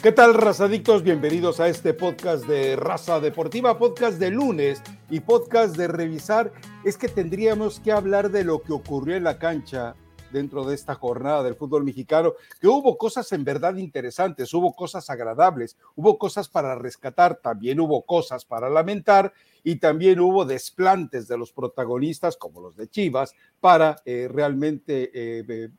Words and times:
¿Qué 0.00 0.12
tal, 0.12 0.34
razadictos? 0.34 1.02
Bienvenidos 1.02 1.58
a 1.58 1.66
este 1.66 1.92
podcast 1.92 2.46
de 2.46 2.76
Raza 2.76 3.18
Deportiva, 3.18 3.80
podcast 3.80 4.20
de 4.20 4.30
lunes 4.30 4.80
y 5.10 5.18
podcast 5.18 5.76
de 5.76 5.88
revisar. 5.88 6.52
Es 6.84 6.96
que 6.96 7.08
tendríamos 7.08 7.80
que 7.80 7.90
hablar 7.90 8.30
de 8.30 8.44
lo 8.44 8.62
que 8.62 8.72
ocurrió 8.72 9.16
en 9.16 9.24
la 9.24 9.40
cancha 9.40 9.96
dentro 10.30 10.64
de 10.64 10.76
esta 10.76 10.94
jornada 10.94 11.42
del 11.42 11.56
fútbol 11.56 11.82
mexicano, 11.82 12.34
que 12.60 12.68
hubo 12.68 12.96
cosas 12.96 13.32
en 13.32 13.42
verdad 13.42 13.74
interesantes, 13.74 14.54
hubo 14.54 14.72
cosas 14.72 15.10
agradables, 15.10 15.76
hubo 15.96 16.16
cosas 16.16 16.48
para 16.48 16.76
rescatar, 16.76 17.40
también 17.42 17.80
hubo 17.80 18.02
cosas 18.02 18.44
para 18.44 18.68
lamentar 18.68 19.32
y 19.64 19.76
también 19.76 20.20
hubo 20.20 20.44
desplantes 20.44 21.26
de 21.26 21.38
los 21.38 21.52
protagonistas, 21.52 22.36
como 22.36 22.60
los 22.60 22.76
de 22.76 22.88
Chivas, 22.88 23.34
para 23.60 23.96
eh, 24.04 24.28
realmente 24.30 25.10
eh, 25.12 25.70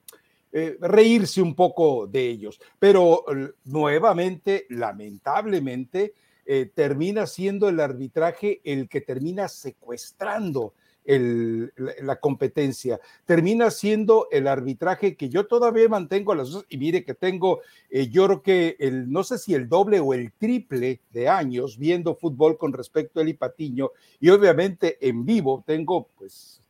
eh, 0.52 0.78
reírse 0.82 1.42
un 1.42 1.56
poco 1.56 2.08
de 2.08 2.28
ellos. 2.28 2.60
Pero 2.80 3.26
nuevamente, 3.66 4.66
lamentablemente, 4.70 6.14
eh, 6.52 6.72
termina 6.74 7.28
siendo 7.28 7.70
el 7.70 7.80
arbitraje 7.80 8.60
el 8.64 8.90
que 8.90 9.02
termina 9.02 9.48
secuestrando 9.48 10.74
la, 11.06 12.16
competencia. 12.20 13.00
Termina 13.26 13.70
siendo 13.72 14.28
el 14.32 14.48
arbitraje 14.48 15.16
que 15.16 15.30
yo 15.30 15.46
todavía 15.46 15.88
mantengo 15.90 16.34
las 16.34 16.50
dos, 16.50 16.66
y 16.70 16.78
mire 16.78 17.04
que 17.04 17.14
tengo, 17.14 17.62
eh, 17.90 18.10
yo 18.10 18.26
creo 18.26 18.42
que 18.42 18.76
el, 18.80 19.12
no 19.12 19.24
sé 19.24 19.38
si 19.38 19.54
el 19.54 19.70
doble 19.70 20.00
o 20.00 20.14
el 20.16 20.32
triple 20.34 21.02
de 21.12 21.28
años 21.28 21.78
viendo 21.78 22.16
fútbol 22.16 22.58
con 22.58 22.74
respecto 22.74 23.20
a 23.20 23.24
Eli 23.24 23.34
Patiño, 23.34 23.92
y 24.20 24.30
obviamente 24.30 24.98
en 25.08 25.26
vivo 25.26 25.64
tengo 25.66 26.10
pues 26.18 26.62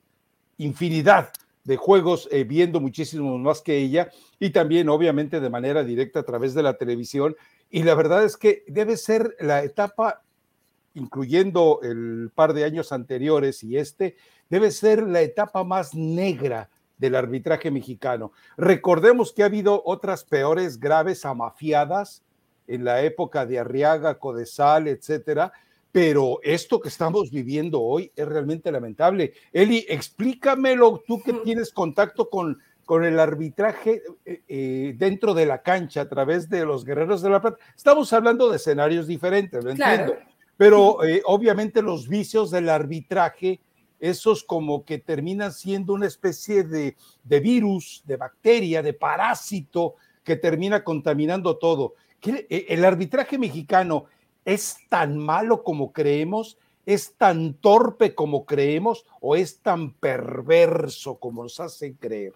infinidad 0.58 1.32
de 1.70 1.78
juegos 1.78 2.28
eh, 2.32 2.46
viendo 2.46 2.82
muchísimo 2.82 3.38
más 3.38 3.62
que 3.62 3.78
ella 3.78 4.10
y 4.40 4.50
también 4.50 4.90
obviamente 4.90 5.40
de 5.40 5.52
manera 5.52 5.84
directa 5.84 6.22
a 6.22 6.24
través 6.24 6.56
de 6.56 6.64
la 6.64 6.80
televisión. 6.80 7.36
Y 7.70 7.84
la 7.84 7.94
verdad 7.94 8.24
es 8.24 8.38
que 8.38 8.64
debe 8.68 8.98
ser 8.98 9.36
la 9.40 9.64
etapa, 9.64 10.24
incluyendo 10.96 11.80
el 11.84 12.32
par 12.34 12.54
de 12.54 12.64
años 12.64 12.92
anteriores 12.92 13.64
y 13.64 13.78
este, 13.78 14.16
debe 14.50 14.72
ser 14.72 15.04
la 15.04 15.22
etapa 15.22 15.64
más 15.64 15.94
negra 15.94 16.72
del 16.98 17.14
arbitraje 17.14 17.70
mexicano. 17.70 18.32
Recordemos 18.58 19.32
que 19.32 19.44
ha 19.44 19.46
habido 19.46 19.84
otras 19.86 20.24
peores, 20.24 20.80
graves, 20.80 21.24
amafiadas 21.24 22.24
en 22.66 22.84
la 22.84 23.04
época 23.04 23.46
de 23.46 23.60
Arriaga, 23.60 24.18
Codesal, 24.18 24.88
etcétera, 24.88 25.54
pero 25.92 26.40
esto 26.44 26.80
que 26.80 26.90
estamos 26.90 27.32
viviendo 27.32 27.82
hoy 27.82 28.12
es 28.16 28.28
realmente 28.28 28.72
lamentable. 28.72 29.34
Eli, 29.52 29.86
explícamelo, 29.90 31.04
tú 31.06 31.22
que 31.22 31.34
tienes 31.44 31.72
contacto 31.72 32.30
con, 32.30 32.60
con 32.86 33.04
el 33.04 33.20
arbitraje 33.20 34.04
eh, 34.26 34.44
eh, 34.48 34.96
dentro 34.98 35.34
de 35.34 35.46
la 35.46 35.62
cancha 35.62 36.02
a 36.02 36.10
través 36.10 36.50
de 36.50 36.66
los 36.66 36.86
guerreros 36.86 37.22
de 37.22 37.30
la 37.30 37.42
plata. 37.42 37.58
Estamos 37.76 38.12
hablando 38.14 38.50
de 38.50 38.58
escenarios 38.58 39.08
diferentes, 39.08 39.64
lo 39.64 39.72
entiendo, 39.72 40.16
pero 40.58 41.04
eh, 41.04 41.22
obviamente 41.26 41.82
los 41.82 42.08
vicios 42.08 42.52
del 42.52 42.70
arbitraje, 42.70 43.60
esos 44.00 44.44
como 44.44 44.86
que 44.86 45.00
terminan 45.00 45.52
siendo 45.52 45.94
una 45.94 46.08
especie 46.08 46.64
de, 46.64 46.96
de 47.24 47.40
virus, 47.40 48.04
de 48.06 48.16
bacteria, 48.16 48.82
de 48.84 48.94
parásito 48.94 49.96
que 50.24 50.36
termina 50.36 50.84
contaminando 50.84 51.58
todo. 51.58 51.96
El 52.50 52.86
arbitraje 52.86 53.38
mexicano 53.38 54.06
¿Es 54.50 54.78
tan 54.90 55.18
malo 55.18 55.64
como 55.64 55.94
creemos? 55.94 56.58
¿Es 56.86 57.16
tan 57.18 57.54
torpe 57.54 58.16
como 58.16 58.48
creemos? 58.48 59.06
¿O 59.22 59.36
es 59.36 59.62
tan 59.62 59.94
perverso 59.94 61.20
como 61.20 61.44
nos 61.44 61.60
hacen 61.60 61.94
creer? 61.94 62.34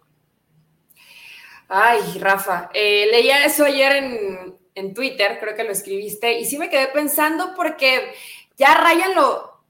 Ay, 1.67 2.19
Rafa, 2.19 2.69
eh, 2.71 3.07
leía 3.09 3.45
eso 3.45 3.65
ayer 3.65 3.93
en, 3.93 4.55
en, 4.75 4.93
Twitter, 4.93 5.39
creo 5.39 5.55
que 5.55 5.63
lo 5.63 5.71
escribiste, 5.71 6.37
y 6.37 6.45
sí 6.45 6.59
me 6.59 6.69
quedé 6.69 6.89
pensando 6.89 7.55
porque 7.55 8.13
ya 8.57 8.75
rayan 8.75 9.15
lo, 9.15 9.63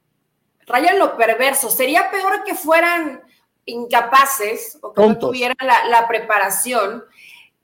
rayan 0.65 0.99
lo 0.99 1.15
perverso. 1.15 1.69
Sería 1.69 2.11
peor 2.11 2.43
que 2.43 2.55
fueran 2.55 3.21
incapaces 3.65 4.79
o 4.81 4.93
que 4.93 5.01
no 5.01 5.17
tuvieran 5.17 5.55
la, 5.61 5.85
la 5.87 6.09
preparación 6.09 7.05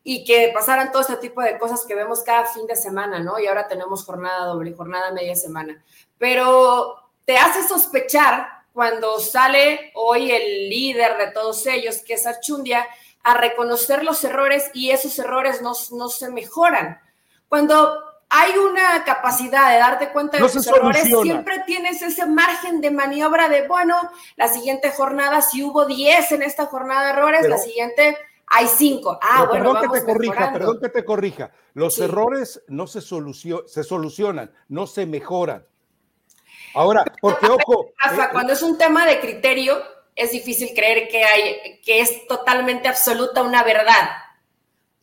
y 0.03 0.23
que 0.23 0.51
pasaran 0.53 0.91
todo 0.91 1.01
este 1.01 1.17
tipo 1.17 1.41
de 1.41 1.57
cosas 1.57 1.85
que 1.85 1.95
vemos 1.95 2.23
cada 2.23 2.45
fin 2.45 2.65
de 2.67 2.75
semana, 2.75 3.19
¿no? 3.19 3.39
Y 3.39 3.47
ahora 3.47 3.67
tenemos 3.67 4.05
jornada 4.05 4.45
doble, 4.45 4.73
jornada 4.73 5.11
media 5.11 5.35
semana. 5.35 5.83
Pero 6.17 6.95
te 7.25 7.37
hace 7.37 7.67
sospechar 7.67 8.47
cuando 8.73 9.19
sale 9.19 9.91
hoy 9.95 10.31
el 10.31 10.69
líder 10.69 11.17
de 11.17 11.31
todos 11.31 11.65
ellos, 11.67 11.97
que 11.97 12.13
es 12.13 12.25
Archundia, 12.25 12.87
a 13.23 13.33
reconocer 13.35 14.03
los 14.03 14.23
errores 14.23 14.71
y 14.73 14.91
esos 14.91 15.19
errores 15.19 15.61
no, 15.61 15.73
no 15.91 16.09
se 16.09 16.29
mejoran. 16.29 16.99
Cuando 17.49 18.03
hay 18.29 18.57
una 18.57 19.03
capacidad 19.03 19.71
de 19.71 19.77
darte 19.77 20.09
cuenta 20.09 20.37
de 20.37 20.43
los 20.43 20.67
errores, 20.67 21.03
siempre 21.03 21.63
tienes 21.65 22.01
ese 22.01 22.25
margen 22.25 22.79
de 22.79 22.91
maniobra 22.91 23.49
de, 23.49 23.67
bueno, 23.67 23.95
la 24.35 24.47
siguiente 24.47 24.91
jornada, 24.91 25.41
si 25.41 25.63
hubo 25.63 25.85
10 25.85 26.31
en 26.33 26.43
esta 26.43 26.67
jornada 26.67 27.07
de 27.07 27.09
errores, 27.11 27.49
la 27.49 27.57
siguiente 27.57 28.17
hay 28.49 28.67
cinco. 28.67 29.19
Ah, 29.21 29.45
bueno, 29.47 29.73
perdón 29.73 29.91
que 29.91 29.99
te 29.99 30.05
corrija, 30.05 30.53
perdón 30.53 30.79
que 30.81 30.89
te 30.89 31.05
corrija. 31.05 31.51
Los 31.73 31.99
errores 31.99 32.63
no 32.67 32.87
se, 32.87 33.01
se 33.01 33.83
solucionan, 33.83 34.51
no 34.67 34.87
se 34.87 35.05
mejoran. 35.05 35.65
Ahora, 36.73 37.03
porque 37.21 37.47
ojo. 37.47 37.91
Rafa, 37.97 38.25
eh, 38.25 38.29
cuando 38.31 38.53
es 38.53 38.61
un 38.61 38.77
tema 38.77 39.05
de 39.05 39.19
criterio, 39.19 39.77
es 40.15 40.31
difícil 40.31 40.69
creer 40.75 41.07
que 41.07 41.23
hay, 41.23 41.81
que 41.81 42.01
es 42.01 42.27
totalmente 42.27 42.87
absoluta 42.87 43.43
una 43.43 43.63
verdad. 43.63 44.09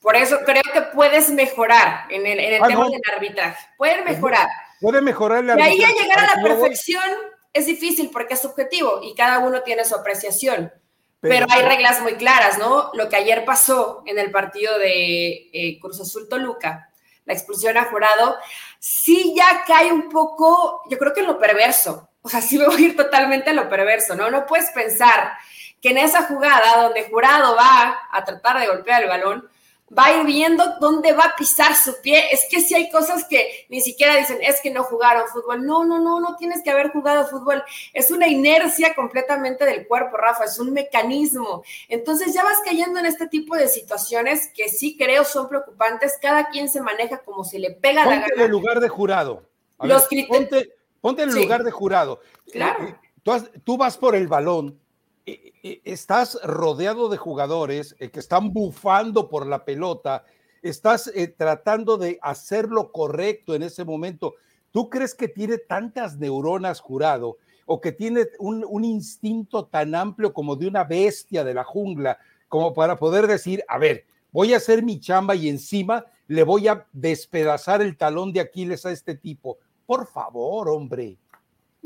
Por 0.01 0.17
eso 0.17 0.39
creo 0.45 0.63
que 0.73 0.83
puedes 0.95 1.31
mejorar 1.31 2.07
en 2.11 2.27
el, 2.27 2.63
ah, 2.63 2.69
tema 2.69 2.89
del 2.89 3.01
arbitraje. 3.15 3.67
Pueden 3.77 4.05
mejorar. 4.05 4.49
Puede 4.81 5.01
mejorar 5.01 5.43
el 5.43 5.51
arbitraje. 5.51 5.77
Y 5.77 5.85
ahí 5.85 5.93
a 5.93 6.03
llegar 6.03 6.19
a 6.19 6.37
la 6.37 6.43
perfección 6.43 7.11
es 7.53 7.67
difícil 7.67 8.11
porque 8.13 8.35
es 8.35 8.41
subjetivo 8.41 9.01
y 9.03 9.15
cada 9.15 9.39
uno 9.39 9.63
tiene 9.63 9.85
su 9.85 9.95
apreciación. 9.95 10.73
Pero, 11.21 11.47
hay 11.49 11.63
reglas 11.63 12.01
muy 12.03 12.15
claras, 12.15 12.59
¿no? 12.59 12.91
Lo 12.95 13.09
que 13.09 13.17
ayer 13.17 13.45
pasó 13.45 14.03
en 14.07 14.19
el 14.19 14.31
partido 14.31 14.79
de 14.79 15.51
eh, 15.53 15.79
Cruz 15.81 16.01
Azul 16.01 16.29
Toluca, 16.29 16.91
la 17.25 17.33
expulsión 17.33 17.77
a 17.77 17.87
jurado, 17.87 18.37
sí 18.79 19.35
ya 19.37 19.65
cae 19.67 19.93
un 19.93 20.09
poco, 20.09 20.83
yo 20.89 20.99
creo 20.99 21.13
que 21.13 21.21
en 21.21 21.27
lo 21.27 21.39
perverso. 21.39 22.11
O 22.23 22.29
sea, 22.29 22.41
sí 22.41 22.59
me 22.59 22.67
voy 22.67 22.77
a 22.77 22.87
ir 22.89 22.97
totalmente 22.97 23.51
a 23.51 23.55
lo 23.55 23.69
perverso, 23.69 24.15
¿no? 24.15 24.31
No 24.31 24.47
puedes 24.47 24.71
pensar 24.71 25.33
que 25.81 25.91
en 25.91 25.99
esa 25.99 26.23
jugada 26.25 26.83
donde 26.83 27.09
jurado 27.09 27.57
va 27.57 27.99
a 28.11 28.25
tratar 28.25 28.59
de 28.59 28.67
golpear 28.67 29.03
el 29.03 29.09
balón, 29.09 29.49
va 29.97 30.07
a 30.07 30.21
ir 30.21 30.27
viendo 30.27 30.65
dónde 30.81 31.13
va 31.13 31.25
a 31.25 31.37
pisar 31.37 31.75
su 31.75 32.01
pie. 32.03 32.33
Es 32.33 32.47
que 32.51 32.61
si 32.61 32.75
hay 32.75 32.91
cosas 32.91 33.25
que 33.25 33.67
ni 33.69 33.81
siquiera 33.81 34.17
dicen, 34.17 34.39
es 34.43 34.61
que 34.61 34.71
no 34.71 34.83
jugaron 34.85 35.29
fútbol. 35.29 35.65
No, 35.65 35.85
no, 35.85 36.01
no, 36.01 36.21
no 36.21 36.37
tienes 36.37 36.63
que 36.63 36.71
haber 36.71 36.91
jugado 36.91 37.29
fútbol. 37.29 37.63
Es 37.93 38.11
una 38.11 38.27
inercia 38.27 38.95
completamente 38.95 39.65
del 39.65 39.87
cuerpo, 39.87 40.17
Rafa, 40.17 40.45
es 40.45 40.59
un 40.59 40.73
mecanismo. 40.73 41.63
Entonces 41.89 42.35
ya 42.35 42.43
vas 42.43 42.59
cayendo 42.65 42.99
en 42.99 43.07
este 43.07 43.29
tipo 43.29 43.57
de 43.57 43.69
situaciones 43.69 44.51
que 44.55 44.69
sí 44.69 44.97
creo 44.97 45.25
son 45.25 45.49
preocupantes. 45.49 46.19
Cada 46.21 46.49
quien 46.49 46.69
se 46.69 46.81
maneja 46.81 47.19
como 47.19 47.45
se 47.45 47.59
le 47.59 47.71
pega 47.71 48.05
la 48.05 48.11
gana. 48.11 48.27
en 48.35 48.41
el 48.41 48.51
lugar 48.51 48.81
de 48.81 48.89
jurado. 48.89 49.45
ponte, 49.79 50.75
ponte, 51.01 51.23
en 51.23 51.31
el 51.31 51.35
lugar 51.37 51.63
de 51.63 51.71
jurado. 51.71 52.21
Claro. 52.51 52.99
Tú 53.65 53.77
vas 53.77 53.97
por 53.99 54.15
el 54.15 54.29
balón 54.29 54.81
estás 55.85 56.39
rodeado 56.45 57.09
de 57.09 57.17
jugadores 57.17 57.97
eh, 57.99 58.11
que 58.11 58.21
están 58.21 58.53
bufando 58.53 59.29
por 59.29 59.47
la 59.47 59.65
pelota, 59.65 60.25
estás 60.63 61.09
eh, 61.09 61.29
tratando 61.29 61.99
de 61.99 62.19
hacer 62.23 62.69
lo 62.69 62.93
correcto 62.93 63.55
en 63.55 63.65
ese 63.65 63.85
momento. 63.85 64.35
¿Tú 64.71 64.89
crees 64.89 65.15
que 65.15 65.29
tiene 65.29 65.59
tantas 65.59 66.17
neuronas 66.19 66.81
jurado 66.81 67.39
o 67.67 67.81
que 67.81 67.93
tiene 67.93 68.27
un, 68.39 68.65
un 68.69 68.85
instinto 68.85 69.67
tan 69.67 69.95
amplio 69.95 70.33
como 70.33 70.55
de 70.55 70.69
una 70.69 70.85
bestia 70.85 71.43
de 71.43 71.55
la 71.55 71.65
jungla 71.65 72.19
como 72.49 72.73
para 72.73 72.97
poder 72.97 73.27
decir, 73.27 73.65
a 73.67 73.79
ver, 73.79 74.05
voy 74.31 74.55
a 74.55 74.59
hacer 74.59 74.85
mi 74.85 75.01
chamba 75.01 75.35
y 75.35 75.49
encima 75.49 76.07
le 76.29 76.45
voy 76.45 76.69
a 76.69 76.87
despedazar 76.93 77.83
el 77.83 77.97
talón 77.97 78.33
de 78.33 78.41
Aquiles 78.41 78.87
a 78.87 78.93
este 78.93 79.17
tipo? 79.17 79.59
Por 79.87 80.07
favor, 80.07 80.69
hombre. 80.69 81.19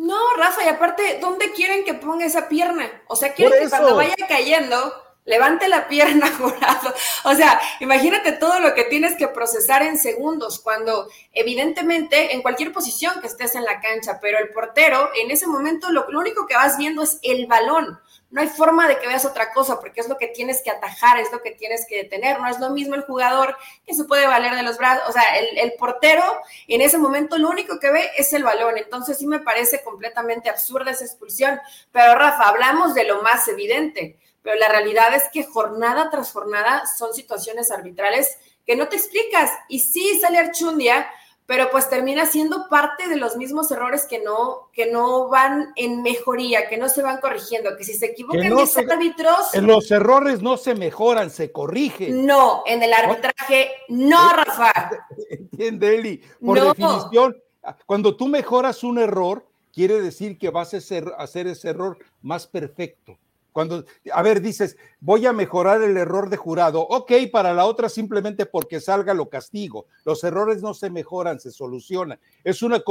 No, 0.00 0.16
Rafa, 0.38 0.64
y 0.64 0.68
aparte, 0.68 1.18
¿dónde 1.20 1.52
quieren 1.52 1.84
que 1.84 1.92
ponga 1.92 2.24
esa 2.24 2.48
pierna? 2.48 2.90
O 3.06 3.16
sea, 3.16 3.34
quieren 3.34 3.62
que 3.62 3.68
cuando 3.68 3.96
vaya 3.96 4.14
cayendo, 4.26 4.94
levante 5.26 5.68
la 5.68 5.88
pierna, 5.88 6.26
jurado. 6.38 6.94
O 7.24 7.34
sea, 7.34 7.60
imagínate 7.80 8.32
todo 8.32 8.60
lo 8.60 8.74
que 8.74 8.84
tienes 8.84 9.14
que 9.16 9.28
procesar 9.28 9.82
en 9.82 9.98
segundos, 9.98 10.58
cuando 10.60 11.10
evidentemente 11.34 12.34
en 12.34 12.40
cualquier 12.40 12.72
posición 12.72 13.20
que 13.20 13.26
estés 13.26 13.54
en 13.56 13.64
la 13.66 13.78
cancha, 13.82 14.20
pero 14.22 14.38
el 14.38 14.48
portero, 14.54 15.10
en 15.22 15.30
ese 15.30 15.46
momento 15.46 15.90
lo, 15.90 16.10
lo 16.10 16.18
único 16.18 16.46
que 16.46 16.54
vas 16.54 16.78
viendo 16.78 17.02
es 17.02 17.18
el 17.22 17.46
balón 17.46 18.00
no 18.30 18.40
hay 18.40 18.48
forma 18.48 18.86
de 18.86 18.98
que 18.98 19.08
veas 19.08 19.24
otra 19.24 19.52
cosa, 19.52 19.80
porque 19.80 20.00
es 20.00 20.08
lo 20.08 20.16
que 20.16 20.28
tienes 20.28 20.62
que 20.62 20.70
atajar, 20.70 21.18
es 21.18 21.32
lo 21.32 21.42
que 21.42 21.50
tienes 21.50 21.86
que 21.86 21.96
detener, 21.96 22.40
no 22.40 22.48
es 22.48 22.60
lo 22.60 22.70
mismo 22.70 22.94
el 22.94 23.02
jugador 23.02 23.56
que 23.86 23.94
se 23.94 24.04
puede 24.04 24.26
valer 24.26 24.54
de 24.54 24.62
los 24.62 24.78
brazos, 24.78 25.08
o 25.08 25.12
sea, 25.12 25.22
el, 25.38 25.72
portero 25.78 26.22
en 26.68 26.80
ese 26.80 26.98
momento 26.98 27.38
lo 27.38 27.48
único 27.48 27.78
que 27.80 27.90
ve 27.90 28.10
es 28.16 28.32
el 28.32 28.44
balón, 28.44 28.78
entonces 28.78 29.18
sí 29.18 29.26
me 29.26 29.40
parece 29.40 29.82
completamente 29.82 30.48
absurda 30.50 30.90
esa 30.90 31.04
expulsión, 31.04 31.60
pero 31.92 32.14
Rafa, 32.14 32.48
hablamos 32.48 32.94
de 32.94 33.04
lo 33.04 33.22
más 33.22 33.48
evidente, 33.48 34.18
pero 34.42 34.56
la 34.56 34.68
realidad 34.68 35.14
es 35.14 35.24
que 35.32 35.44
jornada 35.44 36.10
tras 36.10 36.32
jornada 36.32 36.84
son 36.86 37.12
situaciones 37.12 37.70
arbitrales 37.70 38.38
que 38.66 38.76
no 38.76 38.88
te 38.88 38.96
explicas. 38.96 39.50
Y 39.68 39.80
sí 39.80 40.18
sale 40.20 40.38
Archundia, 40.38 41.10
pero 41.50 41.68
pues 41.68 41.90
termina 41.90 42.26
siendo 42.26 42.68
parte 42.68 43.08
de 43.08 43.16
los 43.16 43.36
mismos 43.36 43.68
errores 43.72 44.06
que 44.08 44.22
no, 44.22 44.68
que 44.72 44.88
no 44.88 45.28
van 45.28 45.72
en 45.74 46.00
mejoría, 46.00 46.68
que 46.68 46.76
no 46.76 46.88
se 46.88 47.02
van 47.02 47.20
corrigiendo, 47.20 47.76
que 47.76 47.82
si 47.82 47.94
se 47.94 48.06
equivocan 48.06 48.50
los 48.50 48.76
árbitros... 48.76 49.52
Los 49.54 49.90
errores 49.90 50.42
no 50.42 50.56
se 50.56 50.76
mejoran, 50.76 51.28
se 51.28 51.50
corrigen. 51.50 52.24
No, 52.24 52.62
en 52.66 52.84
el 52.84 52.92
arbitraje 52.92 53.72
no, 53.88 54.32
Rafa. 54.32 54.90
Entiende, 55.28 55.96
Eli. 55.96 56.22
Por 56.40 56.60
definición, 56.60 57.36
cuando 57.84 58.14
tú 58.14 58.28
mejoras 58.28 58.84
un 58.84 59.00
error, 59.00 59.44
quiere 59.72 60.00
decir 60.00 60.38
que 60.38 60.50
vas 60.50 60.72
a 60.72 60.76
hacer 60.76 61.48
ese 61.48 61.68
error 61.68 61.98
más 62.22 62.46
perfecto. 62.46 63.18
Cuando, 63.52 63.84
a 64.12 64.22
ver, 64.22 64.40
dices, 64.40 64.76
voy 65.00 65.26
a 65.26 65.32
mejorar 65.32 65.82
el 65.82 65.96
error 65.96 66.30
de 66.30 66.36
jurado. 66.36 66.80
Ok, 66.80 67.12
para 67.32 67.52
la 67.52 67.66
otra 67.66 67.88
simplemente 67.88 68.46
porque 68.46 68.80
salga 68.80 69.14
lo 69.14 69.28
castigo. 69.28 69.86
Los 70.04 70.22
errores 70.24 70.62
no 70.62 70.74
se 70.74 70.90
mejoran, 70.90 71.40
se 71.40 71.50
solucionan. 71.50 72.18
Es 72.44 72.62
una, 72.62 72.82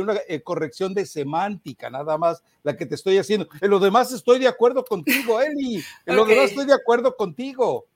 una 0.00 0.14
eh, 0.28 0.42
corrección 0.42 0.94
de 0.94 1.06
semántica, 1.06 1.90
nada 1.90 2.18
más 2.18 2.42
la 2.62 2.76
que 2.76 2.86
te 2.86 2.94
estoy 2.94 3.18
haciendo. 3.18 3.48
En 3.60 3.70
lo 3.70 3.78
demás 3.78 4.12
estoy 4.12 4.38
de 4.38 4.48
acuerdo 4.48 4.84
contigo, 4.84 5.40
Eli. 5.40 5.82
En 6.06 6.16
lo 6.16 6.24
demás 6.24 6.50
estoy 6.50 6.66
de 6.66 6.74
acuerdo 6.74 7.16
contigo 7.16 7.86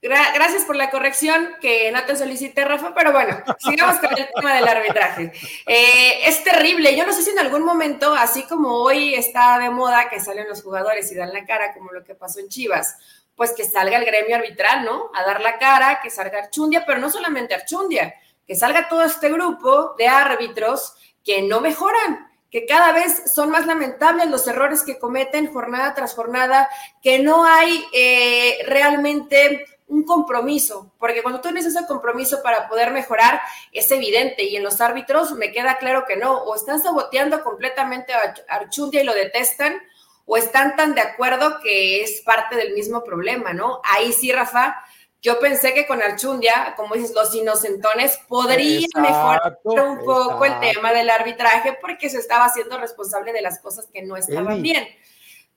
gracias 0.00 0.64
por 0.64 0.76
la 0.76 0.90
corrección 0.90 1.56
que 1.60 1.90
no 1.90 2.04
te 2.04 2.16
solicité, 2.16 2.64
Rafa, 2.64 2.94
pero 2.94 3.12
bueno, 3.12 3.42
sigamos 3.58 3.96
con 3.96 4.16
el 4.16 4.28
tema 4.34 4.54
del 4.54 4.68
arbitraje. 4.68 5.32
Eh, 5.66 6.20
es 6.24 6.44
terrible. 6.44 6.96
Yo 6.96 7.06
no 7.06 7.12
sé 7.12 7.22
si 7.22 7.30
en 7.30 7.38
algún 7.38 7.62
momento, 7.62 8.14
así 8.14 8.44
como 8.44 8.74
hoy 8.74 9.14
está 9.14 9.58
de 9.58 9.70
moda 9.70 10.08
que 10.08 10.20
salen 10.20 10.48
los 10.48 10.62
jugadores 10.62 11.10
y 11.10 11.14
dan 11.14 11.32
la 11.32 11.44
cara, 11.44 11.74
como 11.74 11.92
lo 11.92 12.04
que 12.04 12.14
pasó 12.14 12.40
en 12.40 12.48
Chivas, 12.48 12.96
pues 13.34 13.52
que 13.52 13.64
salga 13.64 13.96
el 13.96 14.04
gremio 14.04 14.36
arbitral, 14.36 14.84
¿no? 14.84 15.10
A 15.14 15.24
dar 15.24 15.40
la 15.40 15.58
cara, 15.58 16.00
que 16.02 16.10
salga 16.10 16.40
Archundia, 16.40 16.84
pero 16.84 16.98
no 16.98 17.08
solamente 17.08 17.54
Archundia, 17.54 18.14
que 18.46 18.56
salga 18.56 18.88
todo 18.88 19.04
este 19.04 19.30
grupo 19.30 19.94
de 19.96 20.08
árbitros 20.08 20.94
que 21.24 21.42
no 21.42 21.60
mejoran, 21.60 22.28
que 22.50 22.66
cada 22.66 22.92
vez 22.92 23.32
son 23.32 23.50
más 23.50 23.66
lamentables 23.66 24.28
los 24.28 24.48
errores 24.48 24.82
que 24.82 24.98
cometen 24.98 25.52
jornada 25.52 25.94
tras 25.94 26.14
jornada, 26.14 26.68
que 27.02 27.18
no 27.18 27.44
hay 27.44 27.84
eh, 27.92 28.58
realmente 28.66 29.66
un 29.88 30.04
compromiso, 30.04 30.92
porque 30.98 31.22
cuando 31.22 31.40
tú 31.40 31.48
tienes 31.48 31.66
ese 31.66 31.86
compromiso 31.86 32.42
para 32.42 32.68
poder 32.68 32.92
mejorar, 32.92 33.40
es 33.72 33.90
evidente, 33.90 34.44
y 34.44 34.56
en 34.56 34.62
los 34.62 34.80
árbitros 34.80 35.32
me 35.32 35.50
queda 35.50 35.78
claro 35.78 36.04
que 36.06 36.16
no, 36.16 36.42
o 36.42 36.54
están 36.54 36.80
saboteando 36.80 37.42
completamente 37.42 38.12
a 38.12 38.34
Archundia 38.48 39.02
y 39.02 39.04
lo 39.04 39.14
detestan, 39.14 39.80
o 40.26 40.36
están 40.36 40.76
tan 40.76 40.94
de 40.94 41.00
acuerdo 41.00 41.58
que 41.62 42.02
es 42.02 42.20
parte 42.20 42.54
del 42.56 42.74
mismo 42.74 43.02
problema, 43.02 43.54
¿no? 43.54 43.80
Ahí 43.82 44.12
sí, 44.12 44.30
Rafa, 44.30 44.76
yo 45.22 45.40
pensé 45.40 45.72
que 45.72 45.86
con 45.86 46.02
Archundia, 46.02 46.74
como 46.76 46.94
dices, 46.94 47.12
los 47.14 47.34
inocentones 47.34 48.20
podrían 48.28 48.90
mejorar 48.94 49.58
un 49.64 50.04
poco 50.04 50.44
el 50.44 50.60
tema 50.60 50.92
del 50.92 51.10
arbitraje 51.10 51.76
porque 51.80 52.10
se 52.10 52.18
estaba 52.18 52.44
haciendo 52.44 52.78
responsable 52.78 53.32
de 53.32 53.40
las 53.40 53.58
cosas 53.58 53.88
que 53.92 54.02
no 54.02 54.16
estaban 54.16 54.62
bien. 54.62 54.86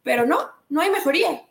Pero 0.04 0.25
no, 0.25 0.50
no 0.69 0.81
hay 0.81 0.89
mejoría. 0.89 1.44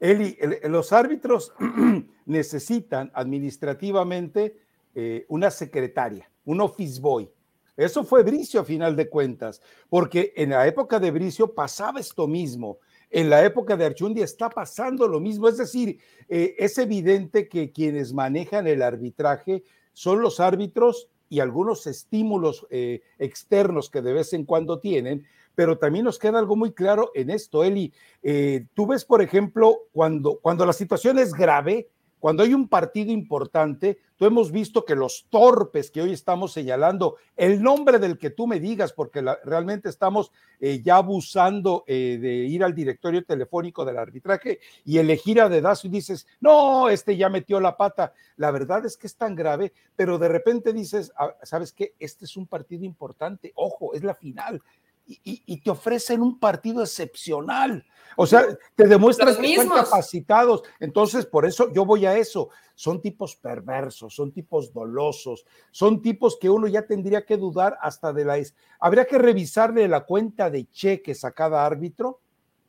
Eli, 0.00 0.38
los 0.64 0.92
árbitros 0.92 1.52
necesitan 2.26 3.10
administrativamente 3.14 4.56
eh, 4.94 5.26
una 5.28 5.50
secretaria, 5.50 6.30
un 6.44 6.60
office 6.60 7.00
boy. 7.00 7.30
Eso 7.76 8.02
fue 8.02 8.24
Bricio 8.24 8.60
a 8.60 8.64
final 8.64 8.96
de 8.96 9.08
cuentas, 9.08 9.62
porque 9.88 10.32
en 10.36 10.50
la 10.50 10.66
época 10.66 10.98
de 10.98 11.12
Bricio 11.12 11.54
pasaba 11.54 12.00
esto 12.00 12.26
mismo. 12.26 12.78
En 13.10 13.30
la 13.30 13.44
época 13.44 13.76
de 13.76 13.86
Archundi 13.86 14.20
está 14.20 14.50
pasando 14.50 15.06
lo 15.06 15.20
mismo. 15.20 15.48
Es 15.48 15.58
decir, 15.58 15.98
eh, 16.28 16.56
es 16.58 16.76
evidente 16.78 17.48
que 17.48 17.70
quienes 17.70 18.12
manejan 18.12 18.66
el 18.66 18.82
arbitraje 18.82 19.62
son 19.92 20.20
los 20.20 20.40
árbitros 20.40 21.08
y 21.28 21.40
algunos 21.40 21.86
estímulos 21.86 22.66
eh, 22.70 23.02
externos 23.18 23.90
que 23.90 24.02
de 24.02 24.12
vez 24.12 24.32
en 24.32 24.44
cuando 24.44 24.80
tienen, 24.80 25.26
pero 25.58 25.76
también 25.76 26.04
nos 26.04 26.20
queda 26.20 26.38
algo 26.38 26.54
muy 26.54 26.70
claro 26.70 27.10
en 27.16 27.30
esto, 27.30 27.64
Eli. 27.64 27.92
Eh, 28.22 28.66
tú 28.74 28.86
ves, 28.86 29.04
por 29.04 29.22
ejemplo, 29.22 29.88
cuando, 29.92 30.38
cuando 30.40 30.64
la 30.64 30.72
situación 30.72 31.18
es 31.18 31.34
grave, 31.34 31.88
cuando 32.20 32.44
hay 32.44 32.54
un 32.54 32.68
partido 32.68 33.10
importante, 33.10 33.98
tú 34.16 34.24
hemos 34.24 34.52
visto 34.52 34.84
que 34.84 34.94
los 34.94 35.26
torpes 35.28 35.90
que 35.90 36.00
hoy 36.00 36.12
estamos 36.12 36.52
señalando, 36.52 37.16
el 37.36 37.60
nombre 37.60 37.98
del 37.98 38.18
que 38.18 38.30
tú 38.30 38.46
me 38.46 38.60
digas, 38.60 38.92
porque 38.92 39.20
realmente 39.44 39.88
estamos 39.88 40.30
eh, 40.60 40.80
ya 40.80 40.94
abusando 40.94 41.82
eh, 41.88 42.18
de 42.20 42.34
ir 42.34 42.62
al 42.62 42.76
directorio 42.76 43.24
telefónico 43.24 43.84
del 43.84 43.98
arbitraje 43.98 44.60
y 44.84 44.98
elegir 44.98 45.40
a 45.40 45.48
dedazo 45.48 45.88
y 45.88 45.90
dices, 45.90 46.28
no, 46.38 46.88
este 46.88 47.16
ya 47.16 47.28
metió 47.28 47.58
la 47.58 47.76
pata. 47.76 48.12
La 48.36 48.52
verdad 48.52 48.86
es 48.86 48.96
que 48.96 49.08
es 49.08 49.16
tan 49.16 49.34
grave, 49.34 49.72
pero 49.96 50.18
de 50.18 50.28
repente 50.28 50.72
dices, 50.72 51.12
ah, 51.18 51.34
¿sabes 51.42 51.72
qué? 51.72 51.94
Este 51.98 52.26
es 52.26 52.36
un 52.36 52.46
partido 52.46 52.84
importante, 52.84 53.50
ojo, 53.56 53.92
es 53.94 54.04
la 54.04 54.14
final 54.14 54.62
y, 55.08 55.60
te 55.60 55.70
ofrecen 55.70 56.20
un 56.20 56.38
partido 56.38 56.82
excepcional. 56.82 57.84
O 58.16 58.26
sea, 58.26 58.44
te 58.74 58.86
demuestran 58.86 59.36
que 59.36 59.54
están 59.54 59.68
capacitados. 59.68 60.62
Entonces, 60.80 61.24
por 61.24 61.46
eso 61.46 61.72
yo 61.72 61.84
voy 61.84 62.04
a 62.04 62.16
eso. 62.16 62.50
Son 62.74 63.00
tipos 63.00 63.34
perversos, 63.36 64.14
son 64.14 64.32
tipos 64.32 64.72
dolosos, 64.72 65.46
son 65.70 66.02
tipos 66.02 66.38
que 66.38 66.50
uno 66.50 66.66
ya 66.66 66.86
tendría 66.86 67.24
que 67.24 67.36
dudar 67.36 67.78
hasta 67.80 68.12
de 68.12 68.24
la... 68.24 68.38
Habría 68.80 69.06
que 69.06 69.18
revisarle 69.18 69.88
la 69.88 70.04
cuenta 70.04 70.50
de 70.50 70.68
cheques 70.68 71.24
a 71.24 71.32
cada 71.32 71.64
árbitro 71.64 72.20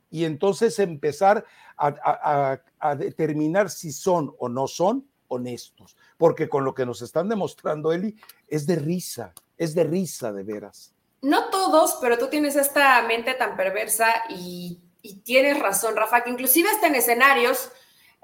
y 0.10 0.24
entonces 0.24 0.80
empezar 0.80 1.46
a, 1.78 2.60
a 2.80 2.96
determinar 2.96 3.70
si 3.70 3.92
son 3.92 4.34
o 4.40 4.50
no 4.50 4.68
son 4.68 5.08
honestos. 5.28 5.98
Porque 6.18 6.48
con 6.48 6.64
lo 6.64 6.74
que 6.74 6.86
nos 6.86 7.02
están 7.02 7.28
demostrando, 7.28 7.92
Eli, 7.92 8.16
es 8.48 8.66
de 8.66 8.78
risa, 8.78 9.34
es 9.58 9.76
de 9.76 9.84
risa 9.84 10.32
de 10.32 10.44
veras 10.44 10.96
no 11.22 11.50
todos, 11.50 11.98
pero 12.02 12.18
tú 12.18 12.28
tienes 12.28 12.56
esta 12.56 13.02
mente 13.04 13.34
tan 13.34 13.56
perversa 13.56 14.24
y, 14.30 14.80
tienes 15.24 15.60
razón, 15.60 15.96
Rafa, 15.96 16.24
que 16.24 16.30
inclusive 16.30 16.70
hasta 16.70 16.88
en 16.88 16.96
escenarios 16.96 17.72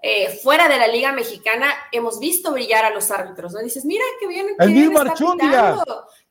eh, 0.02 0.40
fuera 0.44 0.68
de 0.68 0.78
la 0.78 0.88
Liga 0.88 1.12
Mexicana 1.14 1.74
hemos 1.92 2.20
visto 2.20 2.52
brillar 2.52 2.86
a 2.86 2.90
los 2.92 3.10
árbitros, 3.12 3.54
¿no? 3.54 3.62
Dices, 3.62 3.86
mira 3.86 4.04
qué 4.20 4.28
bien, 4.28 4.48
qué, 4.60 4.68
bien 4.68 4.94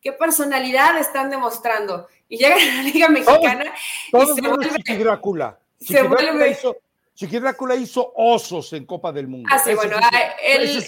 qué 0.01 0.13
personalidad 0.13 0.99
están 0.99 1.31
demostrando. 1.31 2.07
Y 2.29 2.37
llega 2.37 2.55
a 2.55 2.59
la 2.59 2.83
Liga 2.83 3.09
Mexicana 3.09 3.75
y 4.13 4.27
se 4.27 4.41
vuelve, 4.43 4.99
Drácula. 4.99 5.59
Se 5.81 6.03
vuelve, 6.03 6.57
Chiqui 7.15 7.39
Drácula 7.39 7.77
hizo 7.77 8.13
osos 8.17 8.73
en 8.73 8.87
Copa 8.87 9.13
del 9.13 9.29
Mundo. 9.29 9.49
Ah, 9.53 9.61
sí, 9.61 9.73
bueno, 9.75 9.97
ah, 10.01 10.35
él, 10.43 10.83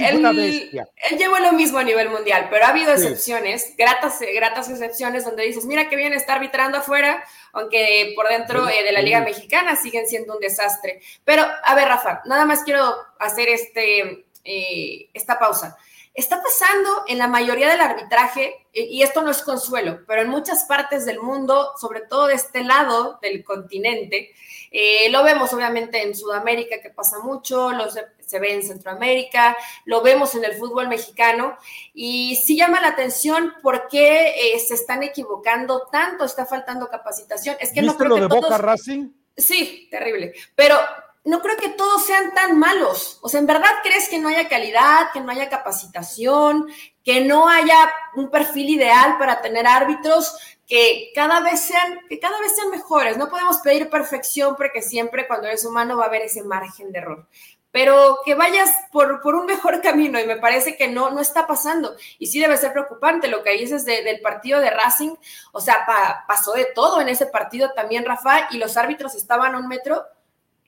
llevó 1.16 1.38
lo 1.38 1.52
mismo 1.52 1.78
a 1.78 1.84
nivel 1.84 2.10
mundial, 2.10 2.48
pero 2.50 2.64
ha 2.64 2.70
habido 2.70 2.92
excepciones, 2.92 3.74
gratas, 3.78 4.18
gratas 4.34 4.68
excepciones, 4.68 5.24
donde 5.24 5.44
dices, 5.44 5.66
mira 5.66 5.88
qué 5.88 5.94
bien 5.94 6.12
está 6.12 6.34
arbitrando 6.34 6.78
afuera, 6.78 7.24
aunque 7.52 8.12
por 8.16 8.28
dentro 8.28 8.68
eh, 8.68 8.82
de 8.82 8.90
la 8.90 9.02
Liga 9.02 9.20
Mexicana 9.20 9.76
siguen 9.76 10.08
siendo 10.08 10.34
un 10.34 10.40
desastre. 10.40 11.00
Pero, 11.24 11.46
a 11.62 11.74
ver, 11.76 11.86
Rafa, 11.86 12.22
nada 12.24 12.44
más 12.44 12.64
quiero 12.64 12.96
hacer 13.20 13.48
este, 13.48 14.26
eh, 14.42 15.08
esta 15.14 15.38
pausa. 15.38 15.76
Está 16.16 16.42
pasando 16.42 17.04
en 17.08 17.18
la 17.18 17.28
mayoría 17.28 17.68
del 17.68 17.80
arbitraje, 17.82 18.66
y 18.72 19.02
esto 19.02 19.20
no 19.20 19.30
es 19.30 19.42
consuelo, 19.42 20.00
pero 20.06 20.22
en 20.22 20.30
muchas 20.30 20.64
partes 20.64 21.04
del 21.04 21.20
mundo, 21.20 21.72
sobre 21.78 22.00
todo 22.00 22.28
de 22.28 22.34
este 22.34 22.64
lado 22.64 23.18
del 23.20 23.44
continente, 23.44 24.32
eh, 24.70 25.10
lo 25.10 25.22
vemos 25.22 25.52
obviamente 25.52 26.02
en 26.02 26.14
Sudamérica, 26.14 26.80
que 26.80 26.88
pasa 26.88 27.18
mucho, 27.18 27.70
lo 27.70 27.90
se, 27.90 28.38
ve 28.38 28.54
en 28.54 28.62
Centroamérica, 28.62 29.58
lo 29.84 30.00
vemos 30.00 30.34
en 30.34 30.46
el 30.46 30.54
fútbol 30.54 30.88
mexicano, 30.88 31.58
y 31.92 32.36
sí 32.36 32.56
llama 32.56 32.80
la 32.80 32.88
atención 32.88 33.52
por 33.62 33.86
qué 33.86 34.54
eh, 34.54 34.58
se 34.58 34.72
están 34.72 35.02
equivocando 35.02 35.86
tanto, 35.92 36.24
está 36.24 36.46
faltando 36.46 36.88
capacitación. 36.88 37.56
Es 37.60 37.74
que 37.74 37.82
no 37.82 37.94
creo 37.94 38.16
lo 38.16 38.16
de 38.16 38.26
Boca 38.26 38.56
Racing? 38.56 39.10
Sí, 39.36 39.86
terrible. 39.90 40.32
Pero 40.54 40.78
no 41.26 41.40
creo 41.42 41.56
que 41.56 41.70
todos 41.70 42.06
sean 42.06 42.32
tan 42.34 42.56
malos. 42.56 43.18
O 43.20 43.28
sea, 43.28 43.40
¿en 43.40 43.46
verdad 43.46 43.70
crees 43.82 44.08
que 44.08 44.18
no 44.18 44.28
haya 44.28 44.48
calidad, 44.48 45.10
que 45.12 45.20
no 45.20 45.32
haya 45.32 45.50
capacitación, 45.50 46.68
que 47.04 47.20
no 47.20 47.48
haya 47.48 47.92
un 48.14 48.30
perfil 48.30 48.70
ideal 48.70 49.18
para 49.18 49.42
tener 49.42 49.66
árbitros 49.66 50.36
que 50.68 51.10
cada 51.14 51.40
vez 51.40 51.60
sean, 51.60 52.00
que 52.08 52.20
cada 52.20 52.38
vez 52.40 52.54
sean 52.54 52.70
mejores? 52.70 53.16
No 53.16 53.28
podemos 53.28 53.58
pedir 53.58 53.90
perfección 53.90 54.54
porque 54.56 54.82
siempre 54.82 55.26
cuando 55.26 55.48
eres 55.48 55.64
humano 55.64 55.96
va 55.96 56.04
a 56.04 56.06
haber 56.06 56.22
ese 56.22 56.44
margen 56.44 56.92
de 56.92 57.00
error. 57.00 57.26
Pero 57.72 58.20
que 58.24 58.36
vayas 58.36 58.70
por, 58.92 59.20
por 59.20 59.34
un 59.34 59.46
mejor 59.46 59.82
camino 59.82 60.20
y 60.20 60.26
me 60.28 60.36
parece 60.36 60.76
que 60.76 60.86
no, 60.86 61.10
no 61.10 61.20
está 61.20 61.44
pasando. 61.48 61.96
Y 62.20 62.28
sí 62.28 62.38
debe 62.38 62.56
ser 62.56 62.72
preocupante 62.72 63.26
lo 63.26 63.42
que 63.42 63.50
dices 63.50 63.84
del 63.84 64.20
partido 64.20 64.60
de 64.60 64.70
Racing. 64.70 65.16
O 65.50 65.60
sea, 65.60 65.84
pasó 66.28 66.52
de 66.52 66.66
todo 66.66 67.00
en 67.00 67.08
ese 67.08 67.26
partido 67.26 67.72
también, 67.72 68.04
Rafa, 68.04 68.46
y 68.52 68.58
los 68.58 68.76
árbitros 68.76 69.16
estaban 69.16 69.56
a 69.56 69.58
un 69.58 69.66
metro 69.66 70.06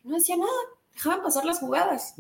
no 0.09 0.17
decía 0.17 0.37
nada, 0.37 0.51
dejaban 0.95 1.23
pasar 1.23 1.45
las 1.45 1.61
jugadas. 1.61 2.15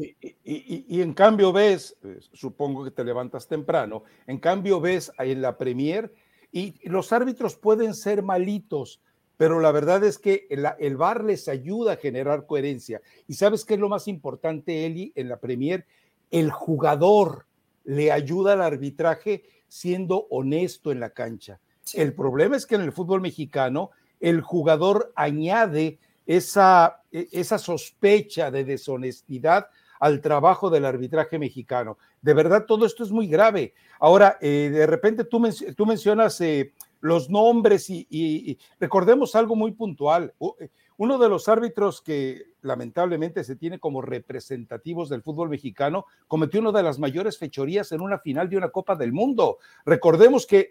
Y, 0.44 1.00
en 1.00 1.14
cambio 1.14 1.52
ves, 1.52 1.96
eh, 2.04 2.18
supongo 2.32 2.84
que 2.84 2.90
te 2.90 3.04
levantas 3.04 3.48
temprano, 3.48 4.04
en 4.26 4.38
cambio 4.38 4.80
ves 4.80 5.10
ahí 5.18 5.32
en 5.32 5.42
la 5.42 5.56
Premier 5.56 6.12
y 6.52 6.74
los 6.88 7.12
árbitros 7.12 7.56
pueden 7.56 7.94
ser 7.94 8.22
malitos, 8.22 9.00
pero 9.36 9.60
la 9.60 9.72
verdad 9.72 10.04
es 10.04 10.18
que 10.18 10.46
el, 10.50 10.66
el 10.78 10.96
VAR 10.96 11.24
les 11.24 11.48
ayuda 11.48 11.92
a 11.92 11.96
generar 11.96 12.46
coherencia. 12.46 13.00
Y 13.26 13.34
sabes 13.34 13.64
qué 13.64 13.74
es 13.74 13.80
lo 13.80 13.88
más 13.88 14.08
importante, 14.08 14.86
Eli, 14.86 15.12
en 15.14 15.28
la 15.28 15.38
Premier, 15.38 15.86
el 16.30 16.50
jugador 16.50 17.46
le 17.84 18.12
ayuda 18.12 18.54
al 18.54 18.62
arbitraje 18.62 19.44
siendo 19.68 20.26
honesto 20.30 20.92
en 20.92 21.00
la 21.00 21.10
cancha. 21.10 21.60
El 21.94 22.14
problema 22.14 22.56
es 22.56 22.66
que 22.66 22.74
en 22.74 22.82
el 22.82 22.92
fútbol 22.92 23.20
mexicano 23.20 23.90
el 24.20 24.40
jugador 24.40 25.12
añade 25.14 26.00
esa, 26.28 27.02
e, 27.10 27.26
esa 27.32 27.58
sospecha 27.58 28.52
de 28.52 28.64
deshonestidad 28.64 29.68
al 29.98 30.20
trabajo 30.20 30.70
del 30.70 30.84
arbitraje 30.84 31.38
mexicano. 31.38 31.98
De 32.22 32.34
verdad, 32.34 32.66
todo 32.66 32.86
esto 32.86 33.02
es 33.02 33.10
muy 33.10 33.26
grave. 33.26 33.74
Ahora, 33.98 34.38
eh, 34.40 34.70
de 34.72 34.86
repente 34.86 35.24
tú, 35.24 35.42
tú 35.74 35.86
mencionas 35.86 36.40
eh, 36.40 36.74
los 37.00 37.30
nombres 37.30 37.88
y, 37.90 38.58
recordemos 38.78 39.34
algo 39.34 39.56
muy 39.56 39.72
puntual. 39.72 40.34
Eh, 40.60 40.68
uno 40.98 41.18
de 41.18 41.28
los 41.28 41.48
árbitros 41.48 42.02
que 42.02 42.42
lamentablemente 42.60 43.42
se 43.42 43.56
tiene 43.56 43.78
como 43.78 44.02
representativos 44.02 45.08
del 45.08 45.22
fútbol 45.22 45.48
mexicano 45.48 46.06
cometió 46.26 46.60
una 46.60 46.72
de 46.72 46.82
las 46.82 46.98
mayores 46.98 47.38
fechorías 47.38 47.90
en 47.92 48.00
una 48.00 48.18
final 48.18 48.48
de 48.50 48.56
una 48.56 48.70
Copa 48.70 48.96
del 48.96 49.12
Mundo. 49.12 49.58
Recordemos 49.86 50.44
que 50.44 50.70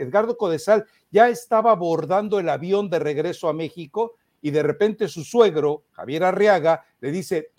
Edgardo 0.00 0.36
Codesal 0.36 0.84
ya 1.12 1.28
estaba 1.28 1.70
abordando 1.70 2.40
el 2.40 2.48
avión 2.48 2.90
de 2.90 2.98
regreso 2.98 3.48
a 3.48 3.52
México 3.52 4.16
y 4.40 4.50
de 4.50 4.62
repente 4.62 5.08
su 5.08 5.24
suegro, 5.24 5.84
Javier 5.92 6.24
Arriaga, 6.24 6.84
le 7.00 7.10
dice, 7.10 7.52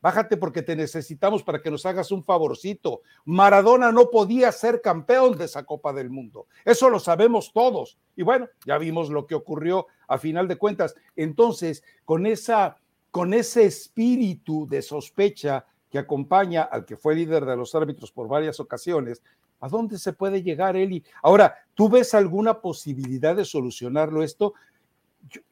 Bájate 0.00 0.36
porque 0.36 0.62
te 0.62 0.76
necesitamos 0.76 1.42
para 1.42 1.60
que 1.60 1.70
nos 1.70 1.84
hagas 1.84 2.12
un 2.12 2.22
favorcito. 2.22 3.02
Maradona 3.24 3.90
no 3.90 4.10
podía 4.10 4.52
ser 4.52 4.80
campeón 4.80 5.36
de 5.36 5.46
esa 5.46 5.64
Copa 5.64 5.92
del 5.92 6.08
Mundo. 6.08 6.46
Eso 6.64 6.88
lo 6.88 7.00
sabemos 7.00 7.52
todos. 7.52 7.98
Y 8.14 8.22
bueno, 8.22 8.48
ya 8.64 8.78
vimos 8.78 9.10
lo 9.10 9.26
que 9.26 9.34
ocurrió 9.34 9.88
a 10.06 10.18
final 10.18 10.46
de 10.46 10.56
cuentas. 10.56 10.94
Entonces, 11.16 11.82
con 12.04 12.26
esa 12.26 12.76
con 13.10 13.32
ese 13.32 13.64
espíritu 13.64 14.66
de 14.68 14.82
sospecha 14.82 15.64
que 15.90 15.98
acompaña 15.98 16.62
al 16.62 16.84
que 16.84 16.96
fue 16.96 17.14
líder 17.14 17.46
de 17.46 17.56
los 17.56 17.74
árbitros 17.74 18.12
por 18.12 18.28
varias 18.28 18.60
ocasiones, 18.60 19.22
¿a 19.60 19.68
dónde 19.68 19.98
se 19.98 20.12
puede 20.12 20.42
llegar, 20.42 20.76
Eli? 20.76 21.02
Ahora, 21.22 21.54
¿tú 21.74 21.88
ves 21.88 22.12
alguna 22.12 22.60
posibilidad 22.60 23.34
de 23.34 23.46
solucionarlo 23.46 24.22
esto? 24.22 24.52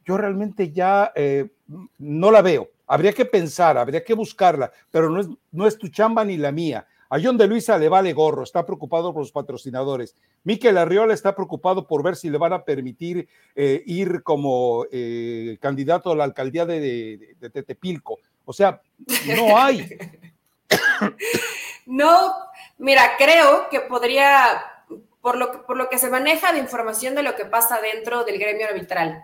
Yo, 0.05 0.17
realmente 0.17 0.73
ya 0.73 1.13
eh, 1.15 1.49
no 1.99 2.31
la 2.31 2.43
veo 2.43 2.71
Habría 2.87 3.13
que 3.13 3.25
pensar, 3.25 3.77
habría 3.77 4.05
que 4.05 4.15
buscarla, 4.15 4.71
pero 4.91 5.11
no 5.11 5.21
es, 5.21 5.29
no 5.51 5.67
es 5.67 5.77
tu 5.77 5.89
chamba 5.89 6.25
ni 6.25 6.37
la 6.37 6.53
mía. 6.53 6.87
A 7.09 7.19
John 7.23 7.37
de 7.37 7.47
Luisa 7.47 7.79
le 7.79 7.89
vale 7.89 8.13
gorro, 8.13 8.43
está 8.43 8.65
preocupado 8.65 9.13
por 9.13 9.23
los 9.23 9.33
patrocinadores. 9.33 10.17
Miquel 10.45 10.79
Arriola 10.79 11.15
está 11.15 11.35
preocupado 11.35 11.87
por 11.87 12.03
ver 12.03 12.17
si 12.17 12.31
le 12.31 12.39
van 12.39 12.53
a 12.53 12.65
permitir 12.65 13.29
eh, 13.55 13.83
ir 13.87 14.23
como 14.23 14.87
eh, 14.91 15.57
candidato 15.61 16.13
a 16.13 16.17
la 16.17 16.25
alcaldía 16.25 16.65
de, 16.67 17.37
Tetepilco. 17.53 18.19
O 18.45 18.53
sea, 18.53 18.81
no 19.37 19.59
hay. 19.59 19.89
No, 21.89 22.35
mira, 22.79 23.13
creo 23.17 23.69
que 23.71 23.81
podría, 23.83 24.61
por 25.21 25.37
lo, 25.37 25.65
por 25.65 25.77
lo 25.77 25.89
que 25.89 25.99
se 25.99 26.11
maneja 26.11 26.53
de 26.53 26.59
información 26.59 27.15
de 27.15 27.23
lo 27.23 27.37
que 27.37 27.45
pasa 27.45 27.81
dentro 27.81 28.25
del 28.25 28.41
gremio 28.41 28.67
arbitral, 28.67 29.23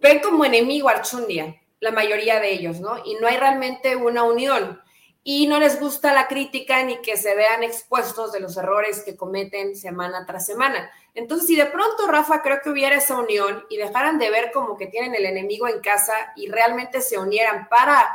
ven 0.00 0.20
como 0.20 0.44
enemigo 0.44 0.88
a 0.88 0.92
Archundia 0.92 1.56
la 1.80 1.92
mayoría 1.92 2.40
de 2.40 2.52
ellos, 2.52 2.80
¿no? 2.80 3.02
Y 3.04 3.14
no 3.14 3.26
hay 3.26 3.36
realmente 3.36 3.96
una 3.96 4.22
unión. 4.22 4.80
Y 5.22 5.46
no 5.46 5.58
les 5.60 5.78
gusta 5.78 6.14
la 6.14 6.28
crítica 6.28 6.82
ni 6.82 6.96
que 7.02 7.16
se 7.16 7.34
vean 7.34 7.62
expuestos 7.62 8.32
de 8.32 8.40
los 8.40 8.56
errores 8.56 9.02
que 9.02 9.16
cometen 9.16 9.76
semana 9.76 10.24
tras 10.26 10.46
semana. 10.46 10.90
Entonces, 11.14 11.46
si 11.46 11.56
de 11.56 11.66
pronto, 11.66 12.06
Rafa, 12.06 12.40
creo 12.42 12.60
que 12.62 12.70
hubiera 12.70 12.96
esa 12.96 13.18
unión 13.18 13.64
y 13.68 13.76
dejaran 13.76 14.18
de 14.18 14.30
ver 14.30 14.50
como 14.52 14.76
que 14.76 14.86
tienen 14.86 15.14
el 15.14 15.26
enemigo 15.26 15.68
en 15.68 15.80
casa 15.80 16.14
y 16.36 16.48
realmente 16.48 17.02
se 17.02 17.18
unieran 17.18 17.68
para 17.68 18.08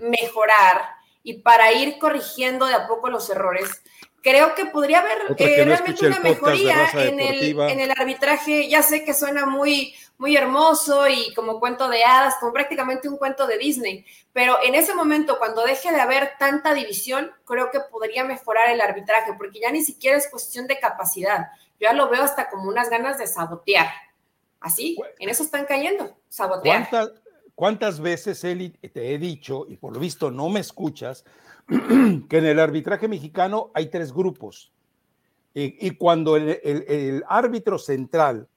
mejorar 0.00 0.96
y 1.22 1.34
para 1.42 1.72
ir 1.72 1.98
corrigiendo 1.98 2.64
de 2.64 2.74
a 2.74 2.86
poco 2.86 3.10
los 3.10 3.28
errores, 3.28 3.82
creo 4.28 4.54
que 4.54 4.66
podría 4.66 5.00
haber 5.00 5.18
eh, 5.38 5.64
realmente 5.64 6.06
una 6.06 6.20
mejoría 6.20 6.90
en 6.94 7.18
el, 7.18 7.58
en 7.58 7.80
el, 7.80 7.90
arbitraje. 7.90 8.68
Ya 8.68 8.82
sé 8.82 9.04
que 9.04 9.14
suena 9.14 9.46
muy, 9.46 9.94
muy 10.18 10.36
hermoso 10.36 11.08
y 11.08 11.32
como 11.34 11.58
cuento 11.60 11.88
de 11.88 12.04
hadas, 12.04 12.34
como 12.38 12.52
prácticamente 12.52 13.08
un 13.08 13.16
cuento 13.16 13.46
de 13.46 13.56
Disney, 13.56 14.04
pero 14.32 14.58
en 14.62 14.74
ese 14.74 14.94
momento, 14.94 15.38
cuando 15.38 15.64
deje 15.64 15.90
de 15.90 16.00
haber 16.00 16.32
tanta 16.38 16.74
división, 16.74 17.30
creo 17.44 17.70
que 17.70 17.80
podría 17.80 18.24
mejorar 18.24 18.70
el 18.70 18.80
arbitraje, 18.80 19.32
porque 19.38 19.60
ya 19.60 19.72
ni 19.72 19.82
siquiera 19.82 20.18
es 20.18 20.28
cuestión 20.28 20.66
de 20.66 20.78
capacidad. 20.78 21.46
Yo 21.80 21.88
ya 21.88 21.92
lo 21.94 22.10
veo 22.10 22.22
hasta 22.22 22.50
como 22.50 22.68
unas 22.68 22.90
ganas 22.90 23.18
de 23.18 23.26
sabotear. 23.26 23.88
Así, 24.60 24.96
en 25.20 25.28
eso 25.28 25.42
están 25.42 25.64
cayendo, 25.64 26.16
sabotear. 26.28 26.88
¿Cuántas, 27.54 27.98
veces, 27.98 28.44
Eli, 28.44 28.70
te 28.70 29.14
he 29.14 29.18
dicho, 29.18 29.66
y 29.68 29.76
por 29.76 29.92
lo 29.92 29.98
visto 29.98 30.30
no 30.30 30.48
me 30.48 30.60
escuchas, 30.60 31.24
que 31.68 32.38
en 32.38 32.46
el 32.46 32.58
arbitraje 32.58 33.08
mexicano 33.08 33.70
hay 33.74 33.88
tres 33.88 34.12
grupos. 34.12 34.72
Y, 35.54 35.90
cuando 35.92 36.36
el, 36.36 37.24
árbitro 37.28 37.78
central 37.80 38.48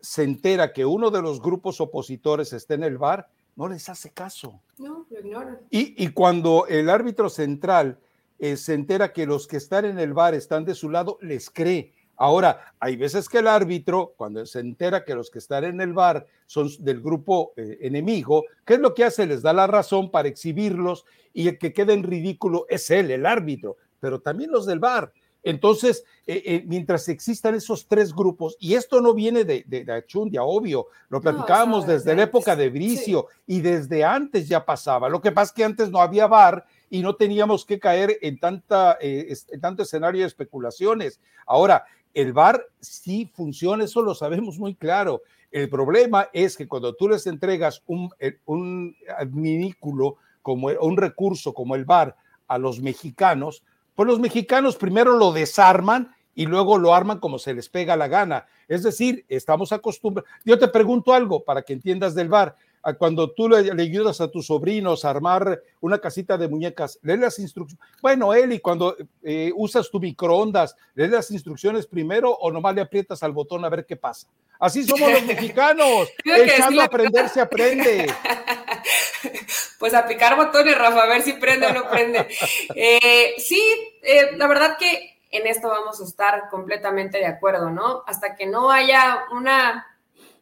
se 0.00 0.22
entera 0.22 0.72
que 0.72 0.86
uno 0.86 1.10
de 1.10 1.20
los 1.20 1.42
grupos 1.42 1.78
opositores 1.80 2.54
está 2.54 2.72
en 2.72 2.84
el 2.84 2.96
bar, 2.96 3.28
no 3.54 3.68
les 3.68 3.88
hace 3.90 4.10
caso. 4.12 4.62
No, 4.78 5.06
lo 5.10 5.20
ignoran. 5.20 5.58
Y, 5.68 6.08
cuando 6.10 6.66
el 6.68 6.88
árbitro 6.88 7.28
central 7.28 7.98
eh, 8.38 8.56
se 8.56 8.72
entera 8.72 9.12
que 9.12 9.26
los 9.26 9.46
que 9.46 9.58
están 9.58 9.84
en 9.84 9.98
el 9.98 10.14
bar 10.14 10.34
están 10.34 10.64
de 10.64 10.74
su 10.74 10.88
lado, 10.88 11.18
les 11.20 11.50
cree. 11.50 11.92
Ahora, 12.16 12.72
hay 12.80 12.96
veces 12.96 13.28
que 13.28 13.38
el 13.38 13.46
árbitro, 13.46 14.14
cuando 14.16 14.44
se 14.46 14.60
entera 14.60 15.04
que 15.04 15.14
los 15.14 15.30
que 15.30 15.38
están 15.38 15.64
en 15.64 15.80
el 15.80 15.92
bar 15.92 16.26
son 16.46 16.68
del 16.80 17.00
grupo 17.00 17.52
eh, 17.56 17.78
enemigo, 17.82 18.44
¿qué 18.64 18.74
es 18.74 18.80
lo 18.80 18.94
que 18.94 19.04
hace? 19.04 19.26
Les 19.26 19.42
da 19.42 19.52
la 19.52 19.66
razón 19.66 20.10
para 20.10 20.28
exhibirlos 20.28 21.04
y 21.34 21.48
el 21.48 21.58
que 21.58 21.72
queda 21.72 21.92
en 21.92 22.02
ridículo 22.02 22.66
es 22.70 22.90
él, 22.90 23.10
el 23.10 23.26
árbitro, 23.26 23.76
pero 24.00 24.20
también 24.20 24.50
los 24.50 24.64
del 24.64 24.78
bar. 24.78 25.12
Entonces, 25.42 26.04
eh, 26.26 26.42
eh, 26.44 26.64
mientras 26.66 27.08
existan 27.08 27.54
esos 27.54 27.86
tres 27.86 28.12
grupos, 28.12 28.56
y 28.58 28.74
esto 28.74 29.00
no 29.00 29.14
viene 29.14 29.44
de, 29.44 29.62
de, 29.64 29.92
Achundia, 29.92 30.42
obvio, 30.42 30.88
lo 31.08 31.20
platicábamos 31.20 31.86
desde 31.86 32.16
la 32.16 32.24
época 32.24 32.56
de 32.56 32.68
Bricio 32.68 33.28
y 33.46 33.60
desde 33.60 34.02
antes 34.02 34.48
ya 34.48 34.64
pasaba. 34.64 35.08
Lo 35.08 35.20
que 35.20 35.30
pasa 35.30 35.50
es 35.50 35.52
que 35.52 35.64
antes 35.64 35.90
no 35.90 36.00
había 36.00 36.26
bar 36.26 36.66
y 36.90 37.00
no 37.00 37.14
teníamos 37.14 37.64
que 37.64 37.78
caer 37.78 38.18
en, 38.22 38.40
tanta, 38.40 38.98
en 39.00 39.60
tanto 39.60 39.84
escenario 39.84 40.22
de 40.22 40.26
especulaciones. 40.26 41.20
Ahora, 41.46 41.84
el 42.16 42.32
VAR 42.32 42.66
sí 42.80 43.30
funciona, 43.34 43.84
eso 43.84 44.00
lo 44.00 44.14
sabemos 44.14 44.58
muy 44.58 44.74
claro. 44.74 45.20
El 45.52 45.68
problema 45.68 46.30
es 46.32 46.56
que 46.56 46.66
cuando 46.66 46.94
tú 46.94 47.10
les 47.10 47.26
entregas 47.26 47.82
un, 47.86 48.08
eh, 48.18 48.38
un 48.46 48.96
adminículo, 49.18 50.16
como 50.40 50.68
un 50.68 50.96
recurso 50.96 51.52
como 51.52 51.74
el 51.74 51.84
VAR 51.84 52.16
a 52.48 52.56
los 52.56 52.80
mexicanos, 52.80 53.62
pues 53.94 54.06
los 54.06 54.18
mexicanos 54.18 54.76
primero 54.76 55.18
lo 55.18 55.30
desarman 55.32 56.14
y 56.34 56.46
luego 56.46 56.78
lo 56.78 56.94
arman 56.94 57.20
como 57.20 57.38
se 57.38 57.52
les 57.52 57.68
pega 57.68 57.96
la 57.96 58.08
gana. 58.08 58.46
Es 58.66 58.82
decir, 58.82 59.26
estamos 59.28 59.72
acostumbrados. 59.72 60.30
Yo 60.42 60.58
te 60.58 60.68
pregunto 60.68 61.12
algo 61.12 61.44
para 61.44 61.60
que 61.60 61.74
entiendas 61.74 62.14
del 62.14 62.30
VAR 62.30 62.56
cuando 62.94 63.30
tú 63.32 63.48
le, 63.48 63.70
ayudas 63.82 64.20
a 64.20 64.30
tus 64.30 64.46
sobrinos 64.46 65.04
a 65.04 65.10
armar 65.10 65.60
una 65.80 65.98
casita 65.98 66.38
de 66.38 66.48
muñecas, 66.48 66.98
lee 67.02 67.16
las 67.16 67.38
instrucciones. 67.38 67.84
Bueno, 68.00 68.32
Eli, 68.32 68.60
cuando 68.60 68.96
eh, 69.22 69.50
usas 69.54 69.90
tu 69.90 69.98
microondas, 69.98 70.76
lee 70.94 71.08
las 71.08 71.30
instrucciones 71.30 71.86
primero 71.86 72.30
o 72.30 72.50
nomás 72.52 72.74
le 72.74 72.82
aprietas 72.82 73.22
al 73.22 73.32
botón 73.32 73.64
a 73.64 73.68
ver 73.68 73.86
qué 73.86 73.96
pasa. 73.96 74.28
Así 74.60 74.84
somos 74.84 75.10
los 75.12 75.22
mexicanos. 75.26 76.08
Echando 76.24 76.80
a 76.80 76.84
aprender 76.84 77.28
se 77.28 77.40
aprende. 77.40 78.06
Pues 79.78 79.92
a 79.92 80.06
picar 80.06 80.36
botones, 80.36 80.76
Rafa, 80.76 81.02
a 81.02 81.06
ver 81.06 81.22
si 81.22 81.34
prende 81.34 81.66
o 81.66 81.72
no 81.72 81.90
prende. 81.90 82.26
Eh, 82.74 83.34
sí, 83.36 83.60
eh, 84.02 84.30
la 84.36 84.46
verdad 84.46 84.78
que 84.78 85.20
en 85.30 85.46
esto 85.46 85.68
vamos 85.68 86.00
a 86.00 86.04
estar 86.04 86.48
completamente 86.50 87.18
de 87.18 87.26
acuerdo, 87.26 87.70
¿no? 87.70 88.02
Hasta 88.06 88.36
que 88.36 88.46
no 88.46 88.70
haya 88.70 89.24
una 89.32 89.86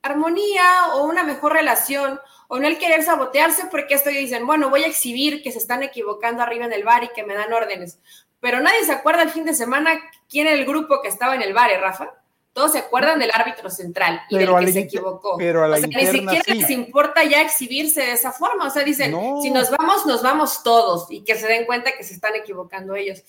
armonía 0.04 0.94
o 0.94 1.04
una 1.04 1.24
mejor 1.24 1.54
relación 1.54 2.20
o 2.48 2.58
no 2.58 2.68
el 2.68 2.78
querer 2.78 3.02
sabotearse 3.02 3.64
porque 3.70 3.94
esto 3.94 4.10
dicen, 4.10 4.46
bueno, 4.46 4.70
voy 4.70 4.84
a 4.84 4.86
exhibir 4.86 5.42
que 5.42 5.50
se 5.50 5.58
están 5.58 5.82
equivocando 5.82 6.42
arriba 6.42 6.66
en 6.66 6.72
el 6.72 6.84
bar 6.84 7.04
y 7.04 7.08
que 7.08 7.24
me 7.24 7.34
dan 7.34 7.52
órdenes. 7.52 7.98
Pero 8.40 8.60
nadie 8.60 8.84
se 8.84 8.92
acuerda 8.92 9.22
el 9.22 9.30
fin 9.30 9.44
de 9.44 9.54
semana 9.54 9.98
quién 10.28 10.46
era 10.46 10.56
el 10.56 10.66
grupo 10.66 11.00
que 11.00 11.08
estaba 11.08 11.34
en 11.34 11.42
el 11.42 11.54
bar, 11.54 11.70
¿eh, 11.70 11.78
Rafa? 11.78 12.10
Todos 12.52 12.72
se 12.72 12.78
acuerdan 12.78 13.18
del 13.18 13.30
árbitro 13.32 13.70
central 13.70 14.20
y 14.28 14.36
del 14.36 14.54
que 14.56 14.72
se 14.72 14.80
equivocó. 14.80 15.36
Pero 15.38 15.64
a 15.64 15.68
la 15.68 15.76
o 15.76 15.78
sea, 15.78 15.88
ni 15.88 16.06
siquiera 16.06 16.42
les 16.46 16.70
importa 16.70 17.24
ya 17.24 17.40
exhibirse 17.40 18.02
de 18.02 18.12
esa 18.12 18.30
forma. 18.30 18.66
O 18.66 18.70
sea, 18.70 18.84
dicen, 18.84 19.16
si 19.42 19.50
nos 19.50 19.70
vamos, 19.70 20.06
nos 20.06 20.22
vamos 20.22 20.62
todos 20.62 21.10
y 21.10 21.24
que 21.24 21.34
se 21.34 21.48
den 21.48 21.64
cuenta 21.64 21.96
que 21.96 22.04
se 22.04 22.14
están 22.14 22.36
equivocando 22.36 22.94
ellos. 22.94 23.24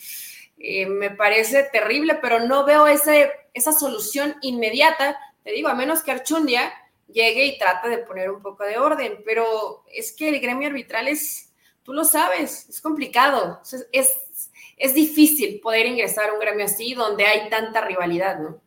Eh, 0.60 0.86
me 0.86 1.10
parece 1.10 1.64
terrible, 1.64 2.20
pero 2.22 2.40
no 2.42 2.66
veo 2.66 2.86
ese, 2.86 3.32
esa 3.54 3.72
solución 3.72 4.36
inmediata. 4.42 5.18
Te 5.46 5.52
digo, 5.52 5.70
a 5.70 5.76
menos 5.76 6.02
que 6.02 6.12
Archundia 6.12 6.74
llegue 7.08 7.46
y 7.46 7.60
trate 7.60 7.88
de 7.88 8.00
poner 8.00 8.32
un 8.32 8.42
poco 8.42 8.64
de 8.66 8.80
orden, 8.80 9.22
pero 9.24 9.84
es 9.94 10.12
que 10.12 10.30
el 10.30 10.40
gremio 10.40 10.68
arbitral 10.68 11.08
es, 11.08 11.54
tú 11.84 11.94
lo 11.94 12.04
sabes, 12.04 12.68
es 12.68 12.82
complicado, 12.82 13.62
es, 13.92 14.18
es, 14.76 14.94
difícil 14.96 15.60
poder 15.62 15.86
ingresar 15.86 16.32
a 16.32 16.34
un 16.34 16.40
gremio 16.40 16.66
así 16.66 16.96
donde 16.96 17.26
hay 17.26 17.48
tanta 17.52 17.82
rivalidad, 17.82 18.40
¿no? 18.40 18.60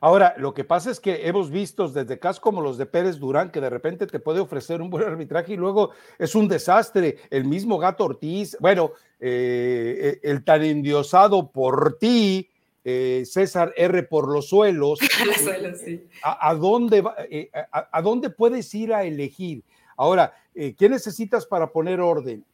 Ahora, 0.00 0.34
lo 0.38 0.54
que 0.54 0.62
pasa 0.62 0.92
es 0.92 1.00
que 1.00 1.26
hemos 1.26 1.50
visto 1.50 1.88
desde 1.88 2.20
casos 2.20 2.38
como 2.38 2.60
los 2.60 2.78
de 2.78 2.86
Pérez 2.86 3.18
Durán, 3.18 3.50
que 3.50 3.60
de 3.60 3.70
repente 3.70 4.06
te 4.06 4.20
puede 4.20 4.38
ofrecer 4.38 4.80
un 4.80 4.90
buen 4.90 5.08
arbitraje 5.08 5.54
y 5.54 5.56
luego 5.56 5.90
es 6.18 6.36
un 6.36 6.46
desastre. 6.46 7.16
El 7.30 7.46
mismo 7.46 7.78
Gato 7.78 8.04
Ortiz, 8.04 8.56
bueno, 8.60 8.92
eh, 9.18 10.20
el 10.22 10.44
tan 10.44 10.62
endiosado 10.62 11.50
por 11.50 11.98
ti, 11.98 12.50
eh, 12.88 13.24
César 13.26 13.74
R. 13.76 14.04
por 14.04 14.32
los 14.32 14.48
suelos. 14.48 15.00
a, 16.22 16.54
dónde 16.54 17.02
eh, 17.28 17.50
a, 17.72 18.00
dónde 18.00 18.30
puedes 18.30 18.72
ir 18.74 18.94
a 18.94 19.02
elegir? 19.02 19.64
Ahora, 19.96 20.32
¿qué 20.54 20.88
necesitas 20.88 21.46
para 21.46 21.72
poner 21.72 22.00
orden? 22.00 22.44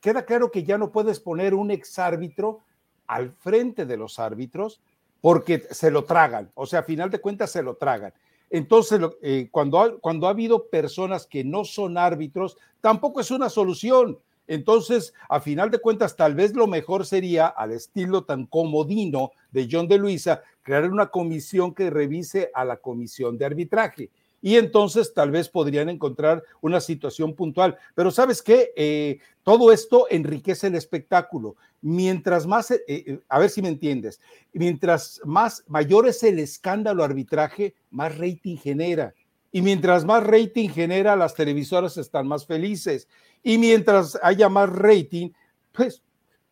Queda 0.00 0.24
claro 0.24 0.50
que 0.50 0.62
ya 0.62 0.78
no 0.78 0.92
puedes 0.92 1.18
poner 1.18 1.52
un 1.54 1.70
exárbitro 1.70 2.60
al 3.06 3.30
frente 3.30 3.84
de 3.84 3.96
los 3.96 4.18
árbitros 4.20 4.80
porque 5.20 5.66
se 5.70 5.90
lo 5.90 6.04
tragan, 6.04 6.50
o 6.54 6.66
sea, 6.66 6.80
a 6.80 6.84
final 6.84 7.10
de 7.10 7.20
cuentas 7.20 7.50
se 7.50 7.62
lo 7.62 7.74
tragan. 7.74 8.12
Entonces, 8.50 9.00
eh, 9.22 9.48
cuando, 9.50 9.80
ha, 9.80 9.98
cuando 9.98 10.26
ha 10.26 10.30
habido 10.30 10.68
personas 10.68 11.26
que 11.26 11.42
no 11.42 11.64
son 11.64 11.96
árbitros, 11.96 12.58
tampoco 12.80 13.20
es 13.20 13.30
una 13.30 13.48
solución. 13.48 14.18
Entonces, 14.46 15.14
a 15.28 15.40
final 15.40 15.70
de 15.70 15.78
cuentas, 15.78 16.16
tal 16.16 16.34
vez 16.34 16.54
lo 16.54 16.66
mejor 16.66 17.06
sería, 17.06 17.46
al 17.46 17.72
estilo 17.72 18.24
tan 18.24 18.46
comodino 18.46 19.32
de 19.50 19.68
John 19.70 19.88
de 19.88 19.98
Luisa, 19.98 20.42
crear 20.62 20.90
una 20.90 21.08
comisión 21.08 21.74
que 21.74 21.90
revise 21.90 22.50
a 22.54 22.64
la 22.64 22.76
comisión 22.76 23.38
de 23.38 23.44
arbitraje 23.44 24.10
y 24.42 24.56
entonces 24.56 25.14
tal 25.14 25.30
vez 25.30 25.48
podrían 25.48 25.88
encontrar 25.88 26.42
una 26.60 26.80
situación 26.80 27.34
puntual. 27.34 27.78
Pero 27.94 28.10
sabes 28.10 28.42
qué, 28.42 28.72
eh, 28.76 29.20
todo 29.44 29.72
esto 29.72 30.06
enriquece 30.10 30.66
el 30.66 30.74
espectáculo. 30.74 31.56
Mientras 31.80 32.46
más, 32.46 32.72
eh, 32.72 32.82
eh, 32.88 33.20
a 33.28 33.38
ver 33.38 33.50
si 33.50 33.62
me 33.62 33.68
entiendes, 33.68 34.20
mientras 34.52 35.20
más 35.24 35.64
mayor 35.68 36.08
es 36.08 36.22
el 36.24 36.40
escándalo 36.40 37.04
arbitraje, 37.04 37.74
más 37.90 38.18
rating 38.18 38.56
genera. 38.56 39.14
Y 39.52 39.62
mientras 39.62 40.04
más 40.04 40.24
rating 40.24 40.70
genera, 40.70 41.14
las 41.14 41.34
televisoras 41.34 41.96
están 41.98 42.26
más 42.26 42.46
felices. 42.46 43.06
Y 43.42 43.58
mientras 43.58 44.18
haya 44.22 44.48
más 44.48 44.70
rating, 44.70 45.30
pues 45.72 46.02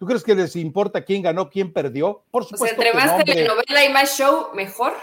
¿Tú 0.01 0.07
crees 0.07 0.25
que 0.25 0.35
les 0.35 0.57
importa 0.57 1.05
quién 1.05 1.21
ganó, 1.21 1.51
quién 1.51 1.75
perdió? 1.75 2.23
Por 2.31 2.45
supuesto. 2.45 2.65
Sea, 2.65 2.89
entre 2.89 2.95
más 2.95 3.23
telenovela 3.23 3.85
y 3.85 3.93
más 3.93 4.17
show, 4.17 4.47
mejor. 4.55 4.95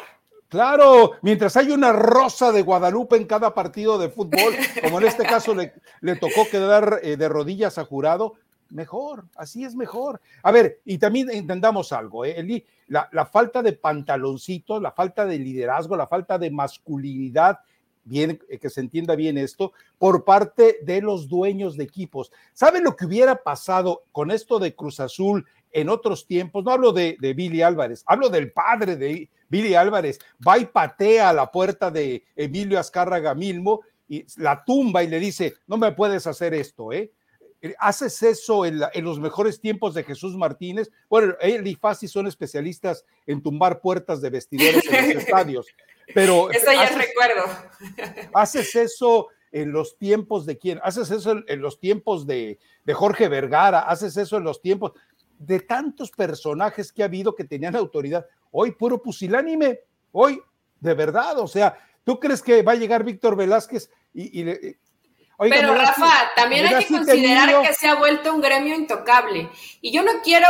Claro, 0.49 1.11
mientras 1.21 1.55
hay 1.55 1.69
una 1.69 1.93
rosa 1.93 2.51
de 2.51 2.63
Guadalupe 2.63 3.15
en 3.15 3.25
cada 3.25 3.53
partido 3.53 3.99
de 3.99 4.09
fútbol, 4.09 4.55
como 4.81 4.99
en 4.99 5.05
este 5.05 5.23
caso 5.23 5.53
le, 5.53 5.73
le 6.01 6.15
tocó 6.15 6.47
quedar 6.49 6.99
eh, 7.03 7.15
de 7.15 7.29
rodillas 7.29 7.77
a 7.77 7.85
jurado, 7.85 8.33
mejor, 8.71 9.25
así 9.35 9.63
es 9.63 9.75
mejor. 9.75 10.19
A 10.41 10.51
ver, 10.51 10.79
y 10.83 10.97
también 10.97 11.29
entendamos 11.29 11.93
algo, 11.93 12.25
¿eh? 12.25 12.33
Eli, 12.35 12.65
la, 12.87 13.07
la, 13.11 13.27
falta 13.27 13.61
de 13.61 13.73
pantaloncitos, 13.73 14.81
la 14.81 14.93
falta 14.93 15.27
de 15.27 15.37
liderazgo, 15.37 15.95
la 15.95 16.07
falta 16.07 16.39
de 16.39 16.49
masculinidad, 16.49 17.59
bien, 18.07 18.39
eh, 18.49 18.57
que 18.57 18.69
se 18.69 18.81
entienda 18.81 19.15
bien 19.15 19.37
esto, 19.37 19.73
por 19.97 20.25
parte 20.25 20.79
de 20.81 21.01
los 21.01 21.27
dueños 21.27 21.77
de 21.77 21.83
equipos. 21.83 22.31
¿Saben 22.53 22.83
lo 22.83 22.95
que 22.95 23.05
hubiera 23.05 23.43
pasado 23.43 24.03
con 24.11 24.31
esto 24.31 24.59
de 24.59 24.75
Cruz 24.75 24.99
Azul 24.99 25.45
en 25.71 25.89
otros 25.89 26.25
tiempos? 26.25 26.63
No 26.63 26.71
hablo 26.71 26.91
de, 26.91 27.17
de 27.19 27.33
Billy 27.33 27.61
Álvarez, 27.61 28.03
hablo 28.07 28.29
del 28.29 28.51
padre 28.51 28.95
de 28.95 29.29
Billy 29.49 29.75
Álvarez 29.75 30.19
va 30.45 30.57
y 30.57 30.65
patea 30.65 31.29
a 31.29 31.33
la 31.33 31.51
puerta 31.51 31.91
de 31.91 32.23
Emilio 32.35 32.79
Azcárraga 32.79 33.33
Milmo 33.33 33.81
y 34.07 34.25
la 34.37 34.63
tumba 34.63 35.03
y 35.03 35.07
le 35.07 35.19
dice, 35.19 35.55
no 35.67 35.77
me 35.77 35.91
puedes 35.91 36.27
hacer 36.27 36.53
esto, 36.53 36.93
¿eh? 36.93 37.11
Eh 37.61 37.75
haces 37.79 38.21
eso 38.23 38.65
en, 38.65 38.79
los 39.03 39.19
mejores 39.19 39.59
tiempos 39.59 39.93
de 39.93 40.03
Jesús 40.03 40.35
Martínez. 40.35 40.91
Bueno, 41.09 41.35
él 41.41 41.65
y 41.67 41.75
Fasi 41.75 42.07
son 42.07 42.27
especialistas 42.27 43.05
en 43.25 43.41
tumbar 43.41 43.81
puertas 43.81 44.21
de 44.21 44.29
vestidores 44.29 44.83
en 44.89 45.15
los 45.15 45.23
estadios. 45.23 45.67
Pero 46.13 46.49
eso 46.51 46.71
ya 46.71 46.89
recuerdo. 46.89 47.43
Haces 48.33 48.75
eso 48.75 49.27
en 49.51 49.71
los 49.71 49.97
tiempos 49.97 50.45
de 50.45 50.57
quién? 50.57 50.79
Haces 50.83 51.11
eso 51.11 51.43
en, 51.47 51.61
los 51.61 51.79
tiempos 51.79 52.27
de, 52.27 52.59
de, 52.83 52.93
Jorge 52.93 53.27
Vergara, 53.27 53.79
haces 53.79 54.15
eso 54.17 54.37
en 54.37 54.43
los 54.43 54.61
tiempos 54.61 54.93
de 55.39 55.59
tantos 55.59 56.11
personajes 56.11 56.91
que 56.91 57.03
ha 57.03 57.05
habido 57.05 57.35
que 57.35 57.43
tenían 57.43 57.75
autoridad. 57.75 58.25
Hoy 58.51 58.71
puro 58.71 59.01
pusilánime, 59.01 59.81
hoy 60.11 60.41
de 60.79 60.93
verdad, 60.93 61.39
o 61.39 61.47
sea, 61.47 61.77
¿tú 62.03 62.19
crees 62.19 62.41
que 62.41 62.61
va 62.61 62.73
a 62.73 62.75
llegar 62.75 63.03
Víctor 63.03 63.35
Velázquez 63.35 63.89
y, 64.13 64.43
Pero 65.37 65.73
Rafa, 65.73 66.31
también 66.35 66.65
hay 66.65 66.83
que 66.83 66.93
considerar 66.93 67.61
que 67.61 67.73
se 67.73 67.87
ha 67.87 67.95
vuelto 67.95 68.33
un 68.33 68.41
gremio 68.41 68.75
intocable. 68.75 69.49
Y 69.81 69.91
yo 69.91 70.01
no 70.03 70.21
quiero 70.23 70.47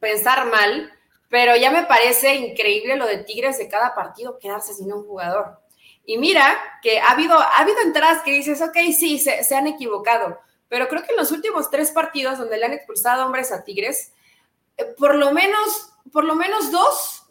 pensar 0.00 0.46
mal, 0.46 0.92
pero 1.28 1.56
ya 1.56 1.70
me 1.70 1.84
parece 1.84 2.34
increíble 2.34 2.96
lo 2.96 3.06
de 3.06 3.18
Tigres 3.18 3.58
de 3.58 3.68
cada 3.68 3.94
partido 3.94 4.38
quedarse 4.38 4.72
sin 4.72 4.92
un 4.92 5.04
jugador. 5.04 5.58
Y 6.06 6.18
mira 6.18 6.58
que 6.82 7.00
ha 7.00 7.10
habido, 7.10 7.38
ha 7.38 7.58
habido 7.58 7.80
entradas 7.82 8.22
que 8.22 8.32
dices, 8.32 8.60
ok, 8.62 8.76
sí, 8.96 9.18
se, 9.18 9.42
se 9.44 9.56
han 9.56 9.66
equivocado, 9.66 10.38
pero 10.68 10.88
creo 10.88 11.02
que 11.02 11.12
en 11.12 11.16
los 11.16 11.30
últimos 11.30 11.70
tres 11.70 11.90
partidos 11.90 12.38
donde 12.38 12.58
le 12.58 12.66
han 12.66 12.72
expulsado 12.72 13.24
hombres 13.24 13.52
a 13.52 13.64
Tigres, 13.64 14.12
eh, 14.76 14.84
por 14.98 15.14
lo 15.14 15.32
menos, 15.32 15.92
por 16.12 16.24
lo 16.24 16.34
menos 16.34 16.70
dos 16.70 17.26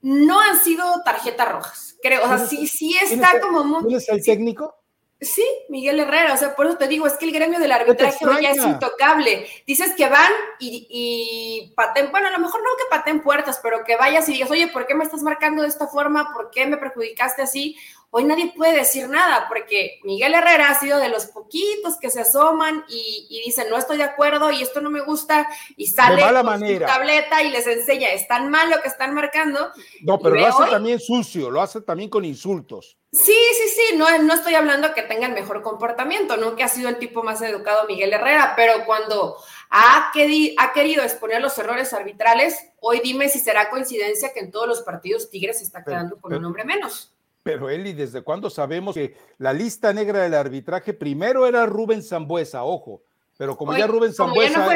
no 0.00 0.40
han 0.40 0.58
sido 0.58 0.84
tarjetas 1.04 1.50
rojas, 1.50 1.96
creo. 2.02 2.24
O 2.24 2.26
sea, 2.26 2.38
sí, 2.38 2.66
sí 2.66 2.96
está 3.00 3.40
como 3.40 3.64
muy. 3.64 3.84
¿Quién 3.84 3.96
es 3.96 4.08
el 4.08 4.22
técnico? 4.22 4.81
Sí, 5.22 5.44
Miguel 5.68 6.00
Herrera, 6.00 6.34
o 6.34 6.36
sea, 6.36 6.56
por 6.56 6.66
eso 6.66 6.76
te 6.76 6.88
digo, 6.88 7.06
es 7.06 7.12
que 7.12 7.26
el 7.26 7.32
gremio 7.32 7.60
del 7.60 7.70
arbitraje 7.70 8.18
ya 8.40 8.50
es 8.50 8.56
intocable. 8.56 9.46
Dices 9.64 9.94
que 9.96 10.08
van 10.08 10.32
y, 10.58 10.88
y 10.90 11.72
paten, 11.76 12.10
bueno, 12.10 12.26
a 12.26 12.32
lo 12.32 12.40
mejor 12.40 12.60
no 12.60 12.70
que 12.76 12.90
paten 12.90 13.20
puertas, 13.20 13.60
pero 13.62 13.84
que 13.84 13.96
vayas 13.96 14.28
y 14.28 14.32
digas, 14.32 14.50
oye, 14.50 14.66
¿por 14.66 14.84
qué 14.84 14.96
me 14.96 15.04
estás 15.04 15.22
marcando 15.22 15.62
de 15.62 15.68
esta 15.68 15.86
forma? 15.86 16.32
¿Por 16.32 16.50
qué 16.50 16.66
me 16.66 16.76
perjudicaste 16.76 17.42
así? 17.42 17.76
Hoy 18.14 18.24
nadie 18.24 18.52
puede 18.54 18.76
decir 18.76 19.08
nada 19.08 19.46
porque 19.48 19.98
Miguel 20.04 20.34
Herrera 20.34 20.68
ha 20.68 20.78
sido 20.78 20.98
de 20.98 21.08
los 21.08 21.24
poquitos 21.24 21.96
que 21.98 22.10
se 22.10 22.20
asoman 22.20 22.84
y, 22.86 23.40
dicen 23.42 23.70
no 23.70 23.78
estoy 23.78 23.96
de 23.96 24.02
acuerdo 24.02 24.50
y 24.50 24.60
esto 24.60 24.82
no 24.82 24.90
me 24.90 25.00
gusta 25.00 25.48
y 25.78 25.86
sale 25.86 26.20
con 26.20 26.60
su 26.60 26.78
tableta 26.80 27.42
y 27.42 27.50
les 27.50 27.66
enseña, 27.66 28.08
es 28.08 28.28
tan 28.28 28.50
mal 28.50 28.68
lo 28.68 28.82
que 28.82 28.88
están 28.88 29.14
marcando. 29.14 29.70
No, 30.02 30.18
pero 30.18 30.34
lo 30.34 30.46
hace 30.46 30.70
también 30.70 31.00
sucio, 31.00 31.50
lo 31.50 31.62
hace 31.62 31.80
también 31.80 32.10
con 32.10 32.26
insultos. 32.26 32.98
Sí, 33.12 33.32
sí, 33.32 33.68
sí, 33.68 33.96
no, 33.96 34.18
no 34.18 34.34
estoy 34.34 34.56
hablando 34.56 34.92
que 34.92 35.00
tenga 35.00 35.26
el 35.26 35.32
mejor 35.32 35.62
comportamiento, 35.62 36.36
no 36.36 36.54
que 36.54 36.64
ha 36.64 36.68
sido 36.68 36.90
el 36.90 36.98
tipo 36.98 37.22
más 37.22 37.40
educado 37.40 37.86
Miguel 37.88 38.12
Herrera, 38.12 38.52
pero 38.56 38.84
cuando 38.84 39.38
ha, 39.70 40.10
ha 40.10 40.72
querido 40.74 41.02
exponer 41.02 41.40
los 41.40 41.56
errores 41.56 41.94
arbitrales, 41.94 42.58
hoy 42.80 43.00
dime 43.02 43.30
si 43.30 43.38
será 43.38 43.70
coincidencia 43.70 44.34
que 44.34 44.40
en 44.40 44.50
todos 44.50 44.68
los 44.68 44.82
partidos 44.82 45.30
Tigres 45.30 45.60
se 45.60 45.64
está 45.64 45.82
quedando 45.82 46.20
con 46.20 46.34
un 46.34 46.44
hombre 46.44 46.64
menos. 46.64 47.14
Pero 47.42 47.68
Eli, 47.68 47.92
¿desde 47.92 48.22
cuándo 48.22 48.50
sabemos 48.50 48.94
que 48.94 49.16
la 49.38 49.52
lista 49.52 49.92
negra 49.92 50.20
del 50.20 50.34
arbitraje 50.34 50.94
primero 50.94 51.46
era 51.46 51.66
Rubén 51.66 52.02
Zambuesa, 52.02 52.64
ojo, 52.64 53.02
pero 53.36 53.56
como 53.56 53.76
ya 53.76 53.88
Rubén 53.88 54.14
Zambuesa, 54.14 54.68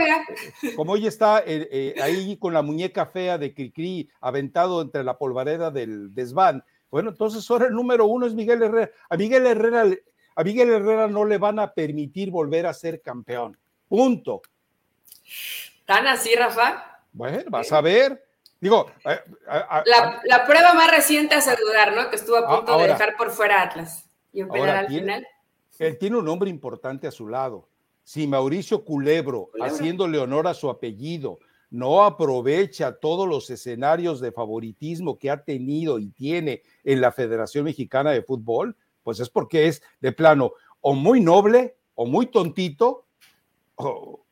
como, 0.74 0.92
hoy 0.92 1.06
está 1.06 1.38
eh, 1.46 1.68
eh, 1.70 1.94
ahí 2.02 2.36
con 2.36 2.52
la 2.52 2.62
muñeca 2.62 3.06
fea 3.06 3.38
de 3.38 3.54
Cricri 3.54 4.08
aventado 4.20 4.82
entre 4.82 5.04
la 5.04 5.16
polvareda 5.16 5.70
del 5.70 6.12
desván, 6.14 6.64
bueno, 6.90 7.10
entonces 7.10 7.48
ahora 7.50 7.66
el 7.66 7.74
número 7.74 8.06
uno 8.06 8.26
es 8.26 8.34
Miguel 8.34 8.62
Herrera. 8.62 8.90
A 9.08 9.16
Miguel 9.16 9.46
Herrera, 9.46 9.84
a 10.34 10.44
Miguel 10.44 10.70
Herrera 10.70 11.08
no 11.08 11.24
le 11.24 11.38
van 11.38 11.58
a 11.58 11.72
permitir 11.72 12.30
volver 12.30 12.66
a 12.66 12.74
ser 12.74 13.02
campeón. 13.02 13.56
Punto. 13.88 14.42
¿Tan 15.84 16.06
así, 16.06 16.34
Rafa? 16.34 17.02
Bueno, 17.12 17.50
vas 17.50 17.72
a 17.72 17.80
ver. 17.80 18.25
Digo, 18.60 18.90
eh, 19.04 19.20
la, 20.24 20.46
prueba 20.46 20.72
más 20.74 20.90
reciente 20.90 21.34
hace 21.34 21.54
dudar, 21.56 21.94
¿no? 21.94 22.08
Que 22.08 22.16
estuvo 22.16 22.36
a 22.36 22.56
punto 22.56 22.78
de 22.78 22.88
dejar 22.88 23.16
por 23.16 23.30
fuera 23.30 23.62
Atlas 23.62 24.08
y 24.32 24.42
operar 24.42 24.76
al 24.76 24.88
final. 24.88 25.26
Él 25.78 25.98
tiene 25.98 26.16
un 26.16 26.28
hombre 26.28 26.48
importante 26.48 27.06
a 27.06 27.10
su 27.10 27.28
lado. 27.28 27.68
Si 28.02 28.26
Mauricio 28.26 28.84
Culebro, 28.84 29.50
haciéndole 29.60 30.18
honor 30.18 30.46
a 30.46 30.54
su 30.54 30.70
apellido, 30.70 31.38
no 31.70 32.04
aprovecha 32.04 32.92
todos 32.98 33.28
los 33.28 33.50
escenarios 33.50 34.20
de 34.20 34.32
favoritismo 34.32 35.18
que 35.18 35.30
ha 35.30 35.42
tenido 35.42 35.98
y 35.98 36.08
tiene 36.08 36.62
en 36.84 37.00
la 37.00 37.12
Federación 37.12 37.64
Mexicana 37.64 38.12
de 38.12 38.22
Fútbol, 38.22 38.76
pues 39.02 39.20
es 39.20 39.28
porque 39.28 39.66
es 39.66 39.82
de 40.00 40.12
plano 40.12 40.52
o 40.80 40.94
muy 40.94 41.20
noble 41.20 41.76
o 41.94 42.06
muy 42.06 42.26
tontito 42.26 43.06
o, 43.74 44.25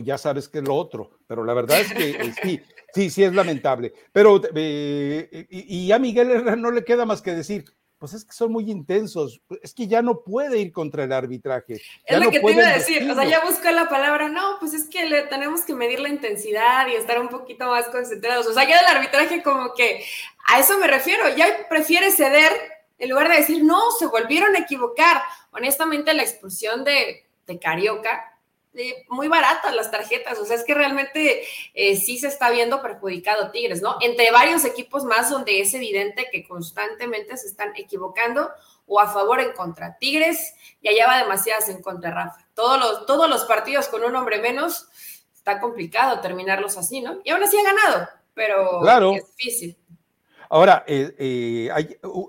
ya 0.00 0.18
sabes 0.18 0.48
que 0.48 0.58
es 0.58 0.64
lo 0.64 0.74
otro, 0.74 1.18
pero 1.26 1.44
la 1.44 1.54
verdad 1.54 1.80
es 1.80 1.92
que 1.92 2.10
eh, 2.10 2.34
sí, 2.42 2.60
sí, 2.94 3.10
sí 3.10 3.24
es 3.24 3.34
lamentable. 3.34 3.92
Pero, 4.12 4.40
eh, 4.54 5.46
y, 5.50 5.92
a 5.92 5.98
Miguel 5.98 6.30
Herrera 6.30 6.56
no 6.56 6.70
le 6.70 6.84
queda 6.84 7.04
más 7.04 7.22
que 7.22 7.32
decir, 7.32 7.64
pues 7.98 8.14
es 8.14 8.24
que 8.24 8.32
son 8.32 8.50
muy 8.50 8.70
intensos, 8.70 9.40
es 9.62 9.74
que 9.74 9.86
ya 9.86 10.02
no 10.02 10.22
puede 10.22 10.58
ir 10.58 10.72
contra 10.72 11.04
el 11.04 11.12
arbitraje. 11.12 11.80
Es 12.04 12.18
lo 12.18 12.30
que 12.30 12.40
te 12.40 12.52
iba 12.52 12.66
a 12.66 12.74
decir, 12.74 13.08
o 13.08 13.14
sea, 13.14 13.24
ya 13.24 13.44
buscó 13.44 13.70
la 13.70 13.88
palabra, 13.88 14.28
no, 14.28 14.56
pues 14.58 14.74
es 14.74 14.88
que 14.88 15.04
le 15.08 15.22
tenemos 15.22 15.60
que 15.62 15.74
medir 15.74 16.00
la 16.00 16.08
intensidad 16.08 16.88
y 16.88 16.94
estar 16.94 17.20
un 17.20 17.28
poquito 17.28 17.66
más 17.66 17.86
concentrados. 17.88 18.46
O 18.46 18.54
sea, 18.54 18.68
ya 18.68 18.78
del 18.78 18.96
arbitraje 18.96 19.42
como 19.42 19.72
que 19.74 20.04
a 20.48 20.58
eso 20.58 20.78
me 20.78 20.88
refiero, 20.88 21.24
ya 21.36 21.46
prefiere 21.68 22.10
ceder 22.10 22.50
en 22.98 23.10
lugar 23.10 23.28
de 23.28 23.36
decir, 23.36 23.62
no, 23.64 23.80
se 23.98 24.06
volvieron 24.06 24.54
a 24.56 24.60
equivocar. 24.60 25.22
Honestamente, 25.52 26.14
la 26.14 26.22
expulsión 26.22 26.84
de, 26.84 27.24
de 27.46 27.58
Carioca 27.58 28.31
eh, 28.74 29.04
muy 29.10 29.28
baratas 29.28 29.74
las 29.74 29.90
tarjetas, 29.90 30.38
o 30.38 30.46
sea, 30.46 30.56
es 30.56 30.64
que 30.64 30.72
realmente 30.72 31.42
eh, 31.74 31.96
sí 31.96 32.18
se 32.18 32.28
está 32.28 32.50
viendo 32.50 32.80
perjudicado 32.80 33.50
Tigres, 33.50 33.82
¿no? 33.82 33.96
Entre 34.00 34.30
varios 34.30 34.64
equipos 34.64 35.04
más 35.04 35.28
donde 35.28 35.60
es 35.60 35.74
evidente 35.74 36.28
que 36.32 36.48
constantemente 36.48 37.36
se 37.36 37.48
están 37.48 37.72
equivocando 37.76 38.50
o 38.86 38.98
a 38.98 39.12
favor 39.12 39.40
en 39.40 39.52
contra. 39.52 39.98
Tigres 39.98 40.54
ya 40.82 40.92
lleva 40.92 41.18
demasiadas 41.18 41.68
en 41.68 41.82
contra, 41.82 42.12
Rafa. 42.12 42.46
Todos 42.54 42.78
los, 42.78 43.06
todos 43.06 43.28
los 43.28 43.44
partidos 43.44 43.88
con 43.88 44.04
un 44.04 44.16
hombre 44.16 44.40
menos, 44.40 44.88
está 45.34 45.60
complicado 45.60 46.20
terminarlos 46.20 46.78
así, 46.78 47.02
¿no? 47.02 47.18
Y 47.24 47.30
aún 47.30 47.42
así 47.42 47.58
ha 47.58 47.64
ganado, 47.64 48.08
pero 48.32 48.80
claro. 48.80 49.12
es 49.12 49.36
difícil. 49.36 49.76
Ahora, 50.48 50.84
eh, 50.86 51.68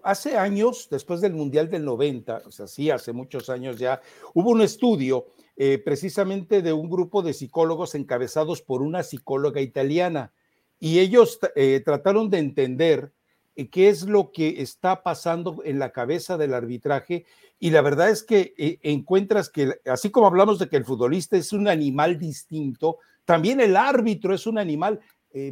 hace 0.03 0.37
años, 0.37 0.87
después 0.89 1.21
del 1.21 1.33
Mundial 1.33 1.69
del 1.69 1.85
90, 1.85 2.43
o 2.45 2.51
sea, 2.51 2.67
sí, 2.67 2.89
hace 2.89 3.13
muchos 3.13 3.49
años 3.49 3.77
ya, 3.77 4.01
hubo 4.33 4.49
un 4.49 4.61
estudio 4.61 5.27
eh, 5.55 5.77
precisamente 5.77 6.63
de 6.63 6.73
un 6.73 6.89
grupo 6.89 7.21
de 7.21 7.33
psicólogos 7.33 7.93
encabezados 7.93 8.63
por 8.63 8.81
una 8.81 9.03
psicóloga 9.03 9.61
italiana. 9.61 10.33
Y 10.79 10.97
ellos 10.97 11.39
eh, 11.55 11.79
trataron 11.85 12.31
de 12.31 12.39
entender 12.39 13.11
eh, 13.55 13.69
qué 13.69 13.89
es 13.89 14.03
lo 14.03 14.31
que 14.31 14.63
está 14.63 15.03
pasando 15.03 15.61
en 15.63 15.77
la 15.77 15.91
cabeza 15.91 16.39
del 16.39 16.55
arbitraje. 16.55 17.25
Y 17.59 17.69
la 17.69 17.81
verdad 17.81 18.09
es 18.09 18.23
que 18.23 18.55
encuentras 18.81 19.47
que, 19.47 19.79
así 19.85 20.09
como 20.09 20.25
hablamos 20.25 20.57
de 20.57 20.67
que 20.67 20.77
el 20.77 20.85
futbolista 20.85 21.37
es 21.37 21.53
un 21.53 21.67
animal 21.67 22.17
distinto, 22.17 22.97
también 23.23 23.61
el 23.61 23.77
árbitro 23.77 24.33
es 24.33 24.47
un 24.47 24.57
animal 24.57 24.99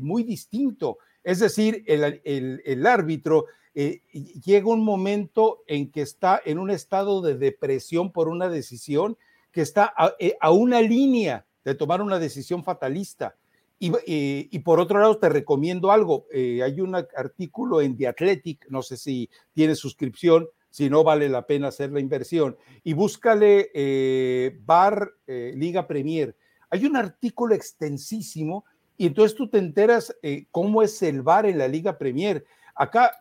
muy 0.02 0.24
distinto. 0.24 0.98
Es 1.24 1.40
decir, 1.40 1.84
el, 1.88 2.22
el 2.66 2.86
árbitro 2.86 3.46
llega 3.74 4.68
un 4.68 4.84
momento 4.84 5.64
en 5.68 5.90
que 5.90 6.02
está 6.02 6.42
en 6.44 6.60
un 6.60 6.70
estado 6.70 7.22
de 7.22 7.38
depresión 7.38 8.12
por 8.12 8.28
una 8.28 8.50
decisión 8.50 9.18
que 9.52 9.62
está 9.62 9.94
eh, 10.20 10.36
a, 10.40 10.52
una 10.52 10.82
línea 10.82 11.46
de 11.64 11.76
tomar 11.76 12.02
una 12.02 12.20
decisión 12.20 12.64
fatalista. 12.64 13.36
Y, 13.84 14.60
por 14.60 14.80
otro 14.80 15.00
lado, 15.00 15.18
te 15.18 15.28
recomiendo 15.28 15.92
algo. 15.92 16.28
Eh, 16.32 16.62
hay 16.62 16.82
un 16.82 16.94
artículo 16.94 17.82
en 17.82 17.98
The 17.98 18.10
Athletic, 18.10 18.68
no 18.70 18.84
sé 18.84 18.96
si 18.96 19.28
tiene 19.54 19.74
suscripción, 19.74 20.48
si 20.70 20.88
no 20.88 21.04
vale 21.04 21.28
la 21.30 21.48
pena 21.48 21.70
hacer 21.70 21.92
la 21.92 22.00
inversión. 22.00 22.56
Y 22.84 22.94
búscale 22.94 23.72
eh, 23.74 24.56
Bar 24.64 25.14
Liga 25.26 25.88
Premier. 25.88 26.36
Hay 26.70 26.86
un 26.86 26.96
artículo 26.96 27.56
extensísimo 27.56 28.66
y 28.98 29.08
entonces 29.08 29.36
tú 29.36 29.50
te 29.50 29.58
enteras 29.58 30.16
cómo 30.52 30.84
es 30.84 31.02
el 31.02 31.24
bar 31.24 31.48
en 31.48 31.58
la 31.58 31.68
Liga 31.68 31.98
Premier. 31.98 32.46
Acá, 32.76 33.18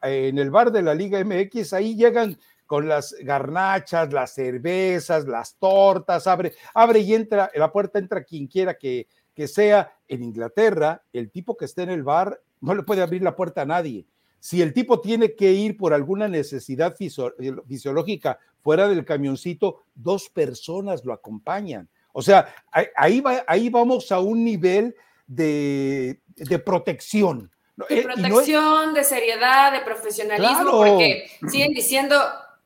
en 0.00 0.38
el 0.38 0.50
bar 0.50 0.72
de 0.72 0.80
la 0.80 0.94
Liga 0.94 1.22
MX, 1.22 1.74
ahí 1.74 1.96
llegan 1.96 2.38
con 2.72 2.88
las 2.88 3.14
garnachas, 3.20 4.14
las 4.14 4.32
cervezas, 4.32 5.26
las 5.26 5.56
tortas, 5.56 6.26
abre, 6.26 6.54
abre 6.72 7.00
y 7.00 7.14
entra, 7.14 7.50
en 7.52 7.60
la 7.60 7.70
puerta 7.70 7.98
entra 7.98 8.24
quien 8.24 8.46
quiera 8.46 8.78
que, 8.78 9.08
que 9.34 9.46
sea. 9.46 9.94
En 10.08 10.22
Inglaterra, 10.22 11.02
el 11.12 11.30
tipo 11.30 11.54
que 11.54 11.66
esté 11.66 11.82
en 11.82 11.90
el 11.90 12.02
bar 12.02 12.40
no 12.62 12.74
le 12.74 12.82
puede 12.82 13.02
abrir 13.02 13.22
la 13.22 13.36
puerta 13.36 13.60
a 13.60 13.66
nadie. 13.66 14.06
Si 14.40 14.62
el 14.62 14.72
tipo 14.72 15.02
tiene 15.02 15.34
que 15.34 15.52
ir 15.52 15.76
por 15.76 15.92
alguna 15.92 16.28
necesidad 16.28 16.96
fisiológica 16.96 18.38
fuera 18.62 18.88
del 18.88 19.04
camioncito, 19.04 19.82
dos 19.94 20.30
personas 20.30 21.04
lo 21.04 21.12
acompañan. 21.12 21.90
O 22.14 22.22
sea, 22.22 22.54
ahí, 22.96 23.20
va, 23.20 23.44
ahí 23.48 23.68
vamos 23.68 24.10
a 24.10 24.20
un 24.20 24.44
nivel 24.44 24.96
de, 25.26 26.22
de 26.36 26.58
protección. 26.58 27.50
De 27.76 27.98
eh, 27.98 28.02
protección, 28.02 28.94
de 28.94 29.04
seriedad, 29.04 29.72
de 29.72 29.80
profesionalismo, 29.80 30.70
porque 30.70 31.30
siguen 31.50 31.72
diciendo, 31.72 32.16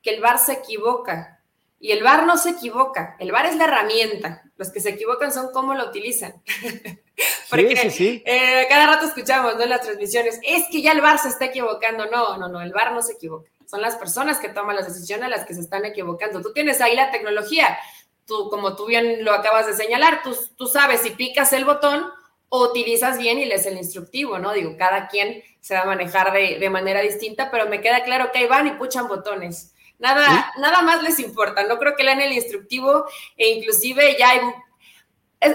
que 0.07 0.15
el 0.15 0.21
VAR 0.21 0.39
se 0.39 0.53
equivoca. 0.53 1.41
Y 1.81 1.91
el 1.91 2.01
VAR 2.01 2.25
no 2.25 2.37
se 2.37 2.51
equivoca, 2.51 3.17
el 3.19 3.33
VAR 3.33 3.47
es 3.47 3.57
la 3.57 3.65
herramienta. 3.65 4.41
Los 4.55 4.71
que 4.71 4.79
se 4.79 4.91
equivocan 4.91 5.33
son 5.33 5.51
cómo 5.51 5.75
lo 5.75 5.89
utilizan. 5.89 6.41
Porque 7.49 7.91
sí, 7.91 8.23
eh, 8.25 8.65
cada 8.69 8.87
rato 8.87 9.05
escuchamos 9.05 9.55
¿no? 9.55 9.63
en 9.63 9.69
las 9.69 9.81
transmisiones, 9.81 10.39
es 10.43 10.63
que 10.71 10.81
ya 10.81 10.93
el 10.93 11.01
VAR 11.01 11.19
se 11.19 11.27
está 11.27 11.45
equivocando. 11.45 12.05
No, 12.05 12.37
no, 12.37 12.47
no, 12.47 12.61
el 12.61 12.71
VAR 12.71 12.93
no 12.93 13.01
se 13.01 13.13
equivoca. 13.13 13.51
Son 13.65 13.81
las 13.81 13.97
personas 13.97 14.39
que 14.39 14.47
toman 14.47 14.77
las 14.77 14.87
decisiones 14.87 15.29
las 15.29 15.45
que 15.45 15.53
se 15.53 15.59
están 15.59 15.83
equivocando. 15.83 16.41
Tú 16.41 16.53
tienes 16.53 16.79
ahí 16.79 16.95
la 16.95 17.11
tecnología. 17.11 17.77
Tú, 18.25 18.49
como 18.49 18.77
tú 18.77 18.85
bien 18.85 19.25
lo 19.25 19.33
acabas 19.33 19.67
de 19.67 19.73
señalar, 19.73 20.23
tú, 20.23 20.37
tú 20.55 20.67
sabes 20.67 21.01
si 21.01 21.09
picas 21.11 21.51
el 21.51 21.65
botón 21.65 22.05
o 22.47 22.63
utilizas 22.63 23.19
bien 23.19 23.39
y 23.39 23.45
lees 23.45 23.65
el 23.65 23.77
instructivo, 23.77 24.39
¿no? 24.39 24.53
Digo, 24.53 24.77
cada 24.77 25.09
quien 25.09 25.43
se 25.59 25.75
va 25.75 25.81
a 25.81 25.85
manejar 25.85 26.31
de, 26.31 26.59
de 26.59 26.69
manera 26.69 27.01
distinta, 27.01 27.51
pero 27.51 27.67
me 27.67 27.81
queda 27.81 28.05
claro 28.05 28.31
que 28.31 28.39
ahí 28.39 28.47
van 28.47 28.67
y 28.67 28.71
puchan 28.71 29.09
botones. 29.09 29.73
Nada, 29.99 30.53
nada 30.59 30.81
más 30.81 31.01
les 31.03 31.19
importa. 31.19 31.63
No 31.63 31.77
creo 31.79 31.95
que 31.95 32.03
lean 32.03 32.21
el 32.21 32.33
instructivo 32.33 33.05
e 33.35 33.49
inclusive 33.49 34.15
ya 34.17 34.29
hay... 34.29 34.41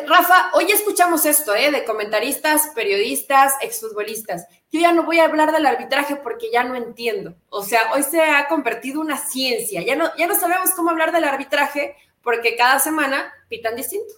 Rafa, 0.07 0.53
hoy 0.55 0.71
escuchamos 0.71 1.27
esto, 1.27 1.55
¿eh? 1.57 1.73
De 1.73 1.85
comentaristas, 1.85 2.69
periodistas, 2.75 3.55
exfutbolistas. 3.63 4.47
Yo 4.71 4.81
ya 4.81 4.93
no 4.93 5.03
voy 5.03 5.19
a 5.19 5.25
hablar 5.25 5.51
del 5.53 5.67
arbitraje 5.67 6.17
porque 6.17 6.51
ya 6.53 6.63
no 6.63 6.77
entiendo. 6.77 7.35
O 7.49 7.65
sea, 7.65 7.93
hoy 7.93 8.05
se 8.05 8.23
ha 8.23 8.47
convertido 8.47 9.01
una 9.01 9.17
ciencia. 9.17 9.83
Ya 9.83 9.97
no, 9.97 10.15
ya 10.17 10.29
no 10.29 10.37
sabemos 10.37 10.71
cómo 10.71 10.91
hablar 10.91 11.11
del 11.11 11.25
arbitraje 11.25 11.97
porque 12.23 12.57
cada 12.57 12.79
semana 12.79 13.33
pitan 13.49 13.75
distinto. 13.75 14.15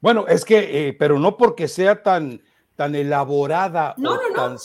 Bueno, 0.00 0.26
es 0.26 0.44
que, 0.46 0.88
eh, 0.88 0.92
pero 0.94 1.18
no 1.18 1.36
porque 1.36 1.68
sea 1.68 2.02
tan, 2.02 2.42
tan 2.74 2.94
elaborada 2.94 3.94
no, 3.98 4.16
no, 4.16 4.34
tan, 4.34 4.56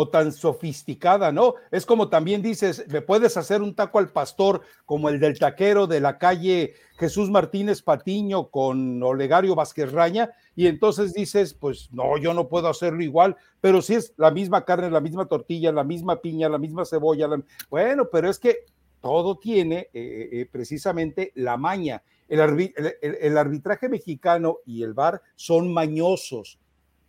o 0.00 0.08
tan 0.08 0.32
sofisticada, 0.32 1.30
¿no? 1.30 1.56
Es 1.70 1.84
como 1.84 2.08
también 2.08 2.40
dices, 2.40 2.86
le 2.88 3.02
puedes 3.02 3.36
hacer 3.36 3.60
un 3.60 3.74
taco 3.74 3.98
al 3.98 4.08
pastor 4.08 4.62
como 4.86 5.10
el 5.10 5.20
del 5.20 5.38
taquero 5.38 5.86
de 5.86 6.00
la 6.00 6.16
calle 6.16 6.72
Jesús 6.96 7.28
Martínez 7.28 7.82
Patiño 7.82 8.48
con 8.48 9.02
Olegario 9.02 9.54
Vázquez 9.54 9.92
Raña, 9.92 10.30
y 10.56 10.68
entonces 10.68 11.12
dices, 11.12 11.52
pues 11.52 11.90
no, 11.92 12.16
yo 12.16 12.32
no 12.32 12.48
puedo 12.48 12.68
hacerlo 12.68 13.02
igual, 13.02 13.36
pero 13.60 13.82
si 13.82 13.94
es 13.94 14.14
la 14.16 14.30
misma 14.30 14.64
carne, 14.64 14.90
la 14.90 15.02
misma 15.02 15.26
tortilla, 15.26 15.70
la 15.70 15.84
misma 15.84 16.22
piña, 16.22 16.48
la 16.48 16.56
misma 16.56 16.86
cebolla, 16.86 17.28
bueno, 17.68 18.08
pero 18.10 18.30
es 18.30 18.38
que 18.38 18.64
todo 19.02 19.36
tiene 19.36 19.90
eh, 19.92 20.30
eh, 20.32 20.48
precisamente 20.50 21.30
la 21.34 21.58
maña. 21.58 22.02
el 22.26 23.36
arbitraje 23.36 23.90
mexicano 23.90 24.60
y 24.64 24.82
el 24.82 24.94
VAR 24.94 25.20
son 25.36 25.70
mañosos, 25.70 26.58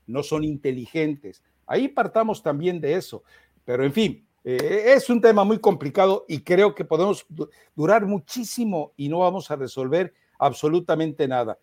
no 0.07 0.23
son 0.23 0.43
inteligentes 0.43 1.41
Ahí 1.71 1.87
partamos 1.87 2.43
también 2.43 2.81
de 2.81 2.95
eso. 2.95 3.23
Pero 3.63 3.85
en 3.85 3.93
fin, 3.93 4.27
eh, 4.43 4.91
es 4.93 5.09
un 5.09 5.21
tema 5.21 5.45
muy 5.45 5.57
complicado 5.59 6.25
y 6.27 6.41
creo 6.41 6.75
que 6.75 6.83
podemos 6.83 7.25
durar 7.73 8.05
muchísimo 8.05 8.91
y 8.97 9.07
no 9.07 9.19
vamos 9.19 9.49
a 9.51 9.55
resolver 9.55 10.13
absolutamente 10.37 11.29
nada. 11.29 11.57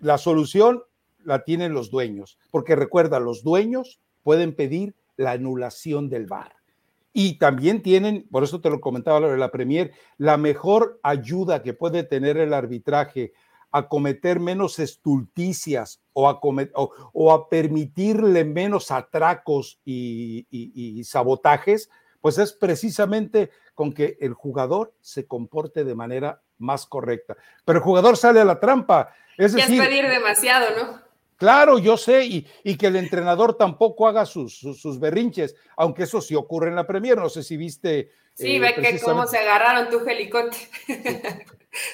La 0.00 0.18
solución 0.18 0.82
la 1.22 1.44
tienen 1.44 1.72
los 1.72 1.88
dueños, 1.88 2.36
porque 2.50 2.74
recuerda, 2.74 3.20
los 3.20 3.44
dueños 3.44 4.00
pueden 4.24 4.56
pedir 4.56 4.96
la 5.16 5.32
anulación 5.32 6.08
del 6.08 6.26
VAR. 6.26 6.56
Y 7.12 7.38
también 7.38 7.80
tienen, 7.80 8.26
por 8.32 8.42
eso 8.42 8.60
te 8.60 8.70
lo 8.70 8.80
comentaba 8.80 9.20
la 9.20 9.50
Premier, 9.52 9.92
la 10.16 10.36
mejor 10.36 10.98
ayuda 11.04 11.62
que 11.62 11.74
puede 11.74 12.02
tener 12.02 12.38
el 12.38 12.52
arbitraje 12.52 13.34
a 13.70 13.88
cometer 13.88 14.40
menos 14.40 14.78
estulticias 14.78 16.00
o 16.12 16.28
a, 16.28 16.40
o, 16.42 17.32
a 17.32 17.48
permitirle 17.48 18.44
menos 18.44 18.90
atracos 18.90 19.80
y, 19.84 21.02
sabotajes, 21.04 21.90
pues 22.20 22.38
es 22.38 22.52
precisamente 22.52 23.50
con 23.74 23.92
que 23.92 24.16
el 24.20 24.34
jugador 24.34 24.94
se 25.00 25.26
comporte 25.26 25.84
de 25.84 25.94
manera 25.94 26.42
más 26.58 26.86
correcta. 26.86 27.36
Pero 27.64 27.78
el 27.78 27.84
jugador 27.84 28.16
sale 28.16 28.40
a 28.40 28.44
la 28.44 28.58
trampa. 28.58 29.14
Es 29.36 29.52
decir, 29.52 29.80
pedir 29.80 30.08
demasiado, 30.08 30.66
¿no? 30.76 31.08
Claro, 31.36 31.78
yo 31.78 31.96
sé, 31.96 32.24
y, 32.24 32.76
que 32.76 32.88
el 32.88 32.96
entrenador 32.96 33.56
tampoco 33.56 34.08
haga 34.08 34.26
sus, 34.26 34.58
sus, 34.58 34.98
berrinches, 34.98 35.54
aunque 35.76 36.02
eso 36.02 36.20
sí 36.20 36.34
ocurre 36.34 36.68
en 36.68 36.74
la 36.74 36.84
Premier. 36.84 37.16
No 37.16 37.28
sé 37.28 37.44
si 37.44 37.56
viste. 37.56 38.10
Sí, 38.34 38.56
eh, 38.56 38.58
ve 38.58 38.74
que 38.74 39.00
cómo 39.00 39.24
se 39.24 39.38
agarraron 39.38 39.88
tu 39.88 40.00
helicóptero. 40.00 40.66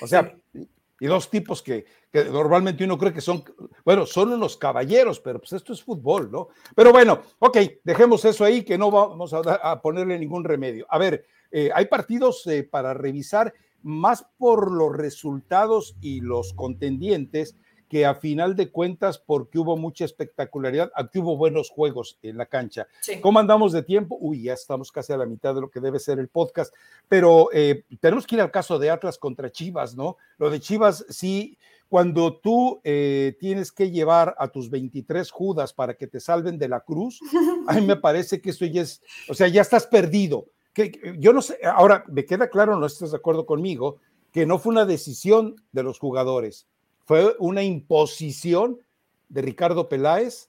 O 0.01 0.07
sea, 0.07 0.35
y 1.05 1.07
dos 1.07 1.29
tipos 1.29 1.61
que, 1.61 1.85
normalmente 2.15 2.83
uno 2.83 2.97
cree 2.97 3.13
que 3.13 3.21
son, 3.21 3.45
bueno, 3.85 4.07
son 4.07 4.33
unos 4.33 4.57
caballeros, 4.57 5.21
pero 5.21 5.39
pues 5.39 5.53
esto 5.53 5.75
es 5.75 5.83
fútbol, 5.83 6.31
¿no? 6.33 6.49
Pero 6.75 6.93
bueno, 6.93 7.21
ok, 7.41 7.59
dejemos 7.85 8.25
eso 8.25 8.43
ahí, 8.43 8.63
que 8.63 8.79
no 8.79 8.91
vamos 8.91 9.35
a, 9.35 9.83
ponerle 9.83 10.19
ningún 10.19 10.45
remedio. 10.45 10.87
A 10.89 10.97
ver, 10.97 11.27
eh, 11.51 11.69
hay 11.75 11.85
partidos 11.89 12.47
eh, 12.47 12.63
para 12.63 12.95
revisar 12.95 13.53
más 13.83 14.25
por 14.39 14.73
los 14.73 14.97
resultados 14.97 15.95
y 16.01 16.23
los 16.23 16.55
contendientes 16.55 17.55
que 17.89 18.07
a 18.07 18.15
final 18.15 18.57
de 18.57 18.71
cuentas, 18.71 19.19
porque 19.19 19.59
hubo 19.59 19.77
mucha 19.77 20.05
espectacularidad, 20.05 20.91
aquí 20.95 21.19
hubo 21.19 21.37
buenos 21.37 21.71
juegos 21.71 22.19
en 22.23 22.37
la 22.39 22.47
cancha. 22.47 22.87
¿Cómo 23.21 23.39
andamos 23.39 23.73
de 23.73 23.83
tiempo? 23.83 24.17
Uy, 24.21 24.43
ya 24.43 24.55
estamos 24.55 24.91
casi 24.91 25.13
a 25.13 25.17
la 25.17 25.27
mitad 25.27 25.55
de 25.55 25.61
lo 25.61 25.71
que 25.71 25.81
debe 25.81 25.99
ser 25.99 26.19
el 26.19 26.29
podcast, 26.29 26.75
pero 27.09 27.51
eh, 27.53 27.85
tenemos 28.01 28.27
que 28.27 28.37
ir 28.37 28.41
al 28.41 28.51
caso 28.51 28.79
de 28.79 28.91
Atlas 28.91 29.19
contra 29.19 29.51
Chivas, 29.51 29.95
¿no? 29.95 30.17
Lo 30.39 30.51
de 30.51 30.61
Chivas, 30.61 31.05
sí, 31.09 31.59
cuando 31.89 32.37
tú 32.39 32.81
eh, 32.83 33.37
tienes 33.39 33.71
que 33.71 33.91
llevar 33.91 34.35
a 34.39 34.49
tus 34.49 34.71
23 34.71 35.31
judas 35.31 35.73
para 35.73 35.95
que 35.95 36.07
te 36.07 36.21
salven 36.21 36.59
de 36.59 36.69
la 36.69 36.81
cruz, 36.81 37.21
a 37.69 37.75
mí 37.75 37.87
me 37.87 37.97
parece 37.97 38.41
que 38.41 38.51
eso 38.51 38.65
ya 38.65 38.83
es, 38.83 39.03
o 39.29 39.35
sea, 39.35 39.49
ya 39.49 39.63
estás 39.63 39.87
perdido. 39.87 40.47
Que, 40.73 41.15
yo 41.19 41.33
no 41.33 41.41
sé, 41.41 41.59
ahora 41.65 42.05
me 42.09 42.25
queda 42.25 42.49
claro, 42.49 42.77
no 42.77 42.87
estás 42.87 43.13
de 43.13 43.17
acuerdo 43.17 43.47
conmigo, 43.47 43.99
que 44.33 44.47
no 44.47 44.59
fue 44.59 44.73
una 44.73 44.85
decisión 44.85 45.55
de 45.71 45.85
los 45.85 46.01
jugadores, 46.01 46.67
fue 47.05 47.37
una 47.39 47.63
imposición 47.63 48.81
de 49.29 49.43
Ricardo 49.43 49.89
Peláez 49.89 50.49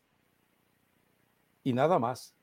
y 1.64 1.74
nada 1.74 2.00
más. 2.00 2.34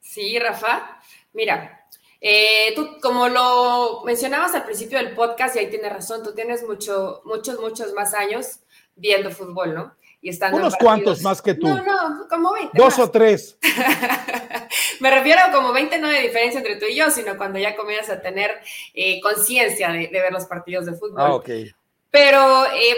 Sí, 0.00 0.38
Rafa. 0.38 1.00
Mira, 1.32 1.86
eh, 2.20 2.72
tú, 2.74 2.98
como 3.02 3.28
lo 3.28 4.02
mencionabas 4.04 4.54
al 4.54 4.64
principio 4.64 4.98
del 4.98 5.14
podcast, 5.14 5.56
y 5.56 5.58
ahí 5.58 5.70
tienes 5.70 5.92
razón, 5.92 6.22
tú 6.22 6.34
tienes 6.34 6.66
mucho, 6.66 7.22
muchos, 7.24 7.60
muchos 7.60 7.92
más 7.92 8.14
años 8.14 8.60
viendo 8.94 9.30
fútbol, 9.30 9.74
¿no? 9.74 9.94
Y 10.22 10.30
estando 10.30 10.56
Unos 10.56 10.74
cuantos 10.76 11.22
más 11.22 11.42
que 11.42 11.54
tú. 11.54 11.68
No, 11.68 11.84
no, 11.84 12.26
como 12.28 12.52
20. 12.52 12.76
Dos 12.76 12.98
o 12.98 13.10
tres. 13.10 13.58
Me 15.00 15.10
refiero 15.10 15.40
a 15.44 15.52
como 15.52 15.72
20 15.72 15.98
no 15.98 16.08
de 16.08 16.22
diferencia 16.22 16.58
entre 16.58 16.76
tú 16.76 16.86
y 16.86 16.96
yo, 16.96 17.10
sino 17.10 17.36
cuando 17.36 17.58
ya 17.58 17.76
comienzas 17.76 18.18
a 18.18 18.22
tener 18.22 18.50
eh, 18.94 19.20
conciencia 19.20 19.92
de, 19.92 20.08
ver 20.08 20.32
los 20.32 20.46
partidos 20.46 20.86
de 20.86 20.94
fútbol. 20.94 21.20
Ah, 21.20 21.34
ok. 21.34 21.50
Pero 22.16 22.64
eh, 22.72 22.96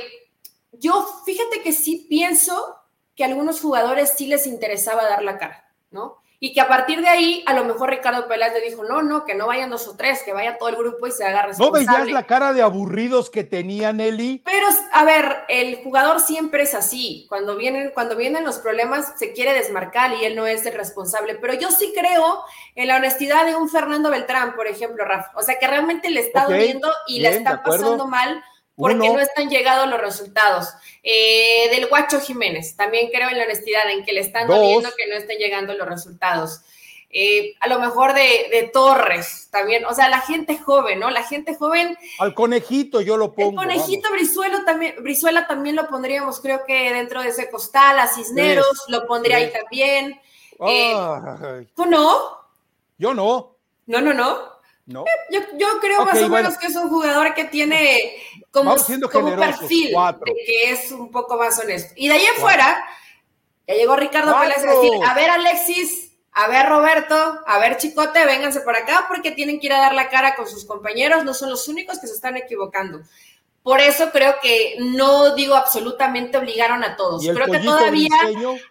yo 0.70 1.04
fíjate 1.26 1.60
que 1.60 1.72
sí 1.72 2.06
pienso 2.08 2.76
que 3.16 3.24
a 3.24 3.26
algunos 3.26 3.60
jugadores 3.60 4.14
sí 4.16 4.28
les 4.28 4.46
interesaba 4.46 5.02
dar 5.08 5.24
la 5.24 5.38
cara, 5.38 5.68
¿no? 5.90 6.18
Y 6.38 6.52
que 6.52 6.60
a 6.60 6.68
partir 6.68 7.00
de 7.00 7.08
ahí, 7.08 7.42
a 7.48 7.52
lo 7.52 7.64
mejor 7.64 7.90
Ricardo 7.90 8.28
Peláez 8.28 8.52
le 8.52 8.60
dijo, 8.60 8.84
no, 8.84 9.02
no, 9.02 9.24
que 9.24 9.34
no 9.34 9.48
vayan 9.48 9.70
dos 9.70 9.88
o 9.88 9.96
tres, 9.96 10.22
que 10.22 10.32
vaya 10.32 10.56
todo 10.56 10.68
el 10.68 10.76
grupo 10.76 11.08
y 11.08 11.10
se 11.10 11.24
haga 11.24 11.42
responsable. 11.42 11.84
¿No 11.84 11.92
veías 12.04 12.12
la 12.12 12.28
cara 12.28 12.52
de 12.52 12.62
aburridos 12.62 13.28
que 13.28 13.42
tenía 13.42 13.92
Nelly? 13.92 14.42
Pero, 14.44 14.68
a 14.92 15.04
ver, 15.04 15.38
el 15.48 15.82
jugador 15.82 16.20
siempre 16.20 16.62
es 16.62 16.74
así. 16.74 17.26
Cuando 17.28 17.56
vienen, 17.56 17.90
cuando 17.92 18.14
vienen 18.14 18.44
los 18.44 18.58
problemas, 18.58 19.14
se 19.18 19.32
quiere 19.32 19.52
desmarcar 19.52 20.12
y 20.14 20.26
él 20.26 20.36
no 20.36 20.46
es 20.46 20.64
el 20.64 20.74
responsable. 20.74 21.34
Pero 21.34 21.54
yo 21.54 21.72
sí 21.72 21.92
creo 21.92 22.44
en 22.76 22.86
la 22.86 22.98
honestidad 22.98 23.44
de 23.46 23.56
un 23.56 23.68
Fernando 23.68 24.10
Beltrán, 24.10 24.54
por 24.54 24.68
ejemplo, 24.68 25.04
Rafa. 25.04 25.32
O 25.34 25.42
sea, 25.42 25.58
que 25.58 25.66
realmente 25.66 26.08
le 26.08 26.20
está 26.20 26.44
doliendo 26.44 26.88
y 27.08 27.18
le 27.18 27.30
está 27.30 27.64
pasando 27.64 28.06
mal 28.06 28.44
porque 28.78 28.94
no 28.94 29.18
están 29.18 29.50
llegando 29.50 29.86
los 29.86 30.00
resultados. 30.00 30.68
Eh, 31.02 31.68
del 31.70 31.86
Guacho 31.88 32.20
Jiménez, 32.20 32.76
también 32.76 33.10
creo 33.12 33.28
en 33.28 33.38
la 33.38 33.44
honestidad, 33.44 33.90
en 33.90 34.04
que 34.04 34.12
le 34.12 34.20
están 34.20 34.46
doliendo 34.46 34.90
que 34.96 35.06
no 35.08 35.14
estén 35.16 35.38
llegando 35.38 35.74
los 35.74 35.88
resultados. 35.88 36.62
Eh, 37.10 37.54
a 37.60 37.68
lo 37.68 37.78
mejor 37.78 38.12
de, 38.12 38.70
Torres 38.72 39.48
también, 39.50 39.86
o 39.86 39.94
sea, 39.94 40.10
la 40.10 40.20
gente 40.20 40.58
joven, 40.58 41.00
¿no? 41.00 41.10
La 41.10 41.22
gente 41.22 41.54
joven. 41.54 41.96
Al 42.18 42.34
conejito 42.34 43.00
yo 43.00 43.16
lo 43.16 43.34
pongo. 43.34 43.62
El 43.62 43.68
conejito 43.68 44.10
Brizuela 44.12 44.62
también, 44.64 44.94
Brizuela 45.02 45.46
también 45.46 45.74
lo 45.74 45.88
pondríamos, 45.88 46.38
creo 46.40 46.64
que 46.66 46.92
dentro 46.92 47.22
de 47.22 47.30
ese 47.30 47.50
costal, 47.50 47.98
a 47.98 48.06
Cisneros 48.06 48.84
lo 48.88 49.06
pondría 49.06 49.38
ahí 49.38 49.50
también. 49.50 50.20
Eh, 50.68 51.66
¿Tú 51.74 51.86
no? 51.86 52.38
Yo 52.98 53.14
no. 53.14 53.56
No, 53.86 54.00
no, 54.02 54.12
no. 54.12 54.57
¿No? 54.88 55.04
Yo, 55.30 55.40
yo 55.58 55.80
creo 55.80 56.04
más 56.04 56.20
o 56.20 56.28
menos 56.30 56.56
que 56.56 56.66
es 56.66 56.76
un 56.76 56.88
jugador 56.88 57.34
que 57.34 57.44
tiene 57.44 58.14
como, 58.50 58.74
como 59.12 59.36
perfil 59.36 59.94
de 60.24 60.34
que 60.46 60.70
es 60.70 60.90
un 60.90 61.10
poco 61.10 61.36
más 61.36 61.58
honesto. 61.58 61.92
Y 61.94 62.08
de 62.08 62.14
ahí 62.14 62.26
afuera, 62.26 62.82
ya 63.66 63.74
llegó 63.74 63.96
Ricardo 63.96 64.34
Pérez 64.40 64.64
a 64.64 64.74
decir, 64.74 64.92
a 65.06 65.14
ver 65.14 65.28
Alexis, 65.28 66.12
a 66.32 66.48
ver 66.48 66.66
Roberto, 66.66 67.40
a 67.46 67.58
ver 67.58 67.76
Chicote, 67.76 68.24
vénganse 68.24 68.62
por 68.62 68.76
acá 68.76 69.04
porque 69.08 69.30
tienen 69.30 69.60
que 69.60 69.66
ir 69.66 69.74
a 69.74 69.78
dar 69.78 69.94
la 69.94 70.08
cara 70.08 70.34
con 70.34 70.48
sus 70.48 70.64
compañeros, 70.64 71.22
no 71.22 71.34
son 71.34 71.50
los 71.50 71.68
únicos 71.68 71.98
que 71.98 72.06
se 72.06 72.14
están 72.14 72.38
equivocando. 72.38 73.02
Por 73.62 73.80
eso 73.80 74.10
creo 74.12 74.36
que 74.40 74.76
no 74.78 75.34
digo 75.34 75.54
absolutamente 75.54 76.38
obligaron 76.38 76.82
a 76.84 76.96
todos. 76.96 77.22
Creo 77.22 77.46
que 77.46 77.58
todavía 77.58 78.08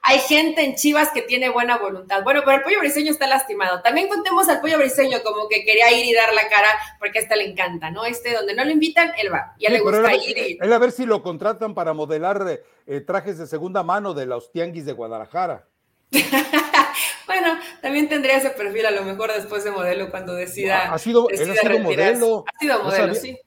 hay 0.01 0.19
gente 0.19 0.63
en 0.63 0.75
Chivas 0.75 1.11
que 1.11 1.21
tiene 1.21 1.49
buena 1.49 1.77
voluntad. 1.77 2.23
Bueno, 2.23 2.41
pero 2.43 2.57
el 2.57 2.63
pollo 2.63 2.79
briseño 2.79 3.11
está 3.11 3.27
lastimado. 3.27 3.81
También 3.81 4.07
contemos 4.07 4.49
al 4.49 4.59
pollo 4.59 4.77
briseño 4.79 5.19
como 5.23 5.47
que 5.49 5.63
quería 5.65 5.91
ir 5.91 6.05
y 6.05 6.13
dar 6.13 6.33
la 6.33 6.47
cara 6.49 6.69
porque 6.99 7.19
a 7.19 7.21
este 7.21 7.35
le 7.35 7.45
encanta, 7.45 7.91
¿no? 7.91 8.05
Este 8.05 8.33
donde 8.33 8.55
no 8.55 8.65
lo 8.65 8.71
invitan, 8.71 9.11
él 9.19 9.31
va. 9.31 9.53
Ya 9.59 9.69
le 9.69 9.81
gusta 9.81 10.15
ir. 10.15 10.57
Él 10.59 10.73
a 10.73 10.79
ver 10.79 10.91
si 10.91 11.05
lo 11.05 11.21
contratan 11.21 11.75
para 11.75 11.93
modelar 11.93 12.61
eh, 12.87 13.01
trajes 13.01 13.37
de 13.37 13.45
segunda 13.45 13.83
mano 13.83 14.15
de 14.15 14.25
los 14.25 14.51
tianguis 14.51 14.85
de 14.85 14.93
Guadalajara. 14.93 15.67
bueno, 17.27 17.59
también 17.81 18.09
tendría 18.09 18.37
ese 18.37 18.49
perfil 18.49 18.87
a 18.87 18.91
lo 18.91 19.03
mejor 19.03 19.31
después 19.31 19.63
de 19.63 19.69
modelo 19.69 20.09
cuando 20.09 20.33
decida. 20.33 20.91
Ha 20.91 20.97
sido, 20.97 21.27
ha 21.31 21.37
sido 21.37 21.79
modelo. 21.79 22.45
Ha 22.47 22.59
sido 22.59 22.83
modelo, 22.83 23.13
sí 23.13 23.37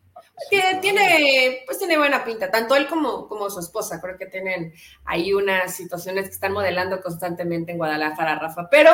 que 0.48 0.79
tiene, 0.81 1.62
pues 1.66 1.79
tiene 1.79 1.98
buena 1.98 2.24
pinta, 2.24 2.50
tanto 2.50 2.76
él 2.76 2.87
como, 2.87 3.29
como 3.29 3.50
su 3.50 3.61
esposa, 3.61 4.00
creo 4.00 4.16
que 4.16 4.26
tienen 4.26 4.72
ahí 5.05 5.33
unas 5.33 5.74
situaciones 5.74 6.24
que 6.24 6.35
están 6.35 6.53
modelando 6.53 7.00
constantemente 7.00 7.72
en 7.72 7.79
Guadalajara, 7.79 8.38
Rafa, 8.38 8.68
pero 8.70 8.92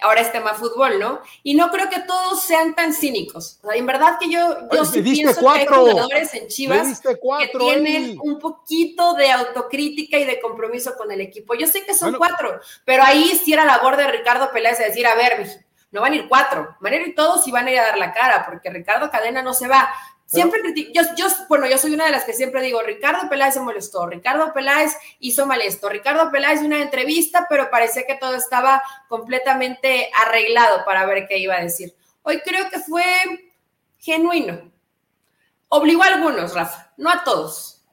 ahora 0.00 0.20
es 0.20 0.32
tema 0.32 0.54
fútbol, 0.54 0.98
¿no? 0.98 1.20
Y 1.42 1.54
no 1.54 1.70
creo 1.70 1.88
que 1.88 2.00
todos 2.00 2.42
sean 2.42 2.74
tan 2.74 2.92
cínicos. 2.92 3.58
O 3.62 3.68
sea, 3.68 3.76
en 3.76 3.86
verdad 3.86 4.18
que 4.18 4.30
yo, 4.30 4.68
yo 4.70 4.84
sí 4.84 5.00
pienso 5.02 5.40
que 5.40 5.48
hay 5.48 5.66
jugadores 5.66 6.34
en 6.34 6.48
Chivas 6.48 7.00
que 7.00 7.58
tienen 7.58 8.18
un 8.22 8.38
poquito 8.38 9.14
de 9.14 9.30
autocrítica 9.30 10.18
y 10.18 10.24
de 10.24 10.40
compromiso 10.40 10.94
con 10.96 11.10
el 11.10 11.20
equipo. 11.20 11.54
Yo 11.54 11.66
sé 11.66 11.84
que 11.84 11.94
son 11.94 12.14
cuatro, 12.14 12.60
pero 12.84 13.02
ahí 13.02 13.40
sí 13.42 13.52
era 13.52 13.64
labor 13.64 13.96
de 13.96 14.06
Ricardo 14.08 14.50
Peláez 14.52 14.78
de 14.78 14.86
decir, 14.86 15.06
a 15.06 15.14
ver, 15.14 15.46
no 15.90 16.00
van 16.00 16.12
a 16.12 16.16
ir 16.16 16.28
cuatro, 16.28 16.76
van 16.80 16.92
a 16.92 16.96
ir 16.96 17.14
todos 17.14 17.46
y 17.46 17.50
van 17.50 17.66
a 17.66 17.70
ir 17.70 17.78
a 17.78 17.84
dar 17.84 17.98
la 17.98 18.12
cara, 18.12 18.44
porque 18.46 18.70
Ricardo 18.70 19.10
Cadena 19.10 19.42
no 19.42 19.54
se 19.54 19.68
va. 19.68 19.88
Siempre 20.26 20.60
critico, 20.60 20.90
yo, 20.92 21.02
yo, 21.16 21.26
bueno, 21.48 21.68
yo 21.68 21.78
soy 21.78 21.94
una 21.94 22.06
de 22.06 22.10
las 22.10 22.24
que 22.24 22.32
siempre 22.32 22.60
digo, 22.60 22.82
Ricardo 22.82 23.28
Peláez 23.28 23.54
se 23.54 23.60
molestó, 23.60 24.06
Ricardo 24.06 24.52
Peláez 24.52 24.96
hizo 25.20 25.46
mal 25.46 25.60
esto, 25.60 25.88
Ricardo 25.88 26.32
Peláez 26.32 26.62
una 26.62 26.82
entrevista, 26.82 27.46
pero 27.48 27.70
parecía 27.70 28.04
que 28.06 28.16
todo 28.16 28.34
estaba 28.34 28.82
completamente 29.08 30.10
arreglado 30.20 30.84
para 30.84 31.06
ver 31.06 31.28
qué 31.28 31.38
iba 31.38 31.54
a 31.54 31.62
decir. 31.62 31.94
Hoy 32.22 32.40
creo 32.40 32.68
que 32.70 32.80
fue 32.80 33.04
genuino. 34.00 34.72
Obligó 35.68 36.02
a 36.02 36.06
algunos, 36.06 36.52
Rafa, 36.54 36.92
no 36.96 37.08
a 37.08 37.22
todos. 37.22 37.84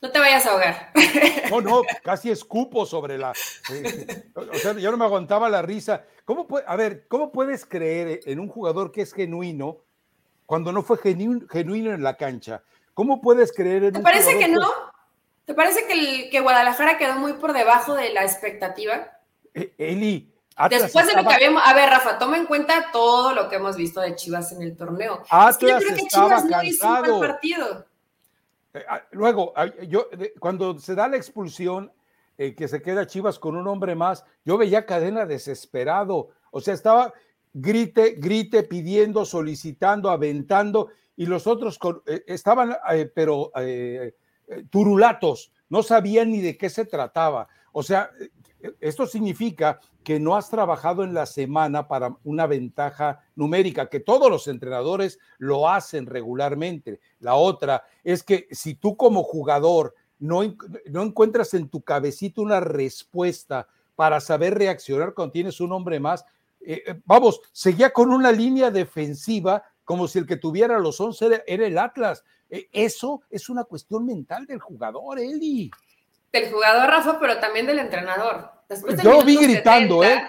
No 0.00 0.10
te 0.10 0.18
vayas 0.18 0.46
a 0.46 0.52
ahogar. 0.52 0.92
No, 1.50 1.60
no, 1.60 1.82
casi 2.02 2.28
escupo 2.30 2.84
sobre 2.84 3.16
la. 3.16 3.32
Eh, 3.70 4.30
o 4.34 4.54
sea, 4.56 4.72
yo 4.72 4.90
no 4.90 4.96
me 4.96 5.04
aguantaba 5.04 5.48
la 5.48 5.62
risa. 5.62 6.04
¿Cómo 6.24 6.48
puede, 6.48 6.64
a 6.66 6.74
ver, 6.74 7.06
¿cómo 7.06 7.30
puedes 7.30 7.64
creer 7.64 8.20
en 8.26 8.40
un 8.40 8.48
jugador 8.48 8.90
que 8.90 9.02
es 9.02 9.12
genuino 9.12 9.85
cuando 10.46 10.72
no 10.72 10.82
fue 10.82 10.98
genuino, 10.98 11.92
en 11.92 12.02
la 12.02 12.16
cancha. 12.16 12.62
¿Cómo 12.94 13.20
puedes 13.20 13.52
creer 13.52 13.84
en 13.84 13.92
¿Te 13.92 14.00
parece 14.00 14.38
que 14.38 14.48
no? 14.48 14.70
¿Te 15.44 15.54
parece 15.54 15.86
que, 15.86 15.92
el, 15.92 16.30
que 16.30 16.40
Guadalajara 16.40 16.98
quedó 16.98 17.14
muy 17.14 17.34
por 17.34 17.52
debajo 17.52 17.94
de 17.94 18.12
la 18.12 18.24
expectativa? 18.24 19.12
E, 19.54 19.74
Eli, 19.78 20.32
Después 20.70 21.06
de 21.06 21.14
lo 21.14 21.28
que 21.28 21.34
habíamos. 21.34 21.62
A 21.64 21.74
ver, 21.74 21.90
Rafa, 21.90 22.18
toma 22.18 22.38
en 22.38 22.46
cuenta 22.46 22.86
todo 22.90 23.34
lo 23.34 23.48
que 23.48 23.56
hemos 23.56 23.76
visto 23.76 24.00
de 24.00 24.14
Chivas 24.16 24.52
en 24.52 24.62
el 24.62 24.74
torneo. 24.74 25.22
Atlas 25.28 25.58
yo 25.60 25.78
creo 25.78 25.96
que 25.96 26.06
Chivas 26.06 26.44
no 26.46 26.62
hizo 26.62 26.88
un 26.88 27.02
buen 27.02 27.20
partido. 27.20 27.86
Eh, 28.72 28.84
ah, 28.88 29.02
luego, 29.12 29.52
yo, 29.86 30.08
cuando 30.40 30.78
se 30.78 30.94
da 30.94 31.08
la 31.08 31.16
expulsión, 31.16 31.92
eh, 32.38 32.54
que 32.54 32.68
se 32.68 32.80
queda 32.80 33.06
Chivas 33.06 33.38
con 33.38 33.54
un 33.54 33.68
hombre 33.68 33.94
más, 33.94 34.24
yo 34.44 34.56
veía 34.56 34.86
cadena 34.86 35.26
desesperado. 35.26 36.30
O 36.50 36.60
sea, 36.62 36.72
estaba, 36.72 37.12
grite, 37.58 38.16
grite, 38.18 38.62
pidiendo, 38.64 39.24
solicitando, 39.24 40.10
aventando, 40.10 40.90
y 41.16 41.24
los 41.24 41.46
otros 41.46 41.78
eh, 42.06 42.22
estaban, 42.26 42.76
eh, 42.92 43.10
pero 43.14 43.50
eh, 43.56 44.14
turulatos, 44.68 45.52
no 45.70 45.82
sabían 45.82 46.30
ni 46.30 46.42
de 46.42 46.58
qué 46.58 46.68
se 46.68 46.84
trataba. 46.84 47.48
O 47.72 47.82
sea, 47.82 48.10
esto 48.80 49.06
significa 49.06 49.80
que 50.04 50.20
no 50.20 50.36
has 50.36 50.50
trabajado 50.50 51.02
en 51.02 51.14
la 51.14 51.24
semana 51.24 51.88
para 51.88 52.14
una 52.24 52.46
ventaja 52.46 53.20
numérica, 53.34 53.88
que 53.88 54.00
todos 54.00 54.30
los 54.30 54.46
entrenadores 54.48 55.18
lo 55.38 55.68
hacen 55.68 56.06
regularmente. 56.06 57.00
La 57.20 57.34
otra 57.36 57.84
es 58.04 58.22
que 58.22 58.46
si 58.50 58.74
tú 58.74 58.96
como 58.96 59.22
jugador 59.22 59.94
no, 60.18 60.42
no 60.90 61.02
encuentras 61.02 61.54
en 61.54 61.68
tu 61.68 61.82
cabecita 61.82 62.42
una 62.42 62.60
respuesta 62.60 63.66
para 63.94 64.20
saber 64.20 64.56
reaccionar 64.56 65.14
cuando 65.14 65.32
tienes 65.32 65.60
un 65.60 65.72
hombre 65.72 65.98
más, 65.98 66.24
eh, 66.60 66.82
eh, 66.86 67.00
vamos, 67.04 67.40
seguía 67.52 67.92
con 67.92 68.12
una 68.12 68.32
línea 68.32 68.70
defensiva 68.70 69.62
como 69.84 70.08
si 70.08 70.18
el 70.18 70.26
que 70.26 70.36
tuviera 70.36 70.78
los 70.78 71.00
11 71.00 71.42
era, 71.46 71.66
el 71.66 71.78
Atlas. 71.78 72.24
Eh, 72.50 72.68
eso 72.72 73.22
es 73.30 73.48
una 73.48 73.64
cuestión 73.64 74.04
mental 74.04 74.44
del 74.44 74.58
jugador, 74.58 75.18
Eli. 75.20 75.70
Del 76.32 76.50
jugador, 76.50 76.90
Rafa, 76.90 77.18
pero 77.20 77.38
también 77.38 77.66
del 77.66 77.78
entrenador. 77.78 78.50
Yo 79.02 79.12
lo 79.12 79.22
vi 79.22 79.36
gritando, 79.36 80.02
¿eh? 80.02 80.20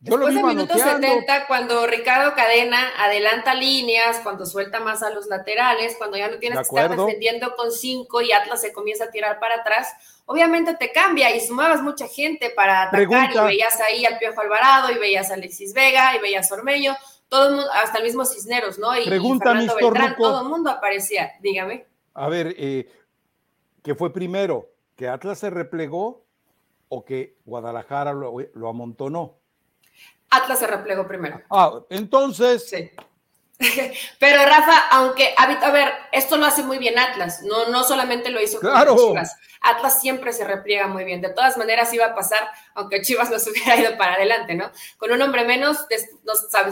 Yo 0.00 0.16
Después 0.18 0.34
lo 0.34 0.40
vi 0.40 0.48
de 0.48 0.54
minuto 0.54 0.74
70, 0.74 1.46
cuando 1.46 1.86
Ricardo 1.86 2.34
Cadena 2.34 2.92
adelanta 2.98 3.54
líneas, 3.54 4.20
cuando 4.22 4.44
suelta 4.44 4.80
más 4.80 5.02
a 5.02 5.10
los 5.10 5.26
laterales, 5.26 5.96
cuando 5.96 6.16
ya 6.16 6.28
no 6.28 6.38
tienes 6.38 6.58
que 6.58 6.62
estar 6.62 6.90
defendiendo 6.94 7.54
con 7.56 7.72
cinco 7.72 8.20
y 8.20 8.32
Atlas 8.32 8.60
se 8.60 8.72
comienza 8.72 9.04
a 9.04 9.10
tirar 9.10 9.38
para 9.38 9.56
atrás, 9.56 9.94
obviamente 10.26 10.74
te 10.76 10.92
cambia 10.92 11.34
y 11.34 11.40
sumabas 11.40 11.82
mucha 11.82 12.06
gente 12.08 12.50
para 12.50 12.84
atacar 12.84 13.34
y 13.34 13.38
veías 13.38 13.80
ahí 13.80 14.04
al 14.04 14.18
Piojo 14.18 14.40
Alvarado 14.40 14.90
y 14.90 14.98
veías 14.98 15.30
a 15.30 15.34
Alexis 15.34 15.74
Vega 15.74 16.16
y 16.16 16.20
veías 16.20 16.50
a 16.50 16.54
Ormeño, 16.54 16.96
todo 17.28 17.70
hasta 17.72 17.98
el 17.98 18.04
mismo 18.04 18.24
Cisneros, 18.24 18.78
¿no? 18.78 18.96
Y, 18.98 19.06
Pregunta, 19.06 19.50
Fernando 19.50 19.76
Beltrán, 19.76 20.16
todo 20.16 20.42
el 20.42 20.48
mundo 20.48 20.70
aparecía, 20.70 21.32
dígame. 21.40 21.86
A 22.14 22.28
ver, 22.28 22.54
eh, 22.56 22.88
¿qué 23.82 23.94
fue 23.94 24.12
primero? 24.12 24.70
¿Que 24.96 25.08
Atlas 25.08 25.38
se 25.38 25.50
replegó 25.50 26.24
o 26.88 27.04
que 27.04 27.36
Guadalajara 27.44 28.12
lo, 28.12 28.36
lo 28.54 28.68
amontonó? 28.68 29.38
Atlas 30.30 30.58
se 30.58 30.66
replegó 30.66 31.06
primero. 31.06 31.42
Ah, 31.50 31.80
entonces. 31.90 32.68
Sí. 32.68 32.90
Pero 34.18 34.44
Rafa, 34.44 34.88
aunque, 34.90 35.34
a 35.36 35.70
ver, 35.70 35.92
esto 36.12 36.36
lo 36.36 36.46
hace 36.46 36.62
muy 36.62 36.78
bien 36.78 36.98
Atlas, 36.98 37.42
no, 37.42 37.66
no 37.68 37.84
solamente 37.84 38.30
lo 38.30 38.40
hizo 38.40 38.60
claro. 38.60 38.96
con 38.96 39.08
Chivas. 39.08 39.36
Atlas 39.60 40.00
siempre 40.00 40.32
se 40.32 40.44
repliega 40.44 40.86
muy 40.86 41.04
bien. 41.04 41.20
De 41.20 41.30
todas 41.30 41.56
maneras 41.56 41.92
iba 41.94 42.06
a 42.06 42.14
pasar, 42.14 42.46
aunque 42.74 43.02
Chivas 43.02 43.30
no 43.30 43.38
se 43.38 43.50
hubiera 43.50 43.76
ido 43.76 43.96
para 43.96 44.14
adelante, 44.14 44.54
¿no? 44.54 44.70
Con 44.98 45.10
un 45.10 45.22
hombre 45.22 45.44
menos, 45.44 45.86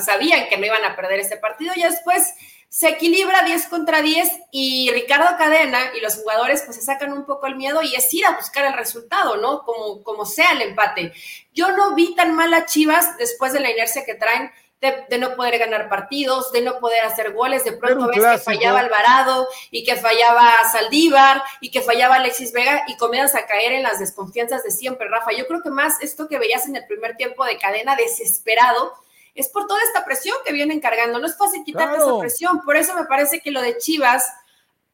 sabían 0.05 0.49
que 0.49 0.59
no 0.59 0.67
iban 0.67 0.85
a 0.85 0.95
perder 0.95 1.21
ese 1.21 1.39
partido 1.39 1.73
y 1.75 1.83
después 1.83 2.35
se 2.73 2.89
equilibra 2.89 3.43
10 3.43 3.67
contra 3.67 4.01
10 4.01 4.31
y 4.51 4.91
Ricardo 4.93 5.37
Cadena 5.37 5.93
y 5.95 6.01
los 6.01 6.17
jugadores 6.17 6.63
pues 6.65 6.79
se 6.79 6.83
sacan 6.83 7.13
un 7.13 7.27
poco 7.27 7.47
el 7.47 7.57
miedo 7.57 7.83
y 7.83 7.95
es 7.95 8.13
ir 8.15 8.25
a 8.25 8.35
buscar 8.35 8.65
el 8.65 8.73
resultado, 8.73 9.37
¿no? 9.37 9.63
Como, 9.63 10.03
como 10.03 10.25
sea 10.25 10.53
el 10.53 10.63
empate. 10.63 11.13
Yo 11.53 11.73
no 11.73 11.95
vi 11.95 12.15
tan 12.15 12.35
mal 12.35 12.55
a 12.55 12.65
Chivas 12.65 13.19
después 13.19 13.53
de 13.53 13.61
la 13.61 13.71
inercia 13.71 14.07
que 14.07 14.15
traen 14.15 14.51
de, 14.83 15.19
no 15.19 15.37
poder 15.37 15.59
ganar 15.59 15.89
partidos, 15.89 16.51
de 16.51 16.61
no 16.61 16.81
poder 16.81 17.05
hacer 17.05 17.33
goles, 17.33 17.65
de 17.65 17.73
pronto 17.73 18.09
ves 18.09 18.19
que 18.19 18.39
fallaba 18.39 18.81
Alvarado 18.81 19.47
y 19.71 19.85
que 19.85 19.95
fallaba 19.95 20.53
Saldívar 20.73 21.43
y 21.61 21.71
que 21.71 21.83
fallaba 21.83 22.17
Alexis 22.17 22.53
Vega 22.53 22.83
y 22.89 22.97
comienzas 22.97 23.41
a 23.41 23.47
caer 23.47 23.73
en 23.73 23.85
las 23.85 24.01
desconfianzas 24.01 24.65
de 24.65 24.73
siempre, 24.73 25.09
Rafa. 25.09 25.31
Yo 25.33 25.47
creo 25.47 25.63
que 25.63 25.71
más 25.71 26.03
esto 26.03 26.27
que 26.27 26.39
veías 26.39 26.67
en 26.67 26.75
el 26.75 26.85
primer 26.87 27.17
tiempo 27.17 27.45
de 27.45 27.59
cadena 27.59 27.95
desesperado, 27.95 28.93
es 29.37 29.49
por 29.49 29.67
toda 29.69 29.81
esta 29.85 30.05
presión 30.05 30.37
que 30.45 30.53
vienen 30.53 30.81
cargando. 30.81 31.21
No 31.21 31.27
es 31.27 31.39
fácil 31.39 31.63
quitarte 31.65 31.99
esa 31.99 32.19
presión. 32.19 32.61
Por 32.63 32.77
eso 32.77 32.95
me 32.95 33.05
parece 33.05 33.41
que 33.41 33.53
lo 33.53 33.63
de 33.63 33.79
Chivas, 33.79 34.27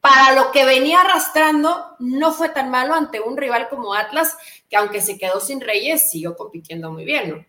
para 0.01 0.33
lo 0.33 0.51
que 0.51 0.65
venía 0.65 1.01
arrastrando, 1.01 1.95
no 1.97 2.31
fue 2.31 2.49
tan 2.49 2.69
malo 2.69 2.93
ante 2.93 3.19
un 3.19 3.35
rival 3.35 3.67
como 3.69 3.95
Atlas, 3.95 4.37
que 4.69 4.77
aunque 4.77 5.01
se 5.01 5.17
quedó 5.17 5.41
sin 5.41 5.59
Reyes, 5.59 6.11
siguió 6.11 6.37
compitiendo 6.37 6.91
muy 6.91 7.05
bien, 7.05 7.29
¿no? 7.31 7.45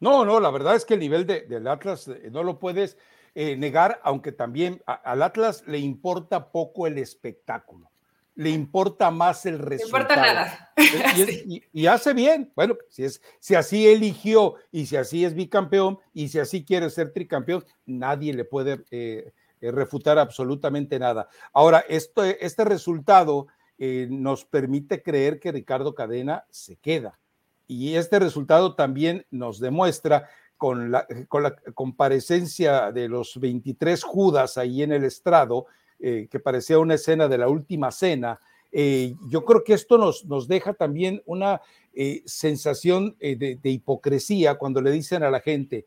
No, 0.00 0.24
no, 0.24 0.40
la 0.40 0.50
verdad 0.50 0.76
es 0.76 0.84
que 0.84 0.94
el 0.94 1.00
nivel 1.00 1.26
de, 1.26 1.42
del 1.42 1.66
Atlas 1.66 2.08
eh, 2.08 2.28
no 2.30 2.42
lo 2.42 2.58
puedes 2.58 2.96
eh, 3.34 3.56
negar, 3.56 4.00
aunque 4.04 4.32
también 4.32 4.82
al 4.86 5.22
Atlas 5.22 5.64
le 5.66 5.78
importa 5.78 6.50
poco 6.50 6.86
el 6.86 6.98
espectáculo 6.98 7.90
le 8.36 8.50
importa 8.50 9.10
más 9.10 9.46
el 9.46 9.58
resultado. 9.58 10.04
No 10.04 10.14
importa 10.14 10.34
nada. 10.34 10.72
Y, 11.72 11.86
hace 11.86 12.12
bien. 12.12 12.52
Bueno, 12.54 12.76
si, 12.88 13.04
es, 13.04 13.22
si 13.38 13.54
así 13.54 13.86
eligió 13.86 14.56
y 14.70 14.86
si 14.86 14.96
así 14.96 15.24
es 15.24 15.34
bicampeón 15.34 15.98
y 16.12 16.28
si 16.28 16.38
así 16.38 16.64
quiere 16.64 16.90
ser 16.90 17.12
tricampeón, 17.12 17.64
nadie 17.86 18.34
le 18.34 18.44
puede 18.44 18.84
eh, 18.90 19.32
eh, 19.60 19.70
refutar 19.70 20.18
absolutamente 20.18 20.98
nada. 20.98 21.28
Ahora, 21.52 21.84
esto, 21.88 22.24
este 22.24 22.64
resultado 22.64 23.46
eh, 23.78 24.08
nos 24.10 24.44
permite 24.44 25.02
creer 25.02 25.38
que 25.38 25.52
Ricardo 25.52 25.94
Cadena 25.94 26.44
se 26.50 26.76
queda. 26.76 27.18
Y 27.66 27.94
este 27.94 28.18
resultado 28.18 28.74
también 28.74 29.26
nos 29.30 29.58
demuestra 29.58 30.28
con 30.56 30.90
la, 30.90 31.06
con 31.28 31.42
la 31.42 31.56
comparecencia 31.74 32.92
de 32.92 33.08
los 33.08 33.38
23 33.38 34.02
Judas 34.02 34.56
ahí 34.58 34.82
en 34.82 34.92
el 34.92 35.04
estrado, 35.04 35.66
eh, 35.98 36.28
que 36.30 36.40
parecía 36.40 36.78
una 36.78 36.94
escena 36.94 37.28
de 37.28 37.38
la 37.38 37.48
última 37.48 37.90
cena. 37.90 38.38
Eh, 38.72 39.14
yo 39.28 39.44
creo 39.44 39.62
que 39.62 39.74
esto 39.74 39.98
nos, 39.98 40.24
nos 40.24 40.48
deja 40.48 40.74
también 40.74 41.22
una 41.26 41.60
eh, 41.92 42.22
sensación 42.26 43.16
de, 43.20 43.58
hipocresía 43.62 44.56
cuando 44.56 44.80
le 44.80 44.90
dicen 44.90 45.22
a 45.22 45.30
la 45.30 45.40
gente, 45.40 45.86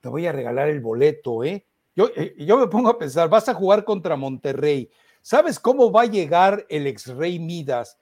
te 0.00 0.08
voy 0.08 0.26
a 0.26 0.32
regalar 0.32 0.68
el 0.68 0.80
boleto, 0.80 1.44
¿eh? 1.44 1.66
Yo, 1.94 2.08
yo 2.36 2.56
me 2.56 2.68
pongo 2.68 2.90
a 2.90 2.98
pensar, 2.98 3.28
vas 3.28 3.48
a 3.48 3.54
jugar 3.54 3.84
contra 3.84 4.16
Monterrey. 4.16 4.88
¿Sabes 5.20 5.58
cómo 5.58 5.90
va 5.90 6.02
a 6.02 6.06
llegar 6.06 6.64
el 6.68 6.86
ex 6.86 7.08
rey 7.08 7.40
Midas, 7.40 7.98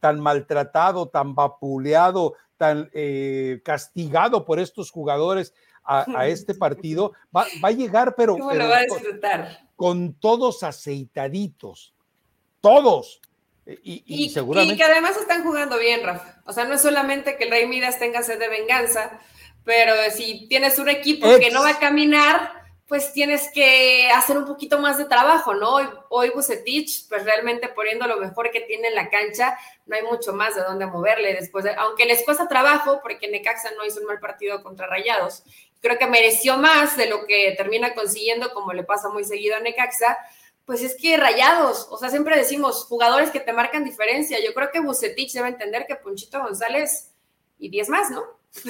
tan 0.00 0.20
maltratado, 0.20 1.08
tan 1.08 1.34
vapuleado, 1.34 2.34
tan 2.56 2.90
castigado 3.62 4.44
por 4.44 4.58
estos 4.58 4.90
jugadores 4.90 5.54
a, 5.84 6.04
este 6.26 6.54
partido? 6.54 7.12
Va, 7.34 7.46
a 7.62 7.70
llegar, 7.70 8.14
pero... 8.16 8.34
¿Cómo 8.34 8.52
lo 8.52 8.68
va 8.68 8.78
a 8.78 8.82
disfrutar? 8.82 9.66
con 9.76 10.14
todos 10.14 10.62
aceitaditos, 10.62 11.94
todos. 12.60 13.20
E, 13.66 13.78
y, 13.84 14.30
seguramente... 14.30 14.74
y, 14.74 14.76
que 14.76 14.84
además 14.84 15.16
están 15.16 15.44
jugando 15.44 15.78
bien, 15.78 16.02
Rafa. 16.02 16.40
O 16.46 16.52
sea, 16.52 16.64
no 16.64 16.74
es 16.74 16.80
solamente 16.82 17.36
que 17.36 17.44
el 17.44 17.50
Rey 17.50 17.66
Midas 17.66 17.98
tenga 17.98 18.22
sed 18.22 18.38
de 18.38 18.48
venganza, 18.48 19.20
pero 19.64 19.92
si 20.10 20.48
tienes 20.48 20.78
un 20.78 20.88
equipo 20.88 21.28
que 21.38 21.50
no 21.50 21.62
va 21.62 21.70
a 21.70 21.78
caminar, 21.78 22.65
pues 22.88 23.12
tienes 23.12 23.50
que 23.52 24.08
hacer 24.10 24.38
un 24.38 24.46
poquito 24.46 24.78
más 24.78 24.96
de 24.96 25.06
trabajo, 25.06 25.54
¿no? 25.54 25.74
Hoy, 25.74 25.88
hoy 26.08 26.30
pues 26.30 27.24
realmente 27.24 27.68
poniendo 27.68 28.06
lo 28.06 28.18
mejor 28.18 28.50
que 28.50 28.60
tiene 28.60 28.88
en 28.88 28.94
la 28.94 29.10
cancha, 29.10 29.58
no 29.86 29.96
hay 29.96 30.02
mucho 30.02 30.32
más 30.32 30.54
de 30.54 30.62
dónde 30.62 30.86
moverle 30.86 31.34
después, 31.34 31.64
de, 31.64 31.74
aunque 31.74 32.06
les 32.06 32.24
cuesta 32.24 32.46
trabajo, 32.46 33.00
porque 33.02 33.28
Necaxa 33.28 33.70
no 33.76 33.84
hizo 33.84 34.00
un 34.00 34.06
mal 34.06 34.20
partido 34.20 34.62
contra 34.62 34.86
Rayados, 34.86 35.42
creo 35.80 35.98
que 35.98 36.06
mereció 36.06 36.56
más 36.58 36.96
de 36.96 37.06
lo 37.08 37.26
que 37.26 37.54
termina 37.56 37.94
consiguiendo, 37.94 38.52
como 38.52 38.72
le 38.72 38.84
pasa 38.84 39.08
muy 39.08 39.24
seguido 39.24 39.56
a 39.56 39.60
Necaxa, 39.60 40.16
pues 40.66 40.82
es 40.82 40.96
que 41.00 41.16
rayados, 41.16 41.86
o 41.90 41.96
sea, 41.96 42.10
siempre 42.10 42.36
decimos 42.36 42.84
jugadores 42.84 43.30
que 43.30 43.38
te 43.38 43.52
marcan 43.52 43.84
diferencia. 43.84 44.38
Yo 44.44 44.52
creo 44.52 44.70
que 44.72 44.80
Bucetich 44.80 45.32
debe 45.32 45.48
entender 45.48 45.86
que 45.86 45.94
Ponchito 45.94 46.42
González 46.42 47.12
y 47.58 47.68
10 47.68 47.88
más, 47.88 48.10
¿no? 48.10 48.24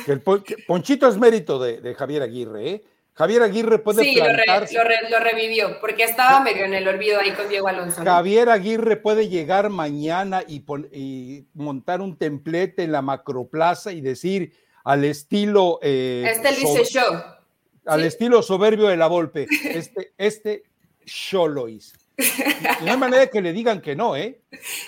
El 0.07 0.21
Ponchito 0.21 1.09
es 1.09 1.17
mérito 1.17 1.59
de, 1.59 1.95
Javier 1.95 2.23
Aguirre, 2.23 2.69
¿eh? 2.69 2.85
Javier 3.17 3.43
Aguirre 3.43 3.79
puede 3.79 4.03
sí, 4.03 4.15
lo, 4.15 5.19
revivió, 5.21 5.81
porque 5.81 6.05
estaba 6.05 6.41
medio 6.41 6.67
en 6.67 6.75
el 6.75 6.87
olvido 6.87 7.19
ahí 7.19 7.33
con 7.33 7.49
Diego 7.49 7.67
Alonso. 7.67 8.05
Javier 8.05 8.51
Aguirre 8.51 8.97
puede 8.97 9.31
llegar 9.31 9.71
mañana 9.71 10.43
y, 10.47 10.63
y 10.93 11.47
montar 11.55 12.03
un 12.03 12.19
templete 12.19 12.83
en 12.83 12.93
la 12.93 13.01
macroplaza 13.01 13.93
y 13.93 14.03
decir, 14.03 14.53
al 14.85 15.05
estilo. 15.05 15.79
Eh, 15.81 16.25
este 16.31 16.49
dice 16.51 16.85
show. 16.85 17.23
Al 17.87 18.05
estilo 18.05 18.43
soberbio 18.43 18.89
de 18.89 18.99
la 18.99 19.07
Volpe. 19.07 19.47
Este, 19.65 20.13
este 20.19 20.65
show 21.07 21.49
lo 21.49 21.69
hizo. 21.69 21.97
no 22.83 22.93
hay 22.93 22.97
manera 22.99 23.23
de 23.23 23.31
que 23.31 23.41
le 23.41 23.55
digan 23.55 23.81
que 23.81 23.97
no, 23.97 24.15
¿eh? 24.15 24.43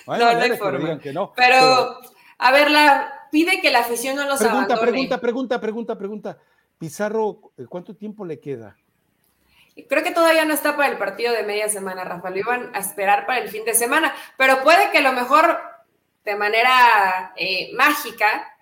No 0.06 0.12
hay 0.12 0.20
manera 0.20 0.54
de 0.54 0.58
que 0.58 0.70
le 0.72 0.78
digan 0.78 1.00
que 1.00 1.12
no. 1.14 1.32
Pero, 1.34 1.98
a 2.38 2.52
ver, 2.52 2.70
la, 2.70 3.26
pide 3.32 3.60
que 3.62 3.70
la 3.70 3.80
afición 3.80 4.16
no 4.16 4.26
los 4.26 4.38
pregunta, 4.38 4.74
abandone. 4.74 4.90
Pregunta, 4.92 5.18
pregunta, 5.18 5.60
pregunta, 5.60 5.98
pregunta. 5.98 6.38
Pizarro, 6.78 7.52
¿cuánto 7.68 7.94
tiempo 7.94 8.24
le 8.24 8.40
queda? 8.40 8.76
Creo 9.88 10.02
que 10.02 10.10
todavía 10.10 10.44
no 10.44 10.54
está 10.54 10.76
para 10.76 10.88
el 10.88 10.98
partido 10.98 11.32
de 11.32 11.44
media 11.44 11.68
semana, 11.68 12.04
Rafa. 12.04 12.30
Lo 12.30 12.38
iban 12.38 12.74
a 12.74 12.78
esperar 12.78 13.26
para 13.26 13.40
el 13.40 13.48
fin 13.48 13.64
de 13.64 13.74
semana, 13.74 14.12
pero 14.36 14.62
puede 14.62 14.90
que 14.90 14.98
a 14.98 15.02
lo 15.02 15.12
mejor 15.12 15.58
de 16.24 16.36
manera 16.36 17.32
eh, 17.36 17.70
mágica 17.76 18.56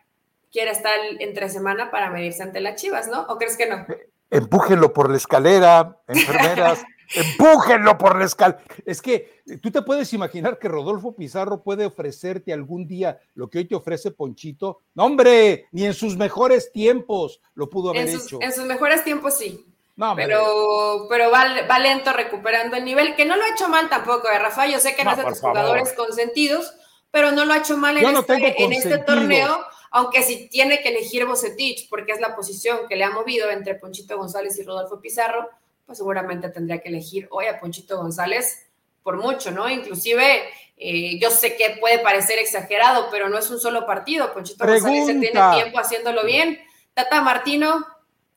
quiera 0.52 0.72
estar 0.72 0.94
entre 1.18 1.48
semana 1.48 1.90
para 1.90 2.10
medirse 2.10 2.42
ante 2.42 2.60
las 2.60 2.80
Chivas, 2.80 3.08
¿no? 3.08 3.22
¿O 3.22 3.36
crees 3.36 3.56
que 3.56 3.66
no? 3.66 3.86
Empújenlo 4.30 4.92
por 4.92 5.10
la 5.10 5.16
escalera, 5.16 5.98
enfermeras, 6.06 6.84
empújenlo 7.14 7.96
por 7.98 8.18
la 8.18 8.24
escalera. 8.24 8.62
Es 8.84 9.00
que 9.00 9.42
tú 9.62 9.70
te 9.70 9.82
puedes 9.82 10.12
imaginar 10.12 10.58
que 10.58 10.68
Rodolfo 10.68 11.14
Pizarro 11.14 11.62
puede 11.62 11.86
ofrecerte 11.86 12.52
algún 12.52 12.86
día 12.86 13.20
lo 13.34 13.48
que 13.48 13.58
hoy 13.58 13.64
te 13.66 13.74
ofrece 13.74 14.10
Ponchito. 14.10 14.80
No, 14.94 15.04
hombre, 15.04 15.66
ni 15.72 15.84
en 15.84 15.94
sus 15.94 16.16
mejores 16.16 16.72
tiempos 16.72 17.40
lo 17.54 17.68
pudo 17.70 17.90
haber 17.90 18.08
hecho. 18.08 18.38
En 18.40 18.52
sus 18.52 18.64
mejores 18.64 19.04
tiempos 19.04 19.36
sí. 19.36 19.64
No, 19.96 20.14
pero, 20.14 21.06
pero 21.08 21.30
va, 21.30 21.78
lento 21.78 22.12
recuperando 22.12 22.76
el 22.76 22.84
nivel, 22.84 23.16
que 23.16 23.24
no 23.24 23.34
lo 23.34 23.42
ha 23.42 23.48
hecho 23.48 23.68
mal 23.68 23.88
tampoco, 23.88 24.28
¿eh, 24.30 24.38
Rafa. 24.38 24.66
Yo 24.66 24.78
sé 24.78 24.94
que 24.94 25.04
no, 25.04 25.12
es 25.12 25.16
de 25.16 25.24
tus 25.24 25.40
jugadores 25.40 25.94
consentidos, 25.94 26.74
pero 27.10 27.32
no 27.32 27.46
lo 27.46 27.54
ha 27.54 27.58
hecho 27.58 27.78
mal 27.78 27.96
en, 27.96 28.14
este, 28.14 28.62
en 28.62 28.72
este 28.74 28.98
torneo 28.98 29.58
aunque 29.96 30.22
si 30.22 30.48
tiene 30.50 30.82
que 30.82 30.90
elegir 30.90 31.24
Bocetich, 31.24 31.88
porque 31.88 32.12
es 32.12 32.20
la 32.20 32.36
posición 32.36 32.80
que 32.86 32.96
le 32.96 33.04
ha 33.04 33.10
movido 33.10 33.50
entre 33.50 33.76
Ponchito 33.76 34.18
González 34.18 34.58
y 34.58 34.62
Rodolfo 34.62 35.00
Pizarro, 35.00 35.48
pues 35.86 35.98
seguramente 35.98 36.48
tendría 36.50 36.80
que 36.80 36.88
elegir 36.88 37.28
hoy 37.30 37.46
a 37.46 37.60
Ponchito 37.60 37.96
González 37.96 38.66
por 39.02 39.16
mucho, 39.18 39.52
¿no? 39.52 39.70
Inclusive, 39.70 40.42
eh, 40.76 41.18
yo 41.20 41.30
sé 41.30 41.56
que 41.56 41.76
puede 41.80 42.00
parecer 42.00 42.40
exagerado, 42.40 43.06
pero 43.10 43.28
no 43.28 43.38
es 43.38 43.48
un 43.50 43.60
solo 43.60 43.86
partido. 43.86 44.34
Ponchito 44.34 44.66
González 44.66 45.06
se 45.06 45.14
tiene 45.14 45.40
tiempo 45.54 45.78
haciéndolo 45.78 46.24
bien. 46.24 46.58
Tata 46.92 47.22
Martino, 47.22 47.86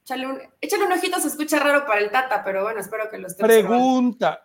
échale 0.04 0.28
un, 0.28 0.40
échale 0.62 0.86
un 0.86 0.92
ojito, 0.92 1.20
se 1.20 1.30
escucha 1.30 1.60
raro 1.60 1.88
para 1.88 2.02
el 2.02 2.12
Tata, 2.12 2.44
pero 2.44 2.62
bueno, 2.64 2.80
espero 2.80 3.10
que 3.10 3.18
lo 3.18 3.28
esté 3.28 3.44
Pregunta. 3.44 4.44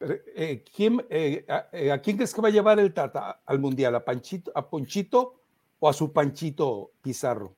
Eh, 0.00 0.62
¿quién, 0.76 1.04
eh, 1.10 1.44
a, 1.48 1.98
quién 1.98 2.16
crees 2.16 2.32
que 2.32 2.40
va 2.40 2.48
a 2.48 2.52
llevar 2.52 2.78
el 2.78 2.94
Tata 2.94 3.40
al 3.44 3.58
Mundial? 3.58 3.94
¿A, 3.96 4.04
Panchito, 4.04 4.52
a 4.54 4.68
Ponchito 4.68 5.40
o 5.80 5.88
a 5.88 5.92
su 5.92 6.12
Panchito 6.12 6.92
Pizarro? 7.02 7.57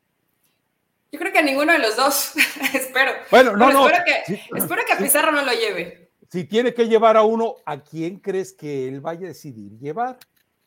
Yo 1.13 1.19
creo 1.19 1.33
que 1.33 1.39
a 1.39 1.43
ninguno 1.43 1.73
de 1.73 1.81
los 1.81 1.97
dos, 1.97 2.33
espero. 2.75 3.13
Bueno, 3.31 3.57
no, 3.57 3.73
no. 3.73 3.87
Espero 3.89 4.05
que, 4.05 4.43
espero 4.57 4.83
que 4.87 4.93
a 4.93 4.99
Pizarro 4.99 5.33
no 5.33 5.43
lo 5.43 5.53
lleve. 5.53 6.13
Si 6.31 6.45
tiene 6.45 6.73
que 6.73 6.87
llevar 6.87 7.17
a 7.17 7.23
uno, 7.23 7.57
¿a 7.67 7.81
quién 7.81 8.21
crees 8.21 8.53
que 8.53 8.87
él 8.87 9.01
vaya 9.01 9.27
a 9.27 9.29
decidir 9.29 9.77
llevar? 9.79 10.19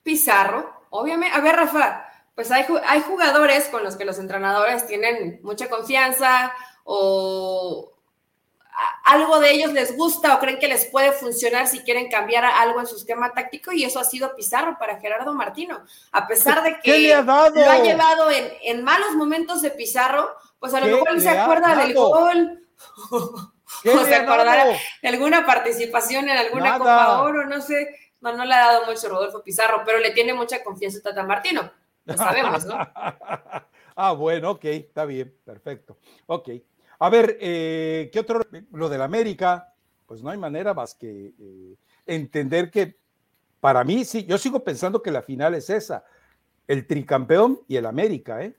Pizarro, 0.03 0.87
obviamente. 0.89 1.37
A 1.37 1.39
ver, 1.39 1.55
Rafa, 1.55 2.05
pues 2.35 2.51
hay, 2.51 2.65
hay 2.85 3.01
jugadores 3.01 3.69
con 3.69 3.83
los 3.83 3.95
que 3.95 4.03
los 4.03 4.19
entrenadores 4.19 4.85
tienen 4.85 5.39
mucha 5.43 5.69
confianza 5.69 6.53
o, 6.83 7.92
algo 9.03 9.39
de 9.39 9.51
ellos 9.51 9.73
les 9.73 9.95
gusta 9.95 10.35
o 10.35 10.39
creen 10.39 10.59
que 10.59 10.67
les 10.67 10.85
puede 10.85 11.11
funcionar 11.11 11.67
si 11.67 11.79
quieren 11.79 12.09
cambiar 12.09 12.45
algo 12.45 12.79
en 12.79 12.87
su 12.87 12.95
esquema 12.95 13.33
táctico 13.33 13.71
y 13.71 13.83
eso 13.83 13.99
ha 13.99 14.03
sido 14.03 14.35
Pizarro 14.35 14.77
para 14.79 14.99
Gerardo 14.99 15.33
Martino. 15.33 15.83
A 16.11 16.27
pesar 16.27 16.63
de 16.63 16.79
que 16.79 17.13
ha 17.13 17.21
lo 17.21 17.31
ha 17.31 17.79
llevado 17.79 18.29
en, 18.31 18.83
malos 18.83 19.11
momentos 19.15 19.61
de 19.61 19.71
Pizarro, 19.71 20.35
pues 20.59 20.73
a 20.73 20.79
lo 20.79 20.87
mejor 20.87 21.09
él 21.11 21.21
se 21.21 21.29
acuerda 21.29 21.75
del 21.75 21.93
gol 21.93 22.61
o 23.11 24.05
se 24.05 24.15
acordará 24.15 24.65
de 25.01 25.07
alguna 25.07 25.45
participación 25.45 26.29
en 26.29 26.37
alguna 26.37 26.77
Copa 26.77 27.21
Oro, 27.21 27.45
no 27.45 27.61
sé. 27.61 27.99
No, 28.21 28.31
no 28.37 28.45
le 28.45 28.53
ha 28.53 28.67
dado 28.67 28.85
mucho 28.85 29.09
Rodolfo 29.09 29.43
Pizarro, 29.43 29.83
pero 29.85 29.99
le 29.99 30.11
tiene 30.11 30.33
mucha 30.33 30.63
confianza 30.63 30.99
a 30.99 31.01
Tata 31.01 31.23
Martino. 31.23 31.69
Lo 32.05 32.17
sabemos, 32.17 32.65
¿no? 32.65 32.75
ah, 33.95 34.11
bueno, 34.13 34.51
ok, 34.51 34.63
está 34.65 35.03
bien, 35.03 35.37
perfecto. 35.43 35.97
Ok. 36.27 36.49
A 37.03 37.09
ver, 37.09 37.37
eh, 37.41 38.09
¿qué 38.13 38.19
otro? 38.21 38.47
Lo 38.71 38.87
del 38.87 39.01
América, 39.01 39.73
pues 40.05 40.23
no 40.23 40.29
hay 40.29 40.37
manera 40.37 40.73
más 40.73 40.95
que 40.95 41.33
eh, 41.37 41.75
entender 42.05 42.71
que 42.71 42.95
para 43.59 43.83
mí 43.83 44.05
sí, 44.05 44.23
yo 44.23 44.37
sigo 44.37 44.63
pensando 44.63 45.01
que 45.01 45.11
la 45.11 45.21
final 45.21 45.53
es 45.53 45.69
esa, 45.69 46.05
el 46.65 46.87
tricampeón 46.87 47.59
y 47.67 47.75
el 47.75 47.87
América, 47.87 48.41
¿eh? 48.41 48.55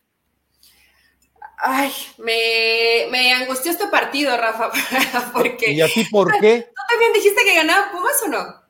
Ay, 1.56 1.90
me, 2.18 3.06
me 3.10 3.32
angustió 3.32 3.70
este 3.72 3.86
partido, 3.86 4.36
Rafa, 4.36 4.70
porque... 5.32 5.72
¿Y 5.72 5.80
a 5.80 5.88
ti 5.88 6.04
por 6.10 6.30
qué? 6.38 6.68
¿Tú 6.76 6.82
también 6.90 7.14
dijiste 7.14 7.42
que 7.44 7.54
ganaba 7.54 7.92
Pumas 7.92 8.22
o 8.26 8.28
no? 8.28 8.62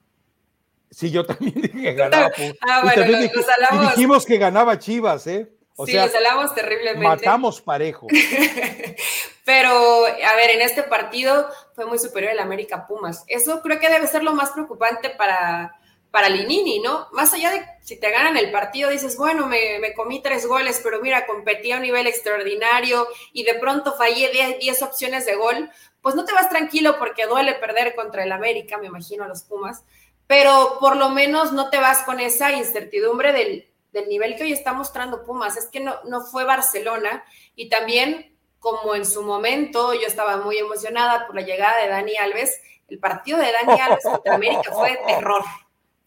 Sí, 0.89 1.11
yo 1.11 1.27
también 1.27 1.53
dije 1.53 1.83
que 1.83 1.95
ganaba 1.95 2.31
Pumas. 2.31 2.55
Ah, 2.61 2.81
bueno, 2.85 3.11
y, 3.11 3.87
dijimos 3.89 4.25
que 4.25 4.39
ganaba 4.39 4.79
Chivas, 4.79 5.27
¿eh? 5.27 5.51
O 5.75 5.85
sí, 5.85 5.91
sea, 5.91 6.07
los 6.07 6.15
alamos 6.15 6.55
terriblemente. 6.55 7.09
Matamos 7.09 7.61
parejo. 7.61 8.07
Pero, 9.45 10.07
a 10.07 10.37
ver, 10.37 10.51
en 10.51 10.63
este 10.63 10.83
partido 10.83 11.49
fue 11.75 11.85
muy 11.85 11.99
superior 11.99 12.33
el 12.33 12.39
América 12.39 12.87
Pumas. 12.87 13.25
Eso 13.27 13.61
creo 13.63 13.79
que 13.79 13.91
debe 13.91 14.07
ser 14.07 14.23
lo 14.23 14.33
más 14.33 14.53
preocupante 14.53 15.11
para, 15.11 15.79
para 16.15 16.29
Linini, 16.29 16.79
¿no? 16.79 17.09
Más 17.11 17.35
allá 17.35 17.51
de 17.51 17.67
si 17.83 17.99
te 17.99 18.09
ganan 18.13 18.37
el 18.37 18.53
partido, 18.53 18.89
dices, 18.89 19.17
bueno, 19.17 19.49
me, 19.49 19.93
comí 19.95 20.23
tres 20.23 20.47
goles, 20.47 20.81
pero 20.81 21.01
mira, 21.01 21.27
competí 21.27 21.73
a 21.73 21.77
un 21.77 21.83
nivel 21.83 22.07
extraordinario 22.07 23.09
y 23.33 23.43
de 23.43 23.55
pronto 23.55 23.97
fallé 23.97 24.31
10 24.61 24.83
opciones 24.83 25.27
de 25.27 25.35
gol, 25.35 25.71
pues 26.01 26.15
no 26.15 26.25
te 26.25 26.33
vas 26.33 26.49
tranquilo 26.49 27.01
porque 27.01 27.27
duele 27.27 27.55
perder 27.55 27.97
contra 27.97 28.23
el 28.23 28.31
América, 28.31 28.79
me 28.79 28.87
imagino, 28.87 29.25
a 29.25 29.29
los 29.29 29.43
Pumas, 29.43 29.83
pero 30.29 30.79
por 30.79 30.97
lo 30.97 31.11
menos 31.11 31.53
no 31.53 31.69
te 31.69 31.79
vas 31.79 32.05
con 32.05 32.21
esa 32.21 32.53
incertidumbre 32.53 33.33
del, 33.33 34.09
nivel 34.09 34.37
que 34.37 34.45
hoy 34.45 34.53
está 34.53 34.73
mostrando 34.73 35.25
Pumas. 35.25 35.57
Es 35.57 35.67
que 35.67 35.81
no, 35.81 35.97
no 36.05 36.21
fue 36.21 36.45
Barcelona 36.45 37.25
y 37.57 37.69
también, 37.69 38.34
como 38.65 38.95
en 38.95 39.05
su 39.05 39.23
momento, 39.23 39.93
yo 39.93 40.07
estaba 40.07 40.39
muy 40.39 40.57
emocionada 40.57 41.27
por 41.27 41.37
la 41.37 41.43
llegada 41.43 41.83
de 41.83 41.89
Dani 41.89 42.17
Alves, 42.17 42.59
el 42.89 42.99
partido 42.99 43.39
de 43.39 43.53
Dani 43.53 43.79
Alves 43.79 44.05
contra 44.05 44.35
América 44.35 44.73
fue 44.73 44.93
de 44.93 44.97
terror 45.07 45.45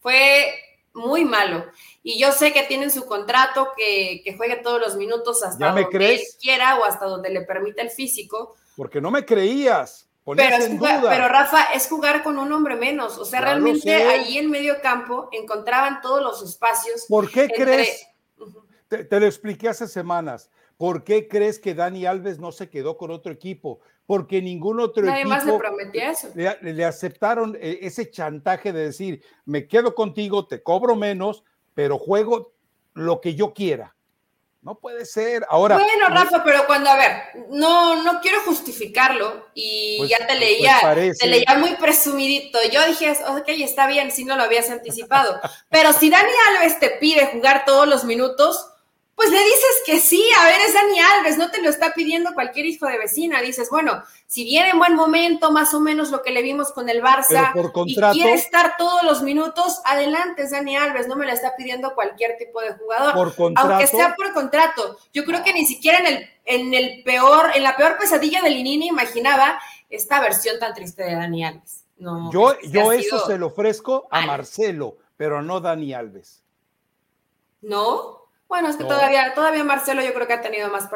fue 0.08 0.54
muy 0.94 1.26
malo. 1.26 1.66
Y 2.02 2.18
yo 2.18 2.32
sé 2.32 2.54
que 2.54 2.64
tienen 2.64 2.92
su 2.92 3.06
contrato, 3.06 3.74
que, 3.76 4.24
juegue 4.38 4.56
todos 4.58 4.80
los 4.80 4.96
minutos 4.96 5.44
hasta 5.44 5.68
donde 5.68 5.88
quiera 6.40 6.80
o 6.80 6.86
hasta 6.86 7.06
donde 7.06 7.30
le 7.30 7.42
permita 7.42 7.82
el 7.82 7.90
físico. 7.90 8.56
Porque 8.78 9.02
no 9.02 9.12
me 9.12 9.26
creías. 9.26 10.08
Pero, 10.26 11.28
Rafa, 11.28 11.74
es 11.74 11.88
jugar 11.88 12.24
con 12.24 12.38
un 12.38 12.52
hombre 12.54 12.76
menos. 12.76 13.18
O 13.18 13.26
sea, 13.26 13.42
realmente 13.42 13.94
ahí 13.94 14.38
en 14.38 14.50
medio 14.50 14.82
campo 14.82 15.30
encontraban 15.34 16.02
todos 16.02 16.22
los 16.22 16.42
espacios. 16.42 17.06
¿Por 17.08 17.30
qué 17.30 17.50
crees? 17.50 18.08
te, 18.88 19.20
lo 19.20 19.26
expliqué 19.26 19.70
hace 19.70 19.88
semanas. 19.88 20.50
¿Por 20.78 21.04
qué 21.04 21.28
crees 21.28 21.60
que 21.60 21.74
Dani 21.74 22.06
Alves 22.06 22.40
no 22.40 22.52
se 22.52 22.70
quedó 22.70 22.98
con 22.98 23.10
otro 23.10 23.32
equipo? 23.32 23.80
Porque 24.06 24.42
ningún 24.42 24.80
otro 24.80 25.04
Nadie 25.04 25.22
equipo 25.22 25.36
más 25.36 25.46
le 25.46 25.58
prometía 25.58 26.12
eso. 26.12 26.30
Le, 26.36 26.86
aceptaron 26.86 27.58
eh, 27.60 27.80
ese 27.82 28.10
chantaje 28.12 28.72
de 28.72 28.86
decir, 28.86 29.24
me 29.46 29.68
quedo 29.68 29.96
contigo, 29.96 30.48
te 30.48 30.62
cobro 30.62 30.96
menos, 30.96 31.44
pero 31.74 31.98
juego 31.98 32.54
lo 32.94 33.20
que 33.22 33.36
yo 33.36 33.54
quiera. 33.54 33.96
No 34.62 34.76
puede 34.76 35.06
ser. 35.06 35.46
Ahora. 35.50 35.78
Bueno, 35.78 36.10
Rafa, 36.10 36.44
pero 36.44 36.66
cuando, 36.68 36.90
a 36.90 36.98
ver, 36.98 37.46
no, 37.50 38.04
no 38.04 38.20
quiero 38.22 38.42
justificarlo 38.42 39.48
y 39.54 39.98
pues, 40.00 40.10
ya 40.10 40.18
te 40.20 40.26
pues 40.26 40.40
leía, 40.40 41.16
te 41.18 41.28
leía 41.28 41.58
muy 41.58 41.76
presumidito. 41.76 42.60
Yo 42.72 42.86
dije, 42.86 43.12
ok, 43.30 43.48
está 43.48 43.88
bien, 43.88 44.12
si 44.12 44.26
no 44.26 44.36
lo 44.36 44.44
habías 44.44 44.70
anticipado. 44.70 45.40
pero 45.70 45.94
si 45.94 46.10
Dani 46.10 46.32
Alves 46.50 46.80
te 46.80 46.92
pide 46.92 47.28
jugar 47.28 47.64
todos 47.66 47.88
los 47.88 48.04
minutos, 48.04 48.74
pues 49.18 49.32
le 49.32 49.44
dices 49.44 49.82
que 49.84 50.00
sí, 50.00 50.24
a 50.40 50.46
ver, 50.46 50.62
es 50.62 50.76
Dani 50.76 51.00
Alves, 51.00 51.40
no 51.40 51.50
te 51.50 51.60
lo 51.60 51.72
está 51.72 51.92
pidiendo 51.96 52.36
cualquier 52.36 52.68
hijo 52.68 52.86
de 52.86 53.00
vecina. 53.00 53.42
Dices, 53.42 53.68
bueno, 53.72 54.04
si 54.28 54.44
viene 54.44 54.70
en 54.70 54.78
buen 54.78 54.94
momento, 54.94 55.50
más 55.52 55.74
o 55.74 55.80
menos 55.80 56.12
lo 56.12 56.22
que 56.22 56.30
le 56.30 56.44
vimos 56.44 56.72
con 56.72 56.88
el 56.88 57.02
Barça, 57.02 57.52
y 57.88 57.96
quiere 57.96 58.36
estar 58.36 58.78
todos 58.78 59.02
los 59.02 59.24
minutos, 59.24 59.82
adelante, 59.86 60.44
es 60.44 60.52
Dani 60.52 60.78
Alves, 60.78 61.08
no 61.08 61.16
me 61.16 61.26
la 61.26 61.34
está 61.34 61.56
pidiendo 61.56 61.96
cualquier 61.96 62.38
tipo 62.38 62.62
de 62.62 62.74
jugador. 62.74 63.16
Por 63.16 63.36
contrato. 63.36 63.72
Aunque 63.72 63.88
sea 63.88 64.14
por 64.16 64.34
contrato. 64.34 65.00
Yo 65.12 65.26
creo 65.26 65.44
que 65.44 65.52
ni 65.52 65.66
siquiera 65.66 65.98
en 65.98 66.06
el, 66.06 66.30
en 66.46 66.74
el 66.76 67.02
peor, 67.04 67.50
en 67.56 67.64
la 67.64 67.76
peor 67.76 67.98
pesadilla 67.98 68.44
de 68.44 68.52
Linini 68.52 68.90
imaginaba 68.90 69.60
esta 69.90 70.20
versión 70.20 70.60
tan 70.60 70.76
triste 70.76 71.04
de 71.04 71.16
Dani 71.16 71.44
Alves. 71.44 71.86
No, 71.98 72.32
yo 72.32 72.56
yo 72.62 72.92
eso 72.92 73.26
se 73.26 73.40
lo 73.40 73.48
ofrezco 73.48 74.08
a 74.12 74.22
Marcelo, 74.28 74.98
pero 75.16 75.42
no 75.42 75.60
Dani 75.60 75.96
Alves. 75.96 76.44
¿No? 77.62 78.27
Bueno, 78.48 78.70
es 78.70 78.78
que 78.78 78.86
todavía, 78.86 79.34
todavía 79.34 79.64
Marcelo 79.64 80.02
yo 80.02 80.14
creo 80.14 80.26
que 80.26 80.34
ha 80.34 80.42
tenido 80.42 80.70
más 80.70 80.88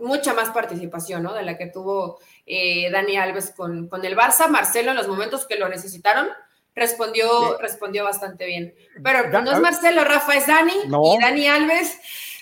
mucha 0.00 0.34
más 0.34 0.50
participación, 0.50 1.24
¿no? 1.24 1.34
De 1.34 1.42
la 1.42 1.58
que 1.58 1.66
tuvo 1.66 2.20
eh, 2.46 2.90
Dani 2.90 3.16
Alves 3.16 3.52
con, 3.56 3.88
con, 3.88 4.04
el 4.04 4.16
Barça. 4.16 4.48
Marcelo 4.48 4.92
en 4.92 4.96
los 4.96 5.08
momentos 5.08 5.46
que 5.46 5.56
lo 5.56 5.68
necesitaron 5.68 6.28
respondió, 6.74 7.58
respondió 7.58 8.04
bastante 8.04 8.46
bien. 8.46 8.74
Pero 9.02 9.28
no 9.42 9.50
es 9.50 9.60
Marcelo, 9.60 10.04
Rafa, 10.04 10.34
es 10.36 10.46
Dani. 10.46 10.72
Y 10.72 11.20
Dani 11.20 11.48
Alves 11.48 11.98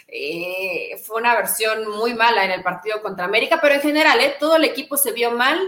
eh, 0.08 1.00
fue 1.04 1.20
una 1.20 1.34
versión 1.34 1.88
muy 1.88 2.14
mala 2.14 2.44
en 2.44 2.50
el 2.50 2.62
partido 2.62 3.02
contra 3.02 3.24
América, 3.24 3.58
pero 3.60 3.74
en 3.74 3.80
general, 3.80 4.20
¿eh? 4.20 4.36
Todo 4.38 4.56
el 4.56 4.64
equipo 4.64 4.96
se 4.96 5.12
vio 5.12 5.32
mal. 5.32 5.58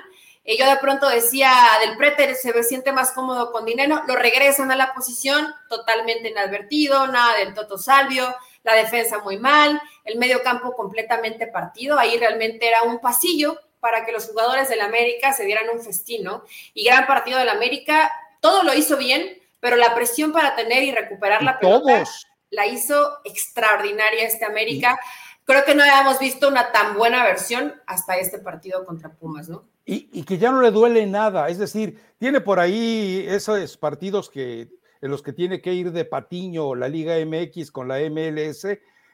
Eh, 0.45 0.57
yo 0.59 0.69
de 0.69 0.77
pronto 0.77 1.09
decía, 1.09 1.53
del 1.85 1.97
Preter 1.97 2.35
se 2.35 2.63
siente 2.65 2.93
más 2.93 3.13
cómodo 3.13 3.53
con 3.53 3.65
dinero, 3.65 4.03
lo 4.07 4.17
regresan 4.17 4.73
a 4.73 4.77
la 4.77 4.93
posición 4.93 5.55
totalmente 5.69 6.31
inadvertido, 6.31 7.07
nada 7.07 7.37
del 7.39 7.55
Toto 7.55 7.79
Salvio 7.79 8.35
la 8.65 8.75
defensa 8.75 9.19
muy 9.19 9.39
mal, 9.39 9.81
el 10.05 10.19
medio 10.19 10.43
campo 10.43 10.75
completamente 10.75 11.47
partido, 11.47 11.99
ahí 11.99 12.17
realmente 12.19 12.67
era 12.67 12.83
un 12.83 13.01
pasillo 13.01 13.59
para 13.81 14.05
que 14.05 14.13
los 14.13 14.29
jugadores 14.29 14.69
del 14.69 14.81
América 14.81 15.33
se 15.33 15.45
dieran 15.45 15.69
un 15.73 15.81
festino 15.81 16.45
y 16.73 16.85
gran 16.85 17.07
partido 17.07 17.39
del 17.39 17.49
América, 17.49 18.13
todo 18.41 18.63
lo 18.63 18.75
hizo 18.75 18.97
bien, 18.97 19.39
pero 19.61 19.77
la 19.77 19.95
presión 19.95 20.33
para 20.33 20.55
tener 20.55 20.83
y 20.85 20.93
recuperar 20.93 21.43
la 21.43 21.59
pelota 21.59 22.05
la 22.51 22.67
hizo 22.67 23.19
extraordinaria 23.25 24.25
este 24.25 24.45
América. 24.45 24.99
Creo 25.45 25.65
que 25.65 25.75
no 25.75 25.83
habíamos 25.83 26.19
visto 26.21 26.49
una 26.49 26.71
tan 26.71 26.97
buena 26.97 27.25
versión 27.25 27.75
hasta 27.87 28.17
este 28.17 28.39
partido 28.39 28.85
contra 28.85 29.11
Pumas, 29.11 29.49
¿no? 29.49 29.65
Y, 29.85 30.09
y, 30.13 30.23
que 30.23 30.39
ya 30.39 30.53
no 30.53 30.61
le 30.61 30.71
duele 30.71 31.05
nada, 31.07 31.49
es 31.49 31.59
decir, 31.59 31.99
tiene 32.19 32.41
por 32.41 32.61
ahí 32.61 33.27
esos 33.29 33.77
partidos 33.77 34.31
que 34.31 34.69
en 35.03 35.11
los 35.11 35.21
que 35.21 35.33
tiene 35.33 35.61
que 35.61 35.75
ir 35.75 35.93
de 35.93 36.05
patiño 36.05 36.75
la 36.75 36.89
Liga 36.89 37.15
MX 37.27 37.71
con 37.71 37.89
la 37.89 37.99
MLS, 38.09 38.67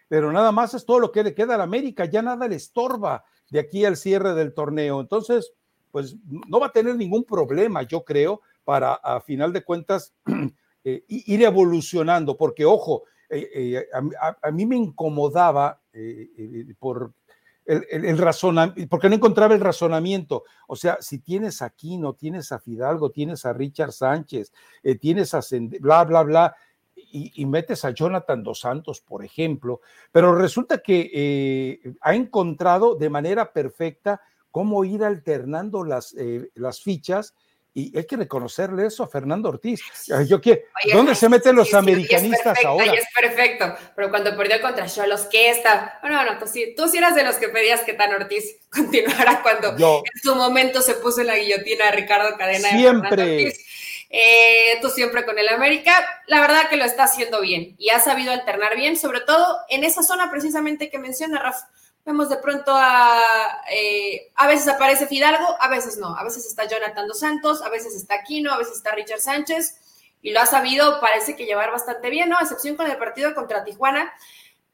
pero 0.06 0.30
nada 0.30 0.52
más 0.52 0.74
es 0.74 0.84
todo 0.84 1.00
lo 1.00 1.10
que 1.10 1.24
le 1.24 1.34
queda 1.34 1.54
a 1.54 1.58
la 1.58 1.64
América, 1.64 2.04
ya 2.04 2.22
nada 2.22 2.46
le 2.46 2.56
estorba 2.56 3.24
de 3.50 3.58
aquí 3.58 3.84
al 3.84 3.96
cierre 3.96 4.34
del 4.34 4.54
torneo. 4.54 5.00
Entonces, 5.00 5.52
pues 5.90 6.16
no 6.24 6.60
va 6.60 6.66
a 6.66 6.72
tener 6.72 6.94
ningún 6.94 7.24
problema, 7.24 7.82
yo 7.82 8.04
creo, 8.04 8.42
para 8.64 8.94
a 8.94 9.20
final 9.20 9.52
de 9.52 9.64
cuentas 9.64 10.14
eh, 10.84 11.04
ir 11.08 11.42
evolucionando, 11.42 12.36
porque 12.36 12.66
ojo, 12.66 13.04
eh, 13.30 13.48
eh, 13.54 13.86
a, 14.42 14.50
mí 14.50 14.66
me 14.66 14.76
incomodaba 14.76 15.80
por 16.78 17.12
el, 17.68 18.16
razonamiento, 18.16 18.88
porque 18.88 19.08
no 19.08 19.16
encontraba 19.16 19.54
el 19.54 19.60
razonamiento. 19.60 20.44
O 20.66 20.74
sea, 20.74 20.98
si 21.00 21.18
tienes 21.18 21.60
aquí, 21.60 21.98
no 21.98 22.14
tienes 22.14 22.50
a 22.50 22.58
Fidalgo, 22.58 23.10
tienes 23.10 23.44
a 23.44 23.52
Richard 23.52 23.92
Sánchez, 23.92 24.52
eh, 24.82 24.96
tienes 24.96 25.34
a 25.34 25.40
bla, 25.80 26.04
bla, 26.04 26.22
bla, 26.22 26.56
y, 27.10 27.46
metes 27.46 27.84
a 27.84 27.90
Jonathan 27.90 28.42
Dos 28.42 28.60
Santos, 28.60 29.00
por 29.00 29.24
ejemplo, 29.24 29.80
pero 30.12 30.34
resulta 30.34 30.78
que 30.78 31.10
eh, 31.12 31.94
ha 32.00 32.14
encontrado 32.14 32.96
de 32.96 33.08
manera 33.08 33.52
perfecta 33.52 34.20
cómo 34.50 34.84
ir 34.84 35.04
alternando 35.04 35.84
las, 35.84 36.14
eh, 36.18 36.50
las 36.54 36.82
fichas 36.82 37.34
y 37.78 37.96
hay 37.96 38.06
que 38.06 38.16
reconocerle 38.16 38.86
eso 38.86 39.04
a 39.04 39.08
Fernando 39.08 39.50
Ortiz. 39.50 39.80
Yo 40.26 40.40
quiero, 40.40 40.62
¿Dónde 40.92 41.14
se 41.14 41.28
meten 41.28 41.54
los 41.54 41.72
americanistas 41.74 42.64
ahora? 42.64 42.92
Es 42.92 43.04
perfecto, 43.14 43.72
pero 43.94 44.10
cuando 44.10 44.36
perdió 44.36 44.60
contra 44.60 44.86
Cholos, 44.86 45.28
¿qué 45.30 45.50
está? 45.50 45.98
Bueno, 46.02 46.24
no, 46.24 46.38
tú 46.38 46.46
sí, 46.48 46.74
tú 46.76 46.88
sí 46.88 46.98
eras 46.98 47.14
de 47.14 47.22
los 47.22 47.36
que 47.36 47.48
pedías 47.48 47.82
que 47.82 47.94
Tan 47.94 48.12
Ortiz 48.12 48.56
continuara 48.70 49.42
cuando 49.42 49.76
en 49.76 50.22
su 50.22 50.34
momento 50.34 50.82
se 50.82 50.94
puso 50.94 51.20
en 51.20 51.28
la 51.28 51.36
guillotina 51.36 51.88
a 51.88 51.92
Ricardo 51.92 52.36
Cadena. 52.36 52.70
Siempre. 52.70 53.52
Eh, 54.10 54.78
tú 54.80 54.88
siempre 54.88 55.26
con 55.26 55.38
el 55.38 55.48
América, 55.50 55.92
la 56.26 56.40
verdad 56.40 56.70
que 56.70 56.78
lo 56.78 56.84
está 56.84 57.04
haciendo 57.04 57.42
bien 57.42 57.76
y 57.78 57.90
ha 57.90 58.00
sabido 58.00 58.32
alternar 58.32 58.74
bien, 58.74 58.96
sobre 58.96 59.20
todo 59.20 59.58
en 59.68 59.84
esa 59.84 60.02
zona 60.02 60.30
precisamente 60.30 60.88
que 60.88 60.98
menciona 60.98 61.38
Rafa 61.38 61.68
Vemos 62.08 62.30
de 62.30 62.38
pronto 62.38 62.72
a, 62.74 63.60
eh, 63.70 64.32
a 64.34 64.46
veces 64.46 64.66
aparece 64.66 65.06
Fidalgo, 65.06 65.44
a 65.60 65.68
veces 65.68 65.98
no, 65.98 66.16
a 66.16 66.24
veces 66.24 66.46
está 66.46 66.64
Jonathan 66.66 67.06
Dos 67.06 67.20
Santos, 67.20 67.60
a 67.60 67.68
veces 67.68 67.94
está 67.94 68.14
Aquino, 68.14 68.50
a 68.50 68.56
veces 68.56 68.78
está 68.78 68.92
Richard 68.92 69.20
Sánchez, 69.20 69.78
y 70.22 70.32
lo 70.32 70.40
ha 70.40 70.46
sabido, 70.46 71.02
parece 71.02 71.36
que 71.36 71.44
llevar 71.44 71.70
bastante 71.70 72.08
bien, 72.08 72.30
¿no? 72.30 72.38
A 72.38 72.40
excepción 72.40 72.76
con 72.76 72.90
el 72.90 72.96
partido 72.96 73.34
contra 73.34 73.62
Tijuana. 73.62 74.10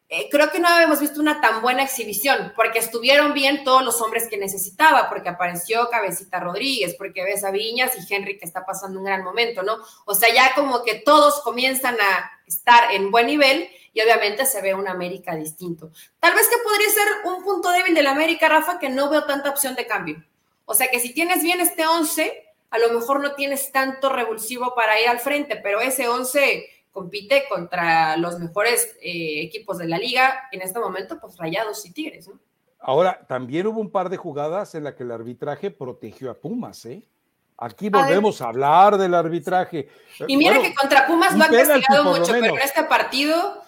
eh, 0.09 0.29
creo 0.31 0.53
que 0.53 0.61
no 0.61 0.69
habíamos 0.69 1.01
visto 1.01 1.21
una 1.21 1.41
tan 1.41 1.61
buena 1.61 1.83
exhibición, 1.83 2.53
porque 2.55 2.79
estuvieron 2.79 3.35
bien 3.35 3.65
todos 3.65 3.83
los 3.85 4.01
hombres 4.01 4.29
que 4.29 4.37
necesitaba, 4.37 5.09
porque 5.09 5.31
apareció 5.31 5.91
Cabecita 5.91 6.39
Rodríguez, 6.39 6.95
porque 6.97 7.25
ves 7.25 7.43
a 7.43 7.51
Viñas 7.51 7.97
y 7.99 8.15
Henry 8.15 8.39
que 8.39 8.45
está 8.45 8.65
pasando 8.65 9.01
un 9.01 9.07
gran 9.07 9.25
momento, 9.25 9.65
¿no? 9.65 9.79
O 10.05 10.15
sea, 10.15 10.33
ya 10.33 10.55
como 10.55 10.85
que 10.85 11.01
todos 11.01 11.43
comienzan 11.43 11.97
a 12.01 12.31
estar 12.47 12.93
en 12.93 13.11
buen 13.11 13.27
nivel 13.27 13.69
y 13.95 14.03
obviamente 14.03 14.45
se 14.45 14.61
ve 14.61 14.75
un 14.75 14.89
América 14.89 15.37
distinto. 15.37 15.91
Tal 16.19 16.35
vez 16.35 16.49
que 16.49 16.63
podría 16.63 16.89
ser 16.91 17.33
un 17.33 17.45
punto 17.45 17.71
débil 17.71 17.95
del 17.95 18.09
América, 18.09 18.49
Rafa, 18.49 18.79
que 18.79 18.91
no 18.91 19.09
veo 19.09 19.25
tanta 19.25 19.51
opción 19.51 19.77
de 19.77 19.87
cambio. 19.87 20.23
O 20.67 20.75
sea 20.75 20.89
que 20.89 20.99
si 20.99 21.15
tienes 21.15 21.43
bien 21.43 21.61
este 21.61 21.87
11, 21.87 22.45
a 22.71 22.79
lo 22.79 22.93
mejor 22.93 23.21
no 23.21 23.35
tienes 23.35 23.71
tanto 23.71 24.09
revulsivo 24.09 24.75
para 24.75 25.01
ir 25.01 25.09
al 25.09 25.21
frente, 25.21 25.57
pero 25.57 25.81
ese 25.81 26.09
11 26.09 26.67
compite 26.91 27.45
contra 27.49 28.17
los 28.17 28.39
mejores 28.41 28.97
eh, 29.01 29.43
equipos 29.43 29.79
de 29.79 29.87
la 29.87 29.99
liga, 29.99 30.49
en 30.51 30.63
este 30.63 30.81
momento, 30.81 31.21
pues 31.21 31.37
Rayados 31.37 31.87
y 31.87 31.93
Tigres. 31.93 32.29
¿no? 32.29 32.41
Ahora, 32.81 33.25
también 33.29 33.67
hubo 33.69 33.81
un 33.81 33.91
par 33.91 34.09
de 34.09 34.17
jugadas 34.17 34.75
en 34.75 34.85
las 34.85 34.95
que 34.95 35.05
el 35.05 35.13
arbitraje 35.13 35.71
protegió 35.71 36.31
a 36.31 36.35
Pumas, 36.35 36.85
¿eh? 36.87 37.03
Aquí 37.57 37.89
volvemos 37.89 38.43
a, 38.43 38.49
hablar 38.49 38.99
del 38.99 39.15
arbitraje. 39.15 39.89
Y 40.27 40.37
mira 40.37 40.61
que 40.61 40.75
contra 40.75 41.07
Pumas 41.07 41.37
lo 41.37 41.45
han 41.45 41.53
castigado 41.53 42.05
mucho, 42.05 42.33
pero 42.33 42.57
en 42.57 42.59
este 42.59 42.83
partido 42.83 43.64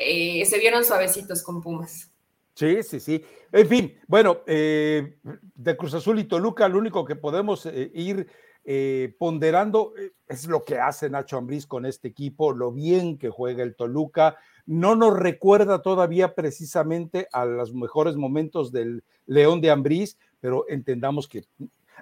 eh, 0.00 0.44
se 0.46 0.58
vieron 0.58 0.84
suavecitos 0.84 1.42
con 1.42 1.62
Pumas. 1.62 2.10
Sí, 2.54 2.82
sí, 2.82 3.00
sí. 3.00 3.24
En 3.52 3.68
fin, 3.68 3.98
bueno, 4.06 4.40
eh, 4.46 5.18
de 5.54 5.76
Cruz 5.76 5.94
Azul 5.94 6.18
y 6.18 6.24
Toluca, 6.24 6.68
lo 6.68 6.78
único 6.78 7.04
que 7.04 7.16
podemos 7.16 7.66
ir 7.94 8.26
eh, 8.64 9.14
ponderando, 9.18 9.94
eh, 9.96 10.12
es 10.28 10.46
lo 10.46 10.64
que 10.64 10.78
hace 10.78 11.08
Nacho 11.08 11.38
Ambriz 11.38 11.66
con 11.66 11.86
este 11.86 12.08
equipo, 12.08 12.52
lo 12.52 12.72
bien 12.72 13.16
que 13.16 13.30
juega 13.30 13.62
el 13.62 13.74
Toluca. 13.74 14.36
No 14.66 14.94
nos 14.94 15.18
recuerda 15.18 15.80
todavía 15.80 16.34
precisamente 16.34 17.26
a 17.32 17.46
los 17.46 17.72
mejores 17.74 18.16
momentos 18.16 18.70
del 18.70 19.02
León 19.26 19.60
de 19.62 19.70
Ambriz, 19.70 20.18
pero 20.40 20.66
entendamos 20.68 21.26
que 21.26 21.46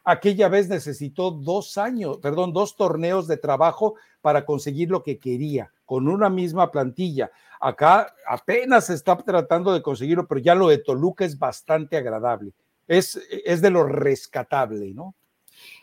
aquella 0.05 0.49
vez 0.49 0.68
necesitó 0.68 1.30
dos 1.30 1.78
años, 1.78 2.18
perdón, 2.18 2.53
dos 2.53 2.76
torneos 2.76 3.26
de 3.26 3.36
trabajo 3.36 3.94
para 4.20 4.44
conseguir 4.44 4.90
lo 4.90 5.03
que 5.03 5.18
quería, 5.18 5.72
con 5.84 6.09
una 6.09 6.28
misma 6.28 6.70
plantilla. 6.70 7.30
Acá 7.61 8.14
apenas 8.26 8.86
se 8.86 8.94
está 8.94 9.16
tratando 9.16 9.72
de 9.72 9.82
conseguirlo, 9.82 10.26
pero 10.26 10.40
ya 10.40 10.55
lo 10.55 10.68
de 10.68 10.78
Toluca 10.78 11.24
es 11.24 11.38
bastante 11.38 11.96
agradable. 11.96 12.53
Es, 12.86 13.20
es 13.30 13.61
de 13.61 13.70
lo 13.70 13.84
rescatable, 13.84 14.94
¿no? 14.94 15.14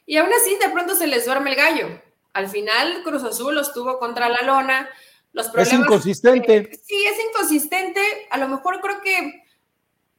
Y 0.06 0.18
aún 0.18 0.30
así, 0.34 0.58
de 0.58 0.70
pronto 0.70 0.96
se 0.96 1.08
les 1.08 1.26
duerme 1.26 1.52
el 1.52 1.56
gallo. 1.56 2.02
Al 2.34 2.50
final, 2.50 3.02
Cruz 3.04 3.24
Azul 3.24 3.56
los 3.56 3.74
tuvo 3.74 4.00
contra 4.00 4.30
la 4.30 4.42
lona. 4.42 4.90
Los 5.34 5.48
problemas, 5.48 5.74
es 5.74 5.80
inconsistente. 5.80 6.72
sí, 6.84 7.06
es 7.06 7.18
inconsistente. 7.30 8.02
A 8.30 8.38
lo 8.38 8.48
mejor 8.48 8.80
creo 8.82 9.02
que 9.02 9.45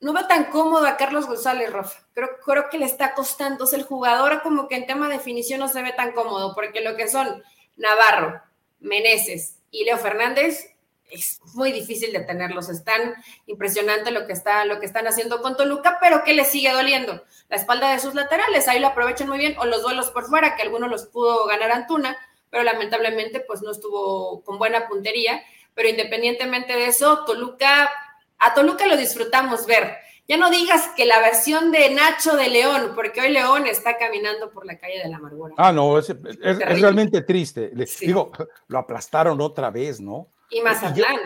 no 0.01 0.13
va 0.13 0.29
tan 0.29 0.45
cómodo 0.45 0.87
a 0.87 0.97
Carlos 0.97 1.27
González, 1.27 1.73
Rafa. 1.73 2.01
Creo, 2.13 2.29
creo 2.45 2.69
que 2.71 2.79
le 2.79 2.87
está 2.87 3.15
costando. 3.15 3.65
O 3.65 3.75
el 3.75 3.83
jugador 3.83 4.43
como 4.43 4.69
que 4.69 4.77
en 4.77 4.87
tema 4.87 5.09
de 5.09 5.15
definición 5.15 5.61
no 5.61 5.69
se 5.69 5.83
ve 5.83 5.93
tan 5.93 6.13
cómodo, 6.13 6.55
porque 6.55 6.81
lo 6.81 6.97
que 6.97 7.09
son 7.09 7.43
Navarro, 7.77 8.43
Meneses 8.81 9.59
y 9.71 9.85
Leo 9.85 9.99
Fernández 9.99 10.77
es 11.11 11.41
muy 11.55 11.73
difícil 11.73 12.13
de 12.13 12.21
tenerlos. 12.21 12.69
Están 12.69 13.15
impresionante 13.47 14.11
lo 14.11 14.27
que, 14.27 14.33
está, 14.33 14.65
lo 14.65 14.81
que 14.81 14.87
están 14.87 15.07
haciendo 15.07 15.41
con 15.41 15.57
Toluca, 15.57 15.99
pero 16.01 16.25
que 16.25 16.35
les 16.35 16.49
sigue 16.49 16.73
doliendo. 16.73 17.23
La 17.49 17.57
espalda 17.57 17.93
de 17.93 18.01
sus 18.01 18.15
laterales, 18.15 18.69
ahí 18.69 18.81
lo 18.81 18.89
aprovechan 18.89 19.29
muy 19.29 19.39
bien, 19.39 19.57
o 19.59 19.65
los 19.65 19.83
duelos 19.83 20.11
por 20.11 20.27
fuera, 20.27 20.57
que 20.57 20.63
algunos 20.63 20.91
los 20.91 21.07
pudo 21.07 21.47
ganar 21.47 21.71
Antuna, 21.73 22.17
pero 22.51 22.65
lamentablemente 22.65 23.41
pues 23.41 23.63
no 23.63 23.71
estuvo 23.71 24.43
con 24.43 24.59
buena 24.59 24.89
puntería. 24.89 25.43
Pero 25.75 25.89
independientemente 25.89 26.73
de 26.73 26.87
eso, 26.87 27.25
Toluca, 27.25 27.91
a 28.39 28.55
Toluca 28.55 28.87
lo 28.87 28.97
disfrutamos 28.97 29.67
ver. 29.67 29.97
Ya 30.29 30.37
no 30.37 30.51
digas 30.51 30.91
que 30.97 31.07
la 31.07 31.21
versión 31.21 31.71
de 31.71 31.91
Nacho 31.91 32.35
de 32.35 32.49
León, 32.49 32.93
porque 32.97 33.21
hoy 33.21 33.31
León 33.31 33.67
está 33.67 33.97
caminando 33.97 34.51
por 34.51 34.67
la 34.67 34.77
calle 34.77 34.99
de 35.03 35.09
la 35.09 35.19
amargura. 35.19 35.55
Ah, 35.57 35.73
no, 35.73 35.99
es, 35.99 36.09
realmente 36.41 37.23
triste. 37.23 37.71
Digo, 38.01 38.33
lo 38.67 38.79
aplastaron 38.79 39.41
otra 39.41 39.71
vez, 39.71 40.01
¿no? 40.01 40.29
Y 40.51 40.61
Mazatlán. 40.63 41.17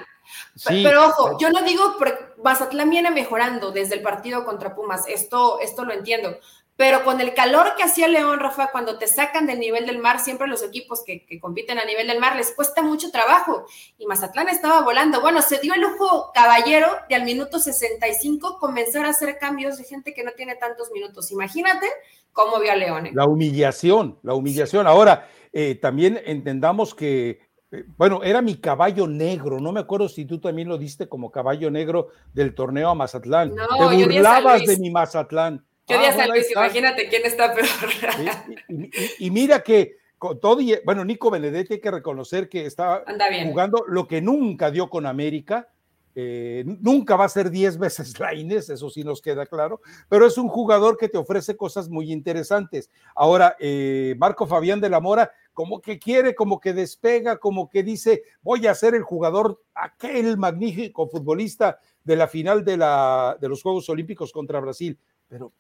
pero 0.65 1.07
ojo, 1.07 1.39
yo 1.41 1.51
no 1.51 1.63
digo, 1.63 1.97
Mazatlán 2.45 2.91
viene 2.91 3.11
mejorando 3.11 3.73
desde 3.73 3.95
el 3.95 4.03
partido 4.03 4.45
contra 4.45 4.75
Pumas, 4.75 5.07
esto, 5.09 5.61
esto 5.61 5.85
lo 5.85 5.95
entiendo, 5.95 6.39
pero 6.81 7.05
con 7.05 7.21
el 7.21 7.35
calor 7.35 7.75
que 7.77 7.83
hacía 7.83 8.09
León, 8.09 8.41
Rafa, 8.41 8.71
cuando 8.73 8.97
te 8.97 9.07
sacan 9.07 9.47
del 9.47 9.61
nivel 9.61 9.85
del 9.85 9.99
mar, 9.99 10.19
siempre 10.19 10.49
los 10.49 10.63
equipos 10.63 11.05
que, 11.05 11.27
compiten 11.39 11.79
a 11.79 11.85
nivel 11.85 12.07
del 12.07 12.19
mar 12.19 12.37
les 12.37 12.53
cuesta 12.53 12.81
mucho 12.81 13.11
trabajo. 13.11 13.67
Y 13.99 14.07
Mazatlán 14.07 14.49
estaba 14.49 14.81
volando. 14.81 15.21
Bueno, 15.21 15.43
se 15.43 15.59
dio 15.59 15.75
el 15.75 15.83
lujo 15.83 16.31
caballero 16.33 16.87
de 17.07 17.17
al 17.17 17.25
minuto 17.25 17.59
65 17.59 18.57
comenzar 18.59 19.05
a 19.05 19.11
hacer 19.11 19.37
cambios 19.39 19.77
de 19.77 19.85
gente 19.85 20.15
que 20.15 20.25
no 20.25 20.31
tiene 20.31 20.55
tantos 20.55 20.91
minutos. 20.91 21.31
Imagínate 21.31 21.87
cómo 22.33 22.59
vio 22.59 22.73
a 22.73 22.77
León. 22.77 23.09
¿eh? 23.09 23.11
La 23.13 23.27
humillación, 23.27 24.19
la 24.23 24.33
humillación. 24.33 24.87
Ahora, 24.87 25.29
eh, 25.53 25.75
también 25.75 26.19
entendamos 26.25 26.95
que 26.95 27.41
eh, 27.73 27.85
bueno, 27.99 28.23
era 28.23 28.41
mi 28.41 28.57
caballo 28.57 29.07
negro, 29.07 29.61
no 29.61 29.71
me 29.71 29.81
acuerdo 29.81 30.09
si 30.09 30.25
tú 30.25 30.41
también 30.41 30.69
lo 30.69 30.79
diste 30.79 31.11
como 31.11 31.31
caballo 31.31 31.71
negro 31.71 32.09
del 32.33 32.55
torneo 32.55 32.89
a 32.89 32.95
Mazatlán. 32.95 33.55
No, 33.55 33.91
Te 33.91 34.07
burlabas 34.07 34.65
de 34.65 34.79
mi 34.79 34.89
Mazatlán. 34.89 35.63
Yo 35.91 35.99
ah, 35.99 36.13
San 36.13 36.29
Luis, 36.29 36.51
imagínate 36.51 37.09
quién 37.09 37.25
está 37.25 37.53
peor. 37.55 37.69
Y, 39.19 39.31
mira 39.31 39.63
que 39.63 39.97
con 40.19 40.39
todo, 40.39 40.61
bueno, 40.85 41.05
Nico 41.05 41.31
Benedetti 41.31 41.75
hay 41.75 41.81
que 41.81 41.91
reconocer 41.91 42.49
que 42.49 42.67
está 42.67 43.05
jugando 43.47 43.85
lo 43.89 44.07
que 44.07 44.21
nunca 44.21 44.71
dio 44.71 44.89
con 44.89 45.07
América. 45.07 45.69
Eh, 46.17 46.65
nunca 46.67 47.15
va 47.15 47.27
a 47.27 47.29
ser 47.29 47.51
10 47.51 47.79
veces 47.79 48.19
Laines, 48.19 48.69
eso 48.69 48.91
sí 48.91 49.05
nos 49.05 49.23
queda 49.23 49.47
claro, 49.47 49.81
pero 50.09 50.27
es 50.27 50.37
un 50.39 50.49
jugador 50.49 50.97
que 50.97 51.09
te 51.09 51.17
ofrece 51.17 51.57
cosas 51.57 51.89
muy 51.89 52.13
interesantes. 52.13 52.91
Ahora, 53.15 53.57
eh, 53.61 54.17
Marco 54.19 54.47
Fabián 54.47 54.81
de 54.81 54.91
la 54.91 55.01
Mora 55.01 55.31
como 55.55 55.81
que 55.81 55.99
quiere, 55.99 56.35
como 56.35 56.59
que 56.59 56.73
despega, 56.73 57.37
como 57.37 57.69
que 57.69 57.83
dice, 57.83 58.23
voy 58.43 58.67
a 58.67 58.75
ser 58.75 58.95
el 58.95 59.03
jugador, 59.03 59.63
aquel 59.75 60.37
magnífico 60.37 61.07
futbolista 61.09 61.79
de 62.03 62.17
la 62.17 62.29
final 62.29 62.65
de, 62.65 62.77
la, 62.77 63.37
de 63.41 63.49
los 63.49 63.63
Juegos 63.63 63.89
Olímpicos 63.89 64.33
contra 64.33 64.61
Brasil, 64.61 64.99
pero 65.29 65.53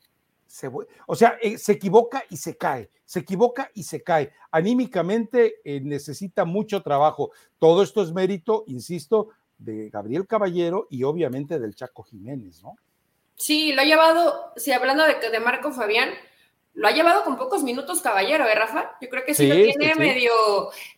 se, 0.51 0.69
o 1.07 1.15
sea, 1.15 1.39
eh, 1.41 1.59
se 1.59 1.73
equivoca 1.73 2.25
y 2.29 2.37
se 2.37 2.57
cae, 2.57 2.91
se 3.05 3.21
equivoca 3.21 3.71
y 3.73 3.85
se 3.85 4.03
cae. 4.03 4.33
Anímicamente 4.51 5.61
eh, 5.65 5.81
necesita 5.81 6.45
mucho 6.45 6.83
trabajo. 6.83 7.31
Todo 7.61 7.85
esto 7.85 8.03
es 8.03 8.13
mérito, 8.13 8.65
insisto, 8.67 9.29
de 9.59 9.91
Gabriel 9.91 10.27
Caballero 10.27 10.89
y 10.91 11.05
obviamente 11.05 11.61
del 11.61 11.77
Chaco 11.77 12.03
Jiménez, 12.03 12.65
¿no? 12.65 12.75
Sí, 13.37 13.73
lo 13.73 13.83
ha 13.83 13.85
llevado, 13.85 14.53
sí, 14.57 14.73
hablando 14.73 15.05
de, 15.05 15.31
de 15.31 15.41
Marco 15.41 15.71
Fabián, 15.71 16.11
lo 16.75 16.89
ha 16.89 16.91
llevado 16.91 17.23
con 17.23 17.37
pocos 17.37 17.63
minutos, 17.63 18.01
caballero, 18.01 18.47
¿eh, 18.47 18.55
Rafa? 18.55 18.97
Yo 19.01 19.09
creo 19.09 19.25
que 19.25 19.35
sí, 19.35 19.47
lo 19.47 19.55
tiene 19.55 19.95
medio, 19.95 20.33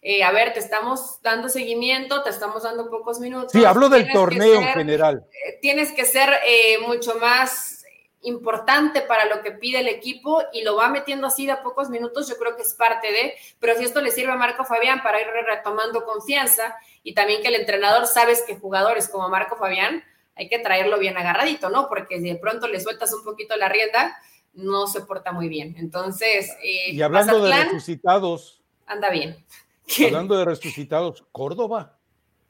eh, 0.01 0.23
a 0.25 0.33
ver, 0.33 0.55
te 0.55 0.61
estamos 0.61 1.21
dando 1.23 1.49
seguimiento, 1.51 2.23
te 2.23 2.31
estamos 2.31 2.63
dando 2.63 2.89
pocos 2.89 3.21
minutos. 3.21 3.53
Sí, 3.53 3.65
hablo 3.65 3.91
del 3.91 4.11
torneo 4.13 4.61
en 4.63 4.69
general. 4.69 5.27
Eh, 5.31 5.59
tienes 5.61 5.93
que 5.93 6.05
ser 6.05 6.31
eh, 6.47 6.79
mucho 6.87 7.17
más 7.19 7.82
importante 8.23 9.03
para 9.03 9.27
lo 9.27 9.43
que 9.43 9.53
pide 9.53 9.81
el 9.81 9.89
equipo 9.89 10.43
y 10.53 10.63
lo 10.63 10.77
va 10.77 10.89
metiendo 10.89 11.27
así 11.27 11.47
de 11.47 11.53
a 11.53 11.63
pocos 11.63 11.91
minutos, 11.91 12.29
yo 12.29 12.37
creo 12.37 12.57
que 12.57 12.63
es 12.63 12.75
parte 12.75 13.09
de, 13.09 13.35
pero 13.59 13.77
si 13.77 13.85
esto 13.85 14.01
le 14.01 14.11
sirve 14.11 14.33
a 14.33 14.37
Marco 14.37 14.65
Fabián 14.65 15.03
para 15.03 15.21
ir 15.21 15.27
retomando 15.47 16.05
confianza 16.05 16.77
y 17.03 17.15
también 17.15 17.43
que 17.43 17.49
el 17.49 17.57
entrenador 17.57 18.07
sabes 18.07 18.45
que 18.47 18.57
jugadores 18.57 19.09
como 19.09 19.29
Marco 19.29 19.57
Fabián 19.57 20.05
hay 20.37 20.49
que 20.49 20.59
traerlo 20.59 20.99
bien 20.99 21.17
agarradito, 21.17 21.69
¿no? 21.69 21.89
Porque 21.89 22.21
de 22.21 22.37
pronto 22.37 22.69
le 22.69 22.81
sueltas 22.81 23.13
un 23.13 23.25
poquito 23.25 23.57
la 23.57 23.69
rienda, 23.69 24.17
no 24.55 24.87
se 24.87 25.03
porta 25.03 25.33
muy 25.33 25.49
bien. 25.49 25.75
Entonces, 25.79 26.51
eh, 26.63 26.93
y 26.93 27.03
hablando 27.03 27.43
de 27.43 27.65
resucitados, 27.65 28.63
anda 28.87 29.11
bien. 29.11 29.45
Hablando 30.07 30.39
de 30.39 30.45
resucitados, 30.45 31.25
Córdoba. 31.33 31.99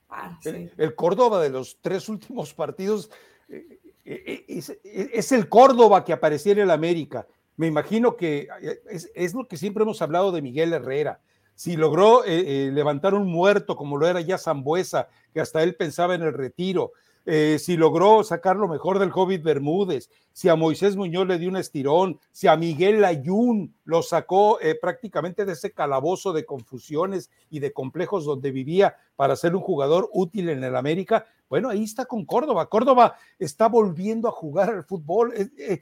Ah, 0.08 0.38
el, 0.44 0.94
Córdoba 0.94 1.42
de 1.42 1.48
los 1.48 1.78
tres 1.80 2.08
últimos 2.10 2.52
partidos 2.52 3.10
eh, 4.04 4.44
eh, 4.48 5.10
es, 5.12 5.32
el 5.32 5.48
Córdoba 5.48 6.04
que 6.04 6.12
aparecía 6.12 6.52
en 6.52 6.60
el 6.60 6.70
América. 6.70 7.26
Me 7.56 7.66
imagino 7.66 8.16
que 8.16 8.48
es, 9.14 9.34
lo 9.34 9.46
que 9.46 9.56
siempre 9.56 9.82
hemos 9.82 10.02
hablado 10.02 10.32
de 10.32 10.42
Miguel 10.42 10.72
Herrera. 10.72 11.20
Si 11.54 11.76
logró 11.76 12.22
levantar 12.24 13.14
un 13.14 13.30
muerto 13.30 13.76
como 13.76 13.98
lo 13.98 14.08
era 14.08 14.20
ya 14.22 14.38
Zambuesa, 14.38 15.08
que 15.34 15.40
hasta 15.40 15.62
él 15.62 15.76
pensaba 15.76 16.14
en 16.14 16.22
el 16.22 16.32
retiro, 16.32 16.92
eh, 17.24 17.58
si 17.60 17.76
logró 17.76 18.24
sacar 18.24 18.56
lo 18.56 18.66
mejor 18.66 18.98
del 18.98 19.12
Hobbit 19.14 19.42
Bermúdez, 19.42 20.10
si 20.32 20.48
a 20.48 20.56
Moisés 20.56 20.96
Muñoz 20.96 21.26
le 21.26 21.38
dio 21.38 21.48
un 21.48 21.56
estirón, 21.56 22.18
si 22.32 22.48
a 22.48 22.56
Miguel 22.56 23.04
Ayun 23.04 23.74
lo 23.84 24.02
sacó 24.02 24.60
eh, 24.60 24.74
prácticamente 24.74 25.44
de 25.44 25.52
ese 25.52 25.72
calabozo 25.72 26.32
de 26.32 26.44
confusiones 26.44 27.30
y 27.48 27.60
de 27.60 27.72
complejos 27.72 28.24
donde 28.24 28.50
vivía 28.50 28.96
para 29.14 29.36
ser 29.36 29.54
un 29.54 29.62
jugador 29.62 30.10
útil 30.12 30.48
en 30.48 30.64
el 30.64 30.74
América, 30.74 31.26
bueno, 31.48 31.68
ahí 31.68 31.84
está 31.84 32.06
con 32.06 32.24
Córdoba. 32.24 32.68
Córdoba 32.68 33.14
está 33.38 33.68
volviendo 33.68 34.26
a 34.26 34.32
jugar 34.32 34.70
al 34.70 34.84
fútbol. 34.84 35.32
Eh, 35.34 35.80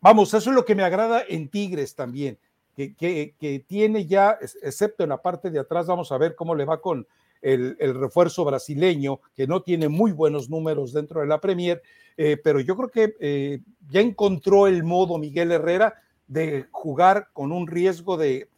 vamos, 0.00 0.32
eso 0.32 0.50
es 0.50 0.56
lo 0.56 0.64
que 0.64 0.74
me 0.74 0.82
agrada 0.82 1.22
en 1.28 1.48
Tigres 1.48 1.94
también, 1.94 2.38
que, 2.74 2.94
que 2.94 3.64
tiene 3.66 4.06
ya, 4.06 4.38
excepto 4.62 5.02
en 5.02 5.10
la 5.10 5.20
parte 5.20 5.50
de 5.50 5.58
atrás, 5.58 5.86
vamos 5.86 6.12
a 6.12 6.18
ver 6.18 6.36
cómo 6.36 6.54
le 6.54 6.64
va 6.64 6.80
con 6.80 7.06
el, 7.42 7.76
refuerzo 7.78 8.44
brasileño, 8.44 9.20
que 9.34 9.46
no 9.46 9.62
tiene 9.62 9.88
muy 9.88 10.12
buenos 10.12 10.48
números 10.48 10.92
dentro 10.92 11.20
de 11.20 11.26
la 11.26 11.40
Premier, 11.40 11.82
eh, 12.16 12.36
pero 12.42 12.60
yo 12.60 12.76
creo 12.76 12.88
que 12.88 13.16
eh, 13.20 13.60
ya 13.88 14.00
encontró 14.00 14.66
el 14.66 14.82
modo 14.84 15.18
Miguel 15.18 15.52
Herrera 15.52 16.02
de 16.26 16.66
jugar 16.70 17.28
con 17.32 17.52
un 17.52 17.66
riesgo 17.66 18.16
de 18.16 18.48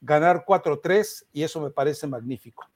ganar 0.00 0.44
4-3 0.46 1.26
y 1.32 1.42
eso 1.42 1.60
me 1.60 1.70
parece 1.70 2.06
magnífico. 2.06 2.68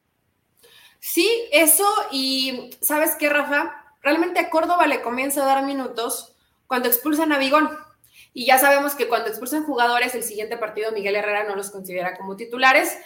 Sí, 0.99 1.29
eso 1.51 1.87
y 2.11 2.71
¿sabes 2.81 3.17
qué, 3.19 3.29
Rafa? 3.29 3.75
Realmente 4.03 4.41
a 4.41 4.51
Córdoba 4.51 4.87
le 4.87 5.03
comienza 5.03 5.43
a 5.43 5.47
dar 5.47 5.65
minutos 5.65 6.37
cuando 6.67 6.89
expulsan 6.89 7.33
a 7.33 7.39
Vigón. 7.39 7.71
Y 8.35 8.47
ya 8.47 8.59
sabemos 8.59 8.95
que 8.95 9.09
cuando 9.09 9.29
expulsan 9.29 9.65
jugadores, 9.65 10.15
el 10.15 10.23
siguiente 10.23 10.57
partido 10.57 10.93
Miguel 10.93 11.17
Herrera 11.17 11.45
no 11.45 11.57
los 11.57 11.71
considera 11.71 12.17
como 12.17 12.37
titulares. 12.37 12.97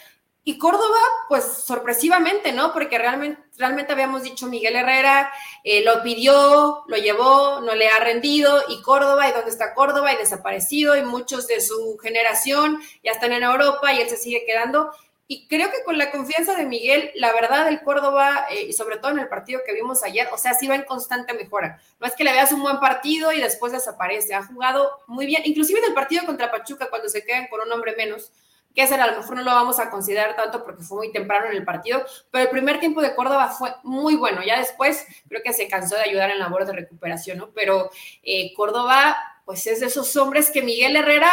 Y 0.47 0.57
Córdoba, 0.57 0.97
pues 1.27 1.43
sorpresivamente, 1.43 2.53
¿no? 2.53 2.71
Porque 2.71 2.97
realmente, 2.97 3.43
realmente 3.57 3.91
habíamos 3.91 4.23
dicho 4.23 4.47
Miguel 4.47 4.77
Herrera 4.77 5.29
eh, 5.61 5.83
lo 5.83 6.01
pidió, 6.01 6.85
lo 6.87 6.95
llevó, 6.95 7.59
no 7.59 7.75
le 7.75 7.89
ha 7.89 7.99
rendido. 7.99 8.63
Y 8.69 8.81
Córdoba, 8.81 9.27
¿y 9.27 9.33
dónde 9.33 9.49
está 9.49 9.73
Córdoba? 9.73 10.13
Y 10.13 10.15
desaparecido. 10.15 10.95
Y 10.95 11.03
muchos 11.03 11.47
de 11.47 11.59
su 11.59 11.97
generación 12.01 12.79
ya 13.03 13.11
están 13.11 13.33
en 13.33 13.43
Europa 13.43 13.91
y 13.91 13.99
él 13.99 14.07
se 14.07 14.15
sigue 14.15 14.45
quedando. 14.45 14.89
Y 15.27 15.49
creo 15.49 15.69
que 15.69 15.83
con 15.83 15.97
la 15.97 16.11
confianza 16.11 16.55
de 16.55 16.65
Miguel, 16.65 17.11
la 17.15 17.33
verdad, 17.33 17.67
el 17.67 17.81
Córdoba, 17.81 18.47
eh, 18.49 18.67
y 18.69 18.71
sobre 18.71 18.99
todo 18.99 19.11
en 19.11 19.19
el 19.19 19.27
partido 19.27 19.59
que 19.65 19.73
vimos 19.73 20.01
ayer, 20.01 20.29
o 20.31 20.37
sea, 20.37 20.53
sí 20.53 20.65
va 20.65 20.75
en 20.75 20.85
constante 20.85 21.33
mejora. 21.33 21.81
No 21.99 22.07
es 22.07 22.15
que 22.15 22.23
le 22.23 22.31
veas 22.31 22.53
un 22.53 22.61
buen 22.61 22.79
partido 22.79 23.33
y 23.33 23.41
después 23.41 23.73
desaparece. 23.73 24.33
Ha 24.33 24.45
jugado 24.45 24.91
muy 25.07 25.25
bien, 25.25 25.41
inclusive 25.43 25.79
en 25.79 25.87
el 25.87 25.93
partido 25.93 26.25
contra 26.25 26.49
Pachuca, 26.49 26.89
cuando 26.89 27.09
se 27.09 27.25
quedan 27.25 27.47
con 27.47 27.59
un 27.59 27.69
hombre 27.73 27.95
menos, 27.97 28.31
que 28.77 28.83
ese 28.83 28.93
a 28.93 29.07
lo 29.07 29.17
mejor 29.17 29.37
no 29.37 29.41
lo 29.41 29.49
vamos 29.49 29.79
a 29.79 29.89
considerar 29.89 30.35
tanto 30.35 30.63
porque 30.63 30.83
fue 30.83 30.99
muy 30.99 31.11
temprano 31.11 31.47
en 31.47 31.53
el 31.53 31.65
partido, 31.65 32.05
pero 32.29 32.43
el 32.43 32.51
primer 32.51 32.79
tiempo 32.79 33.01
de 33.01 33.15
Córdoba 33.15 33.47
fue 33.47 33.73
muy 33.81 34.15
bueno. 34.15 34.43
Ya 34.45 34.59
después 34.59 35.03
creo 35.27 35.41
que 35.43 35.51
se 35.51 35.67
cansó 35.67 35.95
de 35.95 36.03
ayudar 36.03 36.29
en 36.29 36.37
labor 36.37 36.63
de 36.63 36.73
recuperación, 36.73 37.39
¿no? 37.39 37.49
Pero 37.55 37.89
eh, 38.21 38.53
Córdoba, 38.53 39.17
pues 39.45 39.65
es 39.65 39.79
de 39.79 39.87
esos 39.87 40.15
hombres 40.15 40.51
que 40.51 40.61
Miguel 40.61 40.95
Herrera 40.95 41.27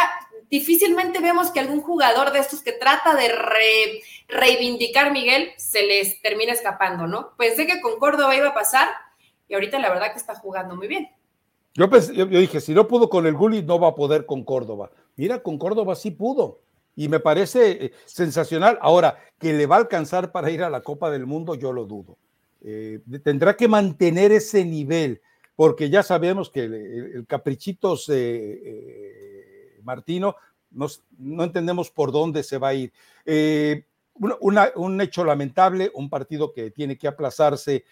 difícilmente 0.49 1.19
vemos 1.19 1.51
que 1.51 1.59
algún 1.59 1.81
jugador 1.81 2.31
de 2.31 2.39
estos 2.39 2.63
que 2.63 2.71
trata 2.71 3.13
de 3.13 3.31
reivindicar 4.27 5.11
Miguel 5.11 5.51
se 5.57 5.83
les 5.83 6.19
termine 6.23 6.51
escapando, 6.51 7.05
¿no? 7.05 7.35
Pensé 7.37 7.67
que 7.67 7.79
con 7.79 7.99
Córdoba 7.99 8.35
iba 8.35 8.47
a 8.47 8.53
pasar 8.55 8.89
y 9.47 9.53
ahorita 9.53 9.77
la 9.77 9.89
verdad 9.89 10.13
que 10.13 10.17
está 10.17 10.33
jugando 10.33 10.75
muy 10.75 10.87
bien. 10.87 11.11
Yo, 11.75 11.87
yo, 12.11 12.25
dije, 12.25 12.59
si 12.59 12.73
no 12.73 12.87
pudo 12.87 13.07
con 13.07 13.27
el 13.27 13.35
Gulli, 13.35 13.61
no 13.61 13.79
va 13.79 13.89
a 13.89 13.95
poder 13.95 14.25
con 14.25 14.43
Córdoba. 14.43 14.89
Mira, 15.15 15.43
con 15.43 15.59
Córdoba 15.59 15.93
sí 15.93 16.09
pudo. 16.09 16.64
Y 16.95 17.09
me 17.09 17.19
parece 17.19 17.85
eh, 17.85 17.91
sensacional. 18.05 18.77
Ahora, 18.81 19.17
que 19.39 19.53
le 19.53 19.65
va 19.65 19.75
a 19.75 19.79
alcanzar 19.79 20.31
para 20.31 20.49
ir 20.49 20.63
a 20.63 20.69
la 20.69 20.81
Copa 20.81 21.11
del 21.11 21.25
Mundo, 21.25 21.55
yo 21.55 21.73
lo 21.73 21.85
dudo. 21.85 22.17
Eh, 22.67 22.99
tendrá 23.23 23.55
que 23.55 23.67
mantener 23.67 24.31
ese 24.31 24.65
nivel, 24.65 25.21
porque 25.55 25.87
ya 25.91 26.01
sabemos 26.01 26.49
que 26.49 26.63
el, 26.63 27.25
Caprichitos 27.27 28.09
eh, 28.11 29.79
Martino, 29.83 30.35
no 30.71 31.43
entendemos 31.43 31.91
por 31.91 32.11
dónde 32.11 32.41
se 32.41 32.57
va 32.57 32.69
a 32.69 32.73
ir. 32.73 32.91
Eh, 33.23 33.85
un 34.15 34.99
hecho 35.01 35.23
lamentable, 35.23 35.91
un 35.93 36.09
partido 36.09 36.53
que 36.53 36.71
tiene 36.71 36.97
que 36.97 37.07
aplazarse 37.07 37.85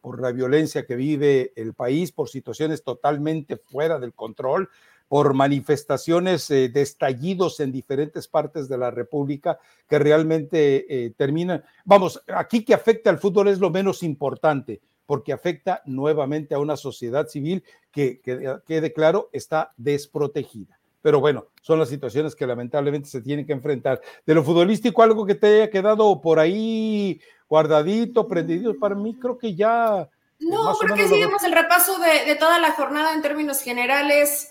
por 0.00 0.22
la 0.22 0.30
violencia 0.30 0.86
que 0.86 0.94
vive 0.94 1.52
el 1.56 1.74
país, 1.74 2.12
por 2.12 2.28
situaciones 2.28 2.84
totalmente 2.84 3.56
fuera 3.56 3.98
del 3.98 4.14
control, 4.14 4.70
por 5.08 5.34
manifestaciones 5.34 6.50
eh, 6.50 6.68
de 6.68 6.82
estallidos 6.82 7.60
en 7.60 7.72
diferentes 7.72 8.28
partes 8.28 8.68
de 8.68 8.78
la 8.78 8.90
República 8.90 9.58
que 9.88 9.98
realmente 9.98 11.14
terminan. 11.16 11.62
Vamos, 11.84 12.22
aquí 12.28 12.64
que 12.64 12.74
afecta 12.74 13.10
al 13.10 13.18
fútbol 13.18 13.48
es 13.48 13.58
lo 13.58 13.70
menos 13.70 14.02
importante, 14.02 14.80
porque 15.06 15.32
afecta 15.32 15.82
nuevamente 15.84 16.54
a 16.54 16.58
una 16.58 16.76
sociedad 16.76 17.28
civil 17.28 17.62
que, 17.92 18.20
que 18.20 18.58
quede 18.66 18.92
claro, 18.92 19.28
está 19.32 19.72
desprotegida 19.76 20.78
pero 21.04 21.20
bueno, 21.20 21.48
son 21.60 21.78
las 21.78 21.90
situaciones 21.90 22.34
que 22.34 22.46
lamentablemente 22.46 23.10
se 23.10 23.20
tienen 23.20 23.44
que 23.44 23.52
enfrentar. 23.52 24.00
De 24.24 24.34
lo 24.34 24.42
futbolístico, 24.42 25.02
algo 25.02 25.26
que 25.26 25.34
te 25.34 25.48
haya 25.48 25.70
quedado 25.70 26.18
por 26.22 26.38
ahí 26.38 27.20
guardadito, 27.46 28.26
prendido, 28.26 28.74
para 28.78 28.94
mí 28.94 29.14
creo 29.20 29.36
que 29.36 29.54
ya... 29.54 30.08
Eh, 30.40 30.46
no, 30.48 30.74
creo 30.78 30.96
que 30.96 31.04
el 31.04 31.52
repaso 31.52 31.98
de, 31.98 32.34
toda 32.36 32.58
la 32.58 32.72
jornada 32.72 33.12
en 33.12 33.20
términos 33.20 33.60
generales. 33.60 34.50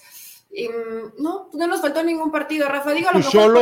No, 1.18 1.50
no 1.52 1.68
nos 1.68 1.82
faltó 1.82 2.04
ningún 2.04 2.32
partido, 2.32 2.70
Rafa. 2.70 2.92
Digo, 2.92 3.10
a 3.10 3.14
lo 3.14 3.20
mejor 3.20 3.54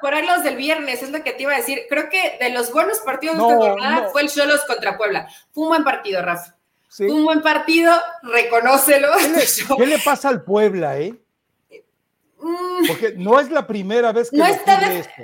por 0.00 0.14
ahí, 0.14 0.26
los 0.26 0.44
del 0.44 0.56
viernes, 0.56 1.02
es 1.02 1.10
lo 1.10 1.22
que 1.24 1.32
te 1.32 1.42
iba 1.42 1.52
a 1.52 1.56
decir. 1.56 1.82
Creo 1.88 2.08
que 2.08 2.36
de 2.38 2.50
los 2.50 2.72
buenos 2.72 2.98
partidos 3.00 3.36
de 3.36 3.42
esta 3.42 3.56
jornada 3.56 4.08
fue 4.10 4.22
el 4.22 4.28
Cholos 4.28 4.64
contra 4.66 4.96
Puebla. 4.96 5.28
Fue 5.52 5.64
un 5.64 5.70
buen 5.70 5.84
partido, 5.84 6.22
Rafa. 6.22 6.54
Fue 6.88 7.10
un 7.10 7.24
buen 7.24 7.42
partido, 7.42 7.92
reconócelo. 8.22 9.08
¿Qué 9.76 9.86
le 9.86 9.98
pasa 9.98 10.28
al 10.28 10.44
Puebla, 10.44 10.98
eh? 10.98 11.14
Mm. 12.38 12.86
Porque 12.86 13.14
no 13.16 13.40
es 13.40 13.50
la 13.50 13.66
primera 13.66 14.12
vez 14.12 14.30
que 14.30 14.36
no 14.36 14.46
está 14.46 14.78
esto. 14.92 15.22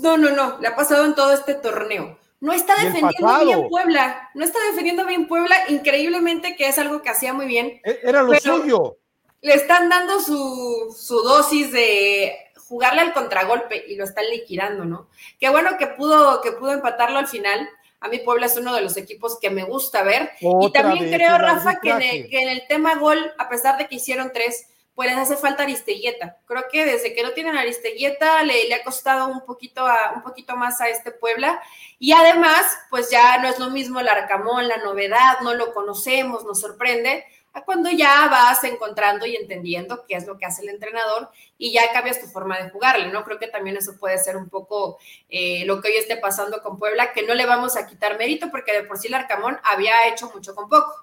No, 0.00 0.16
no, 0.16 0.30
no, 0.30 0.58
le 0.60 0.68
ha 0.68 0.76
pasado 0.76 1.04
en 1.04 1.14
todo 1.14 1.32
este 1.32 1.54
torneo. 1.54 2.18
No 2.40 2.52
está 2.52 2.74
defendiendo 2.76 3.44
bien 3.44 3.68
Puebla, 3.68 4.30
no 4.34 4.44
está 4.44 4.58
defendiendo 4.70 5.06
bien 5.06 5.28
Puebla, 5.28 5.56
increíblemente 5.68 6.56
que 6.56 6.66
es 6.66 6.78
algo 6.78 7.02
que 7.02 7.08
hacía 7.08 7.32
muy 7.32 7.46
bien. 7.46 7.80
E-, 7.84 8.00
era 8.02 8.22
lo 8.22 8.34
suyo. 8.34 8.98
Le 9.42 9.54
están 9.54 9.88
dando 9.88 10.20
su, 10.20 10.96
su 10.98 11.20
dosis 11.22 11.70
de 11.72 12.52
jugarle 12.72 13.02
al 13.02 13.12
contragolpe 13.12 13.84
y 13.86 13.96
lo 13.96 14.04
están 14.04 14.24
liquidando, 14.30 14.86
¿no? 14.86 15.10
Qué 15.38 15.50
bueno 15.50 15.76
que 15.78 15.88
pudo, 15.88 16.40
que 16.40 16.52
pudo 16.52 16.72
empatarlo 16.72 17.18
al 17.18 17.28
final. 17.28 17.68
A 18.00 18.08
mí 18.08 18.18
Puebla 18.18 18.46
es 18.46 18.56
uno 18.56 18.74
de 18.74 18.80
los 18.80 18.96
equipos 18.96 19.38
que 19.38 19.50
me 19.50 19.64
gusta 19.64 20.02
ver. 20.02 20.30
y 20.40 20.72
también 20.72 21.12
creo, 21.12 21.36
Rafa, 21.36 21.80
que 21.80 21.90
en, 21.90 22.30
que 22.30 22.40
en, 22.40 22.48
el, 22.48 22.66
tema 22.68 22.94
gol, 22.94 23.32
a 23.36 23.50
pesar 23.50 23.76
de 23.76 23.88
que 23.88 23.96
hicieron 23.96 24.32
tres, 24.32 24.68
pues 24.94 25.10
les 25.10 25.18
hace 25.18 25.36
falta 25.36 25.64
Aristeguieta. 25.64 26.38
Creo 26.46 26.64
que 26.72 26.86
desde 26.86 27.14
que 27.14 27.22
no 27.22 27.32
tienen 27.32 27.58
Aristeguieta 27.58 28.42
le, 28.42 28.68
le 28.68 28.74
ha 28.74 28.82
costado 28.82 29.28
un 29.28 29.44
poquito, 29.44 29.86
a, 29.86 30.12
un 30.16 30.22
poquito 30.22 30.56
más 30.56 30.80
a 30.80 30.88
este 30.88 31.10
Puebla. 31.10 31.60
Y 31.98 32.12
además, 32.12 32.64
pues 32.88 33.10
ya 33.10 33.36
no 33.36 33.48
es 33.48 33.58
lo 33.58 33.68
mismo 33.68 34.00
el 34.00 34.08
Arcamón, 34.08 34.66
la 34.66 34.78
novedad, 34.78 35.40
no 35.42 35.52
lo 35.52 35.74
conocemos, 35.74 36.44
nos 36.44 36.60
sorprende, 36.60 37.26
a 37.52 37.64
cuando 37.64 37.90
ya 37.90 38.28
vas 38.28 38.64
encontrando 38.64 39.26
y 39.26 39.36
entendiendo 39.36 40.04
qué 40.06 40.14
es 40.14 40.26
lo 40.26 40.38
que 40.38 40.46
hace 40.46 40.62
el 40.62 40.70
entrenador 40.70 41.30
y 41.58 41.72
ya 41.72 41.92
cambias 41.92 42.20
tu 42.20 42.26
forma 42.26 42.58
de 42.58 42.70
jugarle, 42.70 43.08
¿no? 43.08 43.24
Creo 43.24 43.38
que 43.38 43.48
también 43.48 43.76
eso 43.76 43.96
puede 43.98 44.18
ser 44.18 44.36
un 44.36 44.48
poco 44.48 44.98
eh, 45.28 45.64
lo 45.66 45.80
que 45.80 45.88
hoy 45.88 45.96
esté 45.96 46.16
pasando 46.16 46.62
con 46.62 46.78
Puebla, 46.78 47.12
que 47.12 47.22
no 47.22 47.34
le 47.34 47.46
vamos 47.46 47.76
a 47.76 47.86
quitar 47.86 48.18
mérito 48.18 48.50
porque 48.50 48.72
de 48.72 48.84
por 48.84 48.98
sí 48.98 49.08
el 49.08 49.14
Arcamón 49.14 49.58
había 49.64 50.08
hecho 50.08 50.30
mucho 50.34 50.54
con 50.54 50.68
poco 50.68 50.94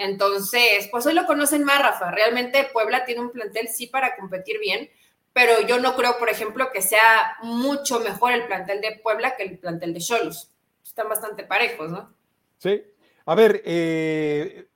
entonces, 0.00 0.88
pues 0.90 1.04
hoy 1.04 1.12
lo 1.12 1.26
conocen 1.26 1.62
más, 1.62 1.78
Rafa. 1.78 2.10
Realmente 2.10 2.70
Puebla 2.72 3.04
tiene 3.04 3.20
un 3.20 3.32
plantel 3.32 3.68
sí 3.68 3.86
para 3.86 4.16
competir 4.16 4.58
bien, 4.58 4.88
pero 5.34 5.60
yo 5.66 5.78
no 5.78 5.94
creo, 5.94 6.18
por 6.18 6.30
ejemplo, 6.30 6.70
que 6.72 6.80
sea 6.80 7.36
mucho 7.42 8.00
mejor 8.00 8.32
el 8.32 8.46
plantel 8.46 8.80
de 8.80 8.98
Puebla 9.02 9.36
que 9.36 9.42
el 9.42 9.58
plantel 9.58 9.92
de 9.92 10.00
Cholos. 10.00 10.50
Están 10.82 11.10
bastante 11.10 11.44
parejos, 11.44 11.90
¿no? 11.90 12.14
Sí. 12.56 12.82
A 13.26 13.34
ver, 13.34 13.62
eh, 13.66 14.68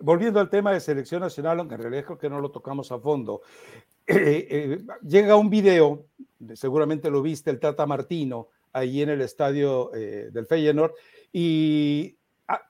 volviendo 0.00 0.40
al 0.40 0.50
tema 0.50 0.72
de 0.72 0.80
selección 0.80 1.20
nacional, 1.20 1.58
aunque 1.58 1.74
en 1.74 1.82
realidad 1.82 2.18
que 2.18 2.30
no 2.30 2.40
lo 2.40 2.50
tocamos 2.50 2.92
a 2.92 2.98
fondo, 2.98 3.42
eh, 4.06 4.46
eh, 4.50 4.78
llega 5.02 5.36
un 5.36 5.50
video, 5.50 6.06
seguramente 6.54 7.10
lo 7.10 7.22
viste, 7.22 7.50
el 7.50 7.60
Tata 7.60 7.86
Martino, 7.86 8.48
ahí 8.72 9.02
en 9.02 9.10
el 9.10 9.20
estadio 9.20 9.90
del 9.92 10.46
Feyenoord, 10.46 10.92
y 11.32 12.16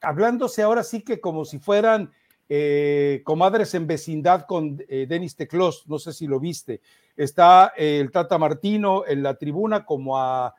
hablándose 0.03 0.63
ahora 0.63 0.83
sí 0.83 1.03
que 1.03 1.21
como 1.21 1.45
si 1.45 1.59
fueran 1.59 2.13
eh, 2.49 3.23
comadres 3.25 3.75
en 3.75 3.87
vecindad 3.87 4.45
con 4.47 4.83
eh, 4.89 5.07
Denis 5.09 5.35
Teclos, 5.35 5.85
no 5.89 5.99
sé 5.99 6.13
si 6.13 6.27
lo 6.27 6.39
viste. 6.39 6.83
Está 7.17 7.73
eh, 7.77 8.01
el 8.01 8.11
Tata 8.11 8.37
Martino 8.37 9.05
en 9.07 9.23
la 9.23 9.35
tribuna 9.35 9.85
como 9.87 10.19
a, 10.19 10.55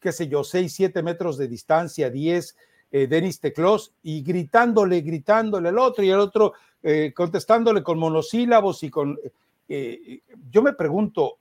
qué 0.00 0.10
sé 0.10 0.26
yo, 0.26 0.42
6, 0.42 0.72
7 0.72 1.02
metros 1.02 1.38
de 1.38 1.46
distancia, 1.46 2.10
10, 2.10 2.56
Denis 2.92 3.40
Teclos, 3.40 3.94
y 4.02 4.22
gritándole, 4.22 5.00
gritándole 5.00 5.70
al 5.70 5.78
otro 5.78 6.04
y 6.04 6.10
el 6.10 6.20
otro 6.20 6.52
contestándole 7.14 7.82
con 7.82 7.98
monosílabos 7.98 8.82
y 8.82 8.90
con... 8.90 9.18
yo 10.50 10.62
me 10.62 10.74
pregunto, 10.74 11.38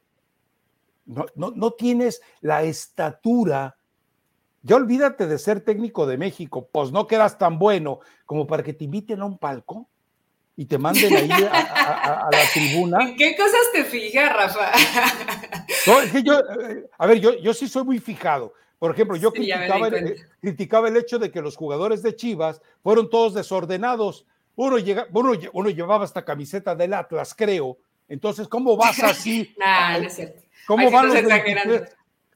no, 1.06 1.26
no, 1.36 1.52
no 1.52 1.72
tienes 1.72 2.22
la 2.40 2.64
estatura 2.64 3.76
ya 4.64 4.76
olvídate 4.76 5.28
de 5.28 5.40
ser 5.40 5.62
técnico 5.62 6.06
de 6.06 6.18
México, 6.18 6.70
pues 6.72 6.92
no 6.92 7.08
quedas 7.08 7.38
tan 7.38 7.58
bueno 7.58 8.00
como 8.26 8.46
para 8.46 8.64
que 8.64 8.74
te 8.74 8.84
inviten 8.84 9.22
a 9.22 9.26
un 9.26 9.38
palco 9.38 9.90
y 10.56 10.66
te 10.66 10.78
manden 10.78 11.16
ahí 11.16 11.32
a, 11.32 12.30
la 12.32 12.40
tribuna. 12.54 13.00
¿En 13.02 13.16
qué 13.18 13.36
cosas 13.36 13.72
te 13.74 13.84
fijas, 13.86 14.34
Rafa? 14.34 14.72
Eh, 15.88 16.88
a 16.98 17.08
ver, 17.08 17.20
yo, 17.20 17.34
yo 17.40 17.56
sí 17.56 17.68
soy 17.68 17.84
muy 17.84 17.98
fijado. 17.98 18.54
Por 18.82 18.90
ejemplo, 18.90 19.16
yo 19.16 19.32
criticaba, 19.32 19.90
el, 19.90 20.16
criticaba, 20.42 20.88
el, 20.88 20.98
hecho 20.98 21.20
de 21.20 21.30
que 21.30 21.40
los 21.40 21.56
jugadores 21.56 22.02
de 22.02 22.16
Chivas 22.16 22.64
fueron 22.82 23.12
todos 23.12 23.36
desordenados. 23.36 24.26
Uno, 24.56 24.80
llega, 24.80 25.06
uno, 25.14 25.34
uno 25.54 25.70
llevaba 25.70 26.04
esta 26.04 26.26
camiseta 26.26 26.74
del 26.74 26.96
Atlas, 26.96 27.36
creo. 27.38 27.78
Entonces, 28.10 28.48
¿cómo 28.48 28.76
vas 28.76 28.98
así? 29.04 29.54
no, 29.60 30.00
no 30.00 30.08
es 30.08 30.16
cierto. 30.16 30.42
¿Cómo 30.66 30.90
van 30.90 31.10
los 31.10 31.82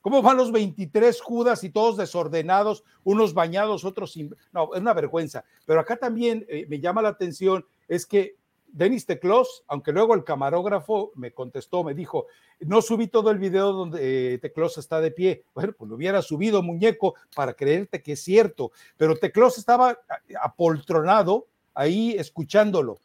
¿Cómo 0.01 0.21
van 0.21 0.37
los 0.37 0.51
23 0.51 1.19
Judas 1.19 1.63
y 1.63 1.71
todos 1.71 1.97
desordenados, 1.97 2.83
unos 3.03 3.33
bañados, 3.33 3.83
otros 3.83 4.11
sin... 4.11 4.35
No, 4.53 4.69
es 4.75 4.81
una 4.81 4.93
vergüenza. 4.93 5.43
Pero 5.65 5.79
acá 5.79 5.97
también 5.97 6.45
eh, 6.47 6.67
me 6.69 6.79
llama 6.79 7.01
la 7.01 7.09
atención 7.09 7.65
es 7.87 8.05
que 8.05 8.35
Denis 8.75 9.05
Teclos, 9.05 9.63
aunque 9.67 9.93
luego 9.93 10.13
el 10.15 10.25
camarógrafo 10.25 11.13
me 11.15 11.31
contestó, 11.31 11.83
me 11.83 11.93
dijo, 11.93 12.27
no 12.59 12.81
subí 12.81 13.07
todo 13.07 13.31
el 13.31 13.39
video 13.39 13.71
donde 13.71 14.33
eh, 14.33 14.37
Teclos 14.37 14.77
está 14.77 14.99
de 14.99 15.11
pie. 15.11 15.45
Bueno, 15.53 15.73
pues 15.77 15.89
lo 15.89 15.95
hubiera 15.95 16.21
subido, 16.21 16.61
muñeco, 16.61 17.15
para 17.33 17.53
creerte 17.53 18.01
que 18.01 18.13
es 18.13 18.21
cierto. 18.21 18.71
Pero 18.97 19.15
Teclos 19.15 19.57
estaba 19.57 19.97
apoltronado 20.41 21.47
ahí 21.73 22.15
escuchándolo 22.17 22.99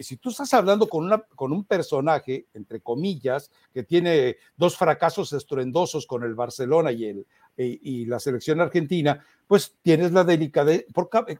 si 0.00 0.16
tú 0.16 0.30
estás 0.30 0.52
hablando 0.54 0.88
con, 0.88 1.04
una, 1.04 1.18
con 1.34 1.52
un 1.52 1.64
personaje, 1.64 2.46
entre 2.54 2.80
comillas, 2.80 3.50
que 3.72 3.82
tiene 3.82 4.36
dos 4.56 4.76
fracasos 4.76 5.32
estruendosos 5.32 6.06
con 6.06 6.24
el 6.24 6.34
Barcelona 6.34 6.92
y, 6.92 7.04
el, 7.04 7.26
y, 7.56 8.04
la 8.06 8.18
selección 8.18 8.60
argentina, 8.60 9.24
pues 9.46 9.74
tienes 9.82 10.12
la 10.12 10.24
delicadeza. 10.24 10.86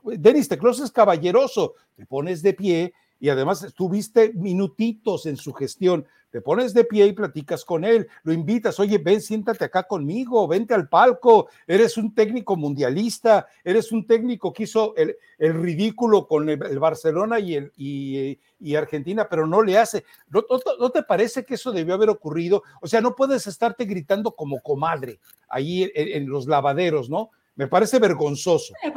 Denis 0.05 0.49
Teclos 0.49 0.81
es 0.81 0.91
caballeroso, 0.91 1.75
te 1.97 2.07
pones 2.07 2.43
de 2.43 2.55
pie 2.55 2.95
y 3.19 3.29
además 3.29 3.63
estuviste 3.63 4.33
minutitos 4.35 5.27
en 5.27 5.37
su 5.37 5.53
gestión. 5.53 6.07
Te 6.31 6.41
pones 6.43 6.75
de 6.75 6.85
pie 6.85 7.07
y 7.07 7.13
platicas 7.13 7.65
con 7.65 7.85
él, 7.85 8.09
lo 8.23 8.33
invitas, 8.33 8.79
oye, 8.79 8.99
ven, 8.99 9.23
siéntate 9.23 9.65
acá 9.65 9.85
conmigo, 9.85 10.47
vente 10.47 10.75
al 10.75 10.89
palco, 10.89 11.49
eres 11.67 11.97
un 11.97 12.15
técnico 12.15 12.57
mundialista, 12.57 13.47
eres 13.65 13.91
un 13.91 14.07
técnico 14.07 14.53
que 14.53 14.65
hizo 14.65 14.95
el, 14.97 15.17
ridículo 15.39 16.27
con 16.27 16.51
el, 16.51 16.79
Barcelona 16.79 17.39
y, 17.39 17.55
el, 17.55 17.73
y, 17.79 18.75
Argentina, 18.75 19.29
pero 19.31 19.47
no 19.47 19.63
le 19.63 19.79
hace. 19.79 20.05
¿No, 20.29 20.45
¿No, 20.79 20.91
te 20.91 21.05
parece 21.05 21.45
que 21.45 21.55
eso 21.55 21.73
debió 21.73 21.95
haber 21.95 22.11
ocurrido? 22.11 22.65
O 22.83 22.87
sea, 22.87 23.01
no 23.01 23.15
puedes 23.15 23.47
estarte 23.47 23.85
gritando 23.87 24.33
como 24.33 24.61
comadre 24.61 25.21
ahí 25.49 25.91
en 25.95 26.29
los 26.29 26.47
lavaderos, 26.47 27.09
¿no? 27.09 27.31
Me 27.57 27.69
parece 27.69 27.99
vergonzoso. 27.99 28.75
a, 28.83 28.89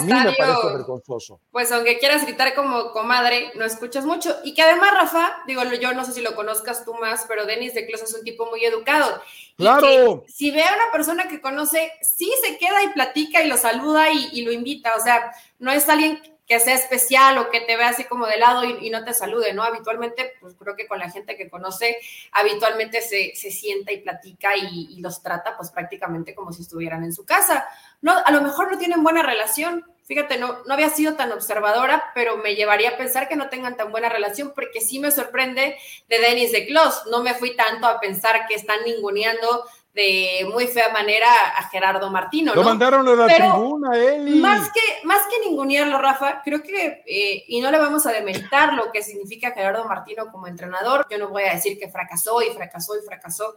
mí, 0.00 0.12
me 0.12 0.32
parece 0.36 0.66
vergonzoso. 0.66 1.40
Pues 1.50 1.72
aunque 1.72 1.98
quieras 1.98 2.24
gritar 2.26 2.54
como 2.54 2.92
comadre, 2.92 3.52
no 3.54 3.64
escuchas 3.64 4.04
mucho. 4.04 4.36
Y 4.44 4.52
que 4.52 4.60
además, 4.60 4.90
Rafa, 4.92 5.38
digo, 5.46 5.62
yo 5.80 5.94
no 5.94 6.04
sé 6.04 6.12
si 6.12 6.20
lo 6.20 6.34
conozcas 6.34 6.84
tú 6.84 6.92
más, 6.92 7.24
pero 7.26 7.46
Denis 7.46 7.72
de 7.72 7.86
Clos 7.86 8.02
es 8.02 8.14
un 8.14 8.22
tipo 8.22 8.44
muy 8.46 8.64
educado. 8.64 9.22
Claro. 9.56 10.24
si 10.28 10.50
ve 10.50 10.62
a 10.62 10.74
una 10.74 10.92
persona 10.92 11.28
que 11.28 11.40
conoce, 11.40 11.90
sí 12.02 12.30
se 12.42 12.58
queda 12.58 12.82
y 12.82 12.88
platica 12.88 13.42
y 13.42 13.48
lo 13.48 13.56
saluda 13.56 14.10
y, 14.12 14.28
y 14.32 14.44
lo 14.44 14.52
invita. 14.52 14.94
O 14.94 15.02
sea, 15.02 15.32
no 15.58 15.72
es 15.72 15.88
alguien 15.88 16.20
que 16.46 16.58
sea 16.58 16.74
especial 16.74 17.38
o 17.38 17.50
que 17.50 17.60
te 17.60 17.76
vea 17.76 17.88
así 17.88 18.04
como 18.04 18.26
de 18.26 18.36
lado 18.36 18.64
y, 18.64 18.90
no 18.90 19.04
te 19.04 19.14
salude, 19.14 19.54
¿no? 19.54 19.62
Habitualmente, 19.62 20.34
pues 20.40 20.54
creo 20.58 20.76
que 20.76 20.86
con 20.86 20.98
la 20.98 21.10
gente 21.10 21.36
que 21.36 21.48
conoce, 21.48 21.98
habitualmente 22.32 23.00
se, 23.00 23.32
sienta 23.34 23.92
y 23.92 24.00
platica 24.00 24.56
y, 24.56 25.00
los 25.00 25.22
trata 25.22 25.56
pues 25.56 25.70
prácticamente 25.70 26.34
como 26.34 26.52
si 26.52 26.62
estuvieran 26.62 27.04
en 27.04 27.12
su 27.12 27.24
casa. 27.24 27.66
No, 28.00 28.12
a 28.24 28.30
lo 28.30 28.40
mejor 28.40 28.70
no 28.70 28.78
tienen 28.78 29.02
buena 29.02 29.22
relación, 29.22 29.84
fíjate, 30.04 30.36
no, 30.36 30.62
no 30.66 30.74
había 30.74 30.90
sido 30.90 31.14
tan 31.14 31.32
observadora, 31.32 32.10
pero 32.14 32.36
me 32.36 32.54
llevaría 32.54 32.90
a 32.90 32.96
pensar 32.96 33.28
que 33.28 33.36
no 33.36 33.48
tengan 33.48 33.76
tan 33.76 33.90
buena 33.90 34.08
relación 34.08 34.52
porque 34.54 34.80
sí 34.80 34.98
me 34.98 35.10
sorprende 35.10 35.76
de 36.08 36.18
Denis 36.18 36.52
de 36.52 36.66
Clos, 36.66 37.02
no 37.10 37.22
me 37.22 37.34
fui 37.34 37.56
tanto 37.56 37.86
a 37.86 38.00
pensar 38.00 38.46
que 38.46 38.54
están 38.54 38.82
ninguneando 38.84 39.64
de 39.94 40.48
muy 40.50 40.66
fea 40.68 40.90
manera 40.90 41.28
a 41.56 41.68
Gerardo 41.68 42.10
Martino. 42.10 42.54
Lo 42.54 42.62
mandaron 42.62 43.06
a 43.06 43.14
la 43.14 43.26
tribuna, 43.26 43.96
Eli. 43.96 44.38
Más 44.38 44.70
que, 44.72 45.06
más 45.06 45.20
que 45.26 45.46
ningunearlo, 45.46 45.98
Rafa, 45.98 46.40
creo 46.42 46.62
que, 46.62 47.02
eh, 47.06 47.44
y 47.46 47.60
no 47.60 47.70
le 47.70 47.78
vamos 47.78 48.06
a 48.06 48.12
demeritar 48.12 48.72
lo 48.72 48.90
que 48.90 49.02
significa 49.02 49.50
Gerardo 49.50 49.86
Martino 49.86 50.32
como 50.32 50.46
entrenador, 50.46 51.06
yo 51.10 51.18
no 51.18 51.28
voy 51.28 51.42
a 51.42 51.54
decir 51.54 51.78
que 51.78 51.90
fracasó 51.90 52.40
y 52.40 52.50
fracasó 52.54 52.96
y 52.96 53.04
fracasó, 53.06 53.54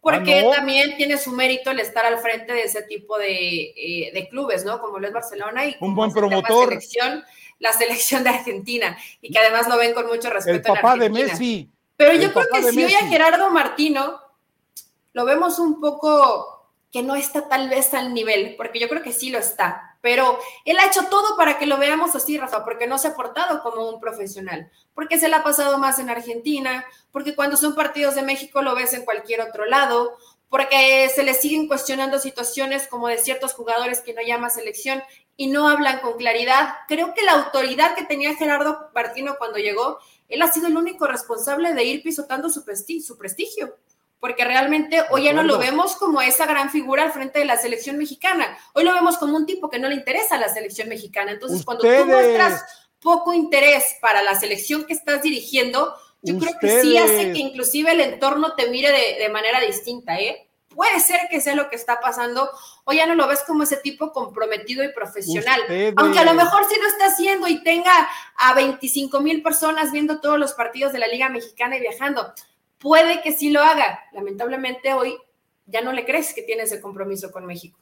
porque 0.00 0.40
ah, 0.46 0.56
también 0.56 0.96
tiene 0.96 1.16
su 1.16 1.32
mérito 1.32 1.70
el 1.70 1.80
estar 1.80 2.04
al 2.04 2.18
frente 2.18 2.52
de 2.52 2.64
ese 2.64 2.82
tipo 2.82 3.16
de, 3.16 3.72
eh, 3.74 4.28
clubes, 4.30 4.66
¿no? 4.66 4.80
Como 4.80 4.98
lo 4.98 5.06
es 5.06 5.12
Barcelona 5.12 5.64
y 5.64 5.76
un 5.80 5.94
buen 5.94 6.12
promotor. 6.12 6.64
La 6.66 6.80
selección, 6.80 7.24
la 7.58 7.72
selección 7.72 8.24
de 8.24 8.30
Argentina, 8.30 8.98
y 9.22 9.32
que 9.32 9.38
además 9.38 9.66
lo 9.68 9.78
ven 9.78 9.94
con 9.94 10.06
mucho 10.06 10.28
respeto. 10.28 10.74
El 10.74 10.80
papá 10.80 10.96
de 10.96 11.08
Messi. 11.08 11.70
Pero 11.96 12.12
yo 12.12 12.32
creo 12.32 12.46
que 12.52 12.62
si 12.70 12.84
hoy 12.84 12.94
a 12.94 13.08
Gerardo 13.08 13.50
Martino 13.50 14.27
lo 15.12 15.24
vemos 15.24 15.58
un 15.58 15.80
poco 15.80 16.58
que 16.90 17.02
no 17.02 17.14
está 17.14 17.48
tal 17.48 17.68
vez 17.68 17.92
al 17.94 18.14
nivel, 18.14 18.54
porque 18.56 18.80
yo 18.80 18.88
creo 18.88 19.02
que 19.02 19.12
sí 19.12 19.30
lo 19.30 19.38
está, 19.38 19.98
pero 20.00 20.38
él 20.64 20.78
ha 20.78 20.86
hecho 20.86 21.04
todo 21.10 21.36
para 21.36 21.58
que 21.58 21.66
lo 21.66 21.76
veamos 21.76 22.14
así, 22.14 22.38
Rafa, 22.38 22.64
porque 22.64 22.86
no 22.86 22.98
se 22.98 23.08
ha 23.08 23.14
portado 23.14 23.62
como 23.62 23.88
un 23.88 24.00
profesional, 24.00 24.70
porque 24.94 25.18
se 25.18 25.28
le 25.28 25.36
ha 25.36 25.42
pasado 25.42 25.78
más 25.78 25.98
en 25.98 26.08
Argentina, 26.08 26.84
porque 27.12 27.34
cuando 27.34 27.56
son 27.56 27.74
partidos 27.74 28.14
de 28.14 28.22
México 28.22 28.62
lo 28.62 28.74
ves 28.74 28.94
en 28.94 29.04
cualquier 29.04 29.42
otro 29.42 29.66
lado, 29.66 30.16
porque 30.48 31.10
se 31.14 31.22
le 31.24 31.34
siguen 31.34 31.68
cuestionando 31.68 32.18
situaciones 32.18 32.88
como 32.88 33.08
de 33.08 33.18
ciertos 33.18 33.52
jugadores 33.52 34.00
que 34.00 34.14
no 34.14 34.22
llama 34.22 34.48
selección 34.48 35.02
y 35.36 35.48
no 35.48 35.68
hablan 35.68 36.00
con 36.00 36.16
claridad. 36.16 36.74
Creo 36.88 37.12
que 37.12 37.22
la 37.22 37.32
autoridad 37.32 37.94
que 37.94 38.04
tenía 38.04 38.34
Gerardo 38.34 38.88
Martino 38.94 39.36
cuando 39.36 39.58
llegó, 39.58 39.98
él 40.30 40.40
ha 40.40 40.50
sido 40.50 40.68
el 40.68 40.76
único 40.78 41.06
responsable 41.06 41.74
de 41.74 41.84
ir 41.84 42.02
pisotando 42.02 42.48
su 42.48 42.64
prestigio 42.64 43.76
porque 44.20 44.44
realmente 44.44 45.02
hoy 45.10 45.24
ya 45.24 45.32
no 45.32 45.42
lo 45.42 45.58
vemos 45.58 45.96
como 45.96 46.20
esa 46.20 46.46
gran 46.46 46.70
figura 46.70 47.04
al 47.04 47.12
frente 47.12 47.38
de 47.38 47.44
la 47.44 47.56
selección 47.56 47.96
mexicana. 47.98 48.58
Hoy 48.72 48.84
lo 48.84 48.92
vemos 48.92 49.16
como 49.16 49.36
un 49.36 49.46
tipo 49.46 49.70
que 49.70 49.78
no 49.78 49.88
le 49.88 49.94
interesa 49.94 50.34
a 50.34 50.38
la 50.38 50.48
selección 50.48 50.88
mexicana. 50.88 51.32
Entonces, 51.32 51.64
cuando 51.64 51.84
tú 51.84 52.04
muestras 52.06 52.64
poco 53.00 53.32
interés 53.32 53.96
para 54.00 54.22
la 54.22 54.34
selección 54.38 54.84
que 54.84 54.92
estás 54.92 55.22
dirigiendo, 55.22 55.94
yo 56.22 56.36
creo 56.36 56.52
que 56.60 56.80
sí 56.80 56.98
hace 56.98 57.32
que 57.32 57.38
inclusive 57.38 57.92
el 57.92 58.00
entorno 58.00 58.54
te 58.56 58.68
mire 58.68 58.90
de, 58.90 59.28
manera 59.28 59.60
distinta, 59.60 60.18
¿eh? 60.18 60.44
Puede 60.74 61.00
ser 61.00 61.20
que 61.30 61.40
sea 61.40 61.54
lo 61.54 61.70
que 61.70 61.76
está 61.76 62.00
pasando. 62.00 62.50
Hoy 62.84 62.96
ya 62.96 63.06
no 63.06 63.14
lo 63.14 63.26
ves 63.26 63.42
como 63.46 63.64
ese 63.64 63.76
tipo 63.78 64.12
comprometido 64.12 64.84
y 64.84 64.92
profesional. 64.92 65.60
Aunque 65.96 66.18
a 66.18 66.24
lo 66.24 66.34
mejor 66.34 66.64
sí 66.68 66.76
lo 66.80 66.88
está 66.88 67.06
haciendo 67.06 67.48
y 67.48 67.62
tenga 67.62 68.08
a 68.36 68.54
25 68.54 69.20
mil 69.20 69.42
personas 69.42 69.90
viendo 69.90 70.20
todos 70.20 70.38
los 70.38 70.52
partidos 70.52 70.92
de 70.92 70.98
la 70.98 71.08
Liga 71.08 71.28
Mexicana 71.28 71.76
y 71.76 71.80
viajando 71.80 72.32
puede 72.78 73.20
que 73.22 73.32
sí 73.32 73.50
lo 73.50 73.60
haga. 73.60 74.00
Lamentablemente 74.12 74.92
hoy 74.92 75.16
ya 75.66 75.82
no 75.82 75.92
le 75.92 76.04
crees 76.04 76.34
que 76.34 76.42
tiene 76.42 76.62
ese 76.62 76.80
compromiso 76.80 77.30
con 77.30 77.46
México. 77.46 77.78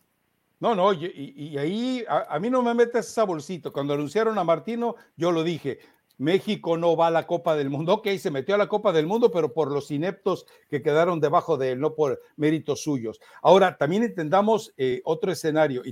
No, 0.59 0.75
no, 0.75 0.93
y, 0.95 1.57
ahí 1.59 2.05
a, 2.09 2.39
mí 2.39 2.49
no 2.49 2.63
me 2.63 2.73
metes 2.73 3.09
esa 3.09 3.25
bolsito. 3.25 3.73
Cuando 3.73 3.93
anunciaron 3.93 4.39
a 4.39 4.45
Martino, 4.45 4.97
yo 5.15 5.31
lo 5.31 5.45
dije, 5.45 5.81
México 6.17 6.79
no 6.79 6.97
va 6.97 7.09
a 7.09 7.11
la 7.11 7.27
Copa 7.27 7.57
del 7.57 7.69
Mundo. 7.69 7.95
Ok, 7.95 8.09
se 8.19 8.31
metió 8.31 8.55
a 8.55 8.59
la 8.59 8.69
Copa 8.69 8.93
del 8.93 9.07
Mundo, 9.07 9.31
pero 9.31 9.53
por 9.53 9.71
los 9.71 9.91
ineptos 9.91 10.47
que 10.71 10.81
quedaron 10.81 11.21
debajo 11.21 11.59
de 11.59 11.73
él, 11.73 11.81
no 11.81 11.95
por 11.95 12.21
méritos 12.37 12.83
suyos. 12.83 13.21
Ahora, 13.43 13.77
también 13.77 14.03
entendamos 14.03 14.73
eh, 14.79 15.03
otro 15.05 15.31
escenario, 15.31 15.83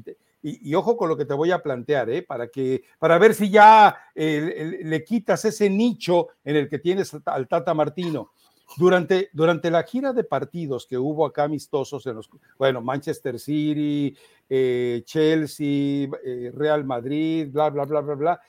y, 0.46 0.74
ojo 0.74 0.96
con 0.96 1.08
lo 1.08 1.16
que 1.16 1.24
te 1.24 1.34
voy 1.34 1.50
a 1.50 1.62
plantear, 1.62 2.10
eh, 2.10 2.22
para, 2.22 2.48
que, 2.48 2.84
para 2.98 3.18
ver 3.18 3.34
si 3.34 3.50
ya 3.50 3.96
eh, 4.14 4.80
le 4.82 5.04
quitas 5.04 5.44
ese 5.44 5.70
nicho 5.70 6.28
en 6.44 6.56
el 6.56 6.68
que 6.68 6.78
tienes 6.78 7.12
al 7.26 7.48
Tata 7.48 7.72
Martino. 7.74 8.32
Durante, 8.76 9.28
durante 9.32 9.70
la 9.70 9.82
gira 9.84 10.12
de 10.12 10.24
partidos 10.24 10.86
que 10.86 10.98
hubo 10.98 11.26
acá 11.26 11.44
amistosos 11.44 12.06
en 12.06 12.16
los, 12.16 12.30
bueno, 12.58 12.80
Manchester 12.80 13.38
City, 13.38 14.16
eh, 14.48 15.02
Chelsea, 15.04 16.08
eh, 16.24 16.50
Real 16.52 16.84
Madrid, 16.84 17.48
bla, 17.52 17.70
bla, 17.70 17.84
bla, 17.84 18.00
bla, 18.00 18.14
bla, 18.14 18.40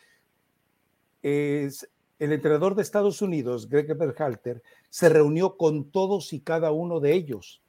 el 1.22 1.72
entrenador 2.20 2.76
de 2.76 2.82
Estados 2.82 3.22
Unidos, 3.22 3.68
Greg 3.68 3.96
Berhalter, 3.98 4.62
se 4.90 5.10
reunió 5.10 5.58
con 5.58 5.92
todos 5.92 6.34
y 6.34 6.40
cada 6.40 6.72
uno 6.72 7.00
de 7.00 7.14
ellos. 7.14 7.62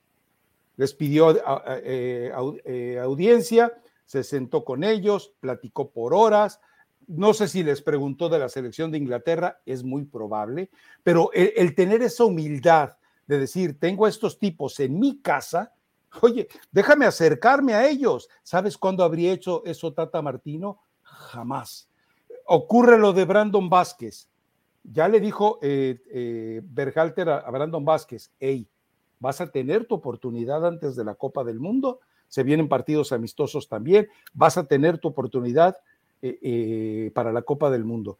Les 0.76 0.94
pidió 0.94 1.36
eh, 1.66 3.00
audiencia, 3.02 3.72
se 4.04 4.22
sentó 4.22 4.64
con 4.64 4.84
ellos, 4.84 5.32
platicó 5.40 5.90
por 5.90 6.14
horas, 6.14 6.60
no 7.06 7.34
sé 7.34 7.48
si 7.48 7.62
les 7.62 7.82
preguntó 7.82 8.28
de 8.28 8.38
la 8.38 8.48
selección 8.48 8.90
de 8.90 8.98
Inglaterra, 8.98 9.60
es 9.64 9.84
muy 9.84 10.04
probable, 10.04 10.70
pero 11.02 11.30
el, 11.32 11.74
tener 11.74 12.02
esa 12.02 12.24
humildad 12.24 12.96
de 13.26 13.38
decir, 13.38 13.78
tengo 13.78 14.06
a 14.06 14.08
estos 14.08 14.38
tipos 14.38 14.78
en 14.80 14.98
mi 14.98 15.20
casa, 15.20 15.72
oye, 16.20 16.48
déjame 16.70 17.06
acercarme 17.06 17.74
a 17.74 17.88
ellos. 17.88 18.28
¿Sabes 18.42 18.76
cuándo 18.78 19.04
habría 19.04 19.32
hecho 19.32 19.64
eso 19.64 19.92
Tata 19.92 20.22
Martino? 20.22 20.80
Jamás. 21.02 21.88
Ocurre 22.46 22.98
lo 22.98 23.12
de 23.12 23.24
Brandon 23.24 23.68
Vázquez. 23.68 24.28
Ya 24.84 25.08
le 25.08 25.18
dijo 25.18 25.58
eh, 25.62 26.00
eh, 26.12 26.60
Berhalter 26.64 27.28
a, 27.28 27.50
Brandon 27.50 27.84
Vázquez, 27.84 28.30
hey, 28.38 28.68
vas 29.18 29.40
a 29.40 29.50
tener 29.50 29.86
tu 29.86 29.96
oportunidad 29.96 30.64
antes 30.64 30.94
de 30.94 31.04
la 31.04 31.14
Copa 31.14 31.42
del 31.42 31.58
Mundo, 31.58 32.00
se 32.28 32.42
vienen 32.42 32.68
partidos 32.68 33.12
amistosos 33.12 33.68
también, 33.68 34.08
vas 34.32 34.58
a 34.58 34.66
tener 34.66 34.98
tu 34.98 35.08
oportunidad 35.08 35.76
eh, 36.22 36.38
eh, 36.42 37.10
para 37.14 37.32
la 37.32 37.42
Copa 37.42 37.70
del 37.70 37.84
Mundo. 37.84 38.18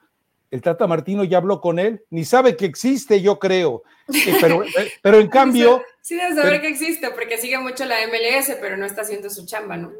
El 0.50 0.62
Tata 0.62 0.86
Martino 0.86 1.24
ya 1.24 1.38
habló 1.38 1.60
con 1.60 1.78
él, 1.78 2.04
ni 2.10 2.24
sabe 2.24 2.56
que 2.56 2.66
existe, 2.66 3.20
yo 3.20 3.38
creo. 3.38 3.82
Eh, 4.08 4.36
pero, 4.40 4.62
pero 5.02 5.18
en 5.18 5.28
cambio. 5.28 5.82
Sí, 6.00 6.14
debe 6.14 6.34
saber 6.34 6.60
que 6.60 6.68
existe, 6.68 7.10
porque 7.10 7.38
sigue 7.38 7.58
mucho 7.58 7.84
la 7.84 7.96
MLS, 8.06 8.56
pero 8.60 8.76
no 8.76 8.86
está 8.86 9.02
haciendo 9.02 9.28
su 9.28 9.44
chamba, 9.46 9.76
¿no? 9.76 9.92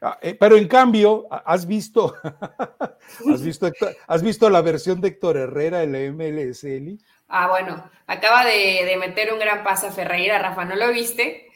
Ah, 0.00 0.18
pero 0.40 0.56
en 0.56 0.66
cambio, 0.66 1.28
has 1.30 1.64
visto, 1.64 2.16
has 3.32 3.40
visto, 3.40 3.70
has 4.08 4.22
visto 4.22 4.50
la 4.50 4.60
versión 4.60 5.00
de 5.00 5.08
Héctor 5.08 5.36
Herrera 5.36 5.84
en 5.84 5.92
la 5.92 6.12
MLS, 6.12 6.64
Eli. 6.64 6.98
Ah, 7.28 7.48
bueno, 7.48 7.88
acaba 8.08 8.44
de, 8.44 8.96
meter 8.98 9.32
un 9.32 9.38
gran 9.38 9.62
paso 9.62 9.86
a 9.86 9.92
Ferreira, 9.92 10.40
Rafa, 10.40 10.64
¿no 10.64 10.74
lo 10.74 10.92
viste? 10.92 11.46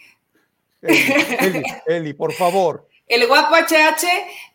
Eli, 0.80 1.64
Eli, 1.86 2.12
por 2.12 2.32
favor. 2.32 2.86
El 3.06 3.26
guapo 3.26 3.54
HH, 3.54 4.06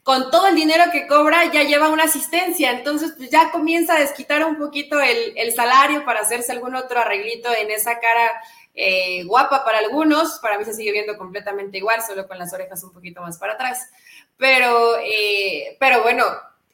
con 0.03 0.29
todo 0.29 0.47
el 0.47 0.55
dinero 0.55 0.85
que 0.91 1.07
cobra, 1.07 1.51
ya 1.51 1.63
lleva 1.63 1.89
una 1.89 2.03
asistencia, 2.03 2.71
entonces 2.71 3.13
pues 3.15 3.29
ya 3.29 3.51
comienza 3.51 3.95
a 3.95 3.99
desquitar 3.99 4.45
un 4.45 4.57
poquito 4.57 4.99
el, 4.99 5.53
salario 5.53 6.03
para 6.03 6.21
hacerse 6.21 6.51
algún 6.51 6.75
otro 6.75 6.99
arreglito 6.99 7.49
en 7.55 7.71
esa 7.71 7.99
cara 7.99 8.31
eh, 8.73 9.23
guapa 9.25 9.63
para 9.63 9.79
algunos, 9.79 10.39
para 10.39 10.57
mí 10.57 10.65
se 10.65 10.73
sigue 10.73 10.91
viendo 10.91 11.17
completamente 11.17 11.77
igual, 11.77 12.01
solo 12.01 12.27
con 12.27 12.39
las 12.39 12.53
orejas 12.53 12.83
un 12.83 12.91
poquito 12.91 13.21
más 13.21 13.37
para 13.37 13.53
atrás. 13.53 13.89
Pero, 14.37 14.97
eh, 14.99 15.77
pero 15.79 16.01
bueno, 16.01 16.25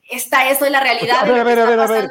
esta 0.09 0.49
es 0.49 0.61
hoy 0.61 0.69
la 0.69 0.79
realidad. 0.79 1.19
A 1.19 1.43
ver, 1.43 1.59
a 1.59 1.87
ver, 1.87 2.09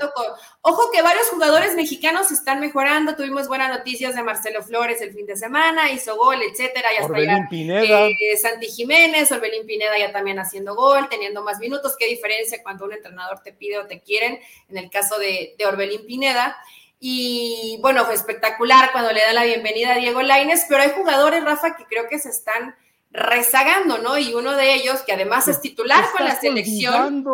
Ojo 0.61 0.90
que 0.90 1.01
varios 1.01 1.28
jugadores 1.28 1.74
mexicanos 1.76 2.30
están 2.30 2.61
mejorando. 2.61 3.14
Tuvimos 3.16 3.49
buenas 3.49 3.70
noticias 3.70 4.14
de 4.14 4.22
Marcelo 4.22 4.62
Flores 4.62 5.01
el 5.01 5.12
fin 5.14 5.26
de 5.26 5.36
semana, 5.36 5.90
hizo 5.90 6.16
gol, 6.16 6.42
etcétera. 6.42 6.88
Ya 6.99 7.05
Orbelín 7.05 7.49
Pineda. 7.49 8.09
Eh, 8.09 8.36
Santi 8.40 8.66
Jiménez, 8.66 9.30
Orbelín 9.32 9.66
Pineda 9.66 9.97
ya 9.97 10.12
también 10.12 10.38
haciendo 10.38 10.74
gol, 10.74 11.09
teniendo 11.09 11.42
más 11.42 11.59
minutos. 11.59 11.94
¿Qué 11.99 12.07
diferencia 12.07 12.62
cuando 12.62 12.84
un 12.84 12.92
entrenador 12.92 13.40
te 13.42 13.53
pide 13.53 13.78
o 13.78 13.86
te 13.86 14.01
quieren? 14.01 14.40
En 14.68 14.76
el 14.76 14.90
caso 14.90 15.18
de, 15.18 15.55
de 15.57 15.66
Orbelín 15.66 16.05
Pineda. 16.05 16.57
Y 16.99 17.78
bueno, 17.80 18.05
fue 18.05 18.14
espectacular 18.14 18.90
cuando 18.92 19.12
le 19.12 19.20
da 19.20 19.32
la 19.32 19.44
bienvenida 19.44 19.94
a 19.94 19.99
Diego 19.99 20.22
Laines, 20.22 20.66
pero 20.68 20.82
hay 20.82 20.90
jugadores, 20.90 21.44
Rafa, 21.44 21.76
que 21.76 21.84
creo 21.84 22.09
que 22.09 22.18
se 22.18 22.30
están 22.30 22.74
rezagando, 23.11 23.99
¿no? 23.99 24.18
Y 24.18 24.34
uno 24.34 24.57
de 24.57 24.74
ellos, 24.74 25.03
que 25.03 25.12
además 25.12 25.49
es 25.49 25.61
titular 25.61 26.05
con 26.16 26.26
la 26.26 26.38
selección, 26.38 27.24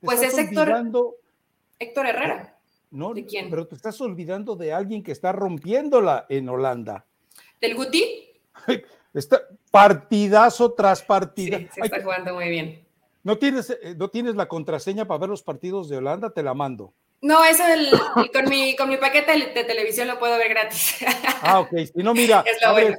pues 0.00 0.22
es 0.22 0.36
Héctor, 0.36 0.70
Héctor 1.78 2.06
Herrera. 2.06 2.56
No, 2.90 3.14
¿De 3.14 3.24
quién? 3.24 3.50
Pero 3.50 3.66
te 3.66 3.76
estás 3.76 4.00
olvidando 4.00 4.56
de 4.56 4.72
alguien 4.72 5.02
que 5.02 5.12
está 5.12 5.32
rompiéndola 5.32 6.26
en 6.28 6.48
Holanda. 6.48 7.06
¿Del 7.60 7.74
Guti? 7.74 8.32
Está 9.12 9.42
partidazo 9.72 10.72
tras 10.72 11.02
partido. 11.02 11.58
Sí, 11.58 11.68
se 11.74 11.80
está 11.80 12.00
jugando 12.00 12.32
muy 12.32 12.48
bien. 12.48 12.86
¿No 13.24 13.38
tienes, 13.38 13.70
eh, 13.70 13.94
¿No 13.96 14.08
tienes 14.08 14.36
la 14.36 14.46
contraseña 14.46 15.04
para 15.04 15.18
ver 15.18 15.30
los 15.30 15.42
partidos 15.42 15.88
de 15.88 15.96
Holanda? 15.96 16.30
Te 16.30 16.44
la 16.44 16.54
mando. 16.54 16.94
No, 17.20 17.44
eso 17.44 17.62
con, 18.32 18.48
mi, 18.48 18.76
con 18.76 18.88
mi 18.88 18.96
paquete 18.96 19.52
de 19.52 19.64
televisión 19.64 20.08
lo 20.08 20.18
puedo 20.18 20.38
ver 20.38 20.48
gratis. 20.50 21.04
Ah, 21.42 21.60
ok. 21.60 21.70
Si 21.92 22.02
no, 22.02 22.14
mira, 22.14 22.44
es 22.46 22.96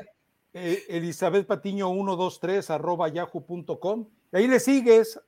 eh, 0.54 0.84
Elizabeth 0.89 1.47
Patiño 1.47 1.91
123 1.93 2.70
arroba 2.72 3.08
yahoo.com. 3.08 4.08
Ahí 4.32 4.47
le 4.47 4.60
sigues. 4.60 5.20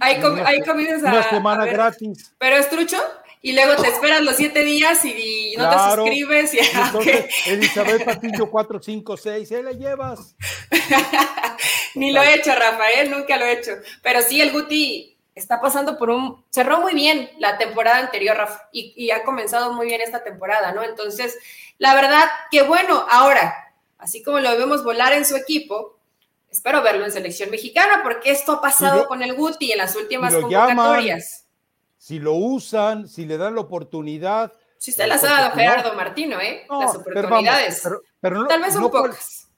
Ahí, 0.00 0.20
comienzas 0.20 1.04
a. 1.04 1.12
Una 1.12 1.30
semana 1.30 1.66
gratis. 1.66 2.32
¿Pero 2.38 2.56
es 2.56 2.68
trucho? 2.68 2.98
Y 3.44 3.52
luego 3.54 3.82
te 3.82 3.88
esperas 3.88 4.22
los 4.22 4.36
siete 4.36 4.62
días 4.62 5.04
y 5.04 5.54
no 5.58 5.68
te 5.68 5.96
suscribes. 5.96 6.54
Y, 6.54 6.58
entonces, 6.84 7.26
Elizabeth 7.46 8.04
Patiño 8.04 8.48
456, 8.48 9.52
ahí 9.52 9.62
le 9.64 9.74
llevas. 9.76 10.36
Ni 11.96 12.12
lo 12.12 12.22
he 12.22 12.34
hecho, 12.34 12.54
Rafael, 12.54 13.10
nunca 13.10 13.36
lo 13.36 13.44
he 13.44 13.52
hecho. 13.52 13.72
Pero 14.02 14.22
sí, 14.22 14.40
el 14.40 14.52
Guti 14.52 15.12
está 15.34 15.60
pasando 15.60 15.98
por 15.98 16.10
un, 16.10 16.44
cerró 16.50 16.80
muy 16.80 16.94
bien 16.94 17.30
la 17.38 17.58
temporada 17.58 17.98
anterior, 17.98 18.36
Rafa, 18.36 18.68
y, 18.72 19.10
ha 19.10 19.24
comenzado 19.24 19.72
muy 19.72 19.86
bien 19.86 20.00
esta 20.00 20.22
temporada, 20.22 20.72
¿no? 20.72 20.82
Entonces, 20.82 21.38
la 21.78 21.94
verdad 21.94 22.24
que 22.50 22.62
bueno, 22.62 23.06
ahora, 23.10 23.74
así 23.98 24.22
como 24.22 24.40
lo 24.40 24.56
vemos 24.56 24.84
volar 24.84 25.12
en 25.14 25.24
su 25.24 25.36
equipo, 25.36 25.98
espero 26.52 26.82
verlo 26.82 27.04
en 27.04 27.10
selección 27.10 27.50
mexicana, 27.50 28.00
porque 28.02 28.30
esto 28.30 28.52
ha 28.52 28.60
pasado 28.60 29.08
con 29.08 29.22
el 29.22 29.34
Guti 29.34 29.72
en 29.72 29.78
las 29.78 29.96
últimas 29.96 30.34
convocatorias. 30.34 31.46
si 31.96 32.18
lo 32.18 32.34
usan, 32.34 33.08
si 33.08 33.24
le 33.24 33.38
dan 33.38 33.54
la 33.54 33.62
oportunidad. 33.62 34.52
Si 34.76 34.92
se 34.92 35.06
las 35.06 35.24
ha 35.24 35.28
dado 35.28 35.54
Gerardo 35.54 35.94
Martino, 35.94 36.40
¿eh? 36.40 36.66
las 36.68 36.96
oportunidades. 36.96 37.82
Pero, 38.20 38.46
Tal 38.46 38.60
vez 38.60 38.74
son 38.74 38.90
pocas. 38.90 39.48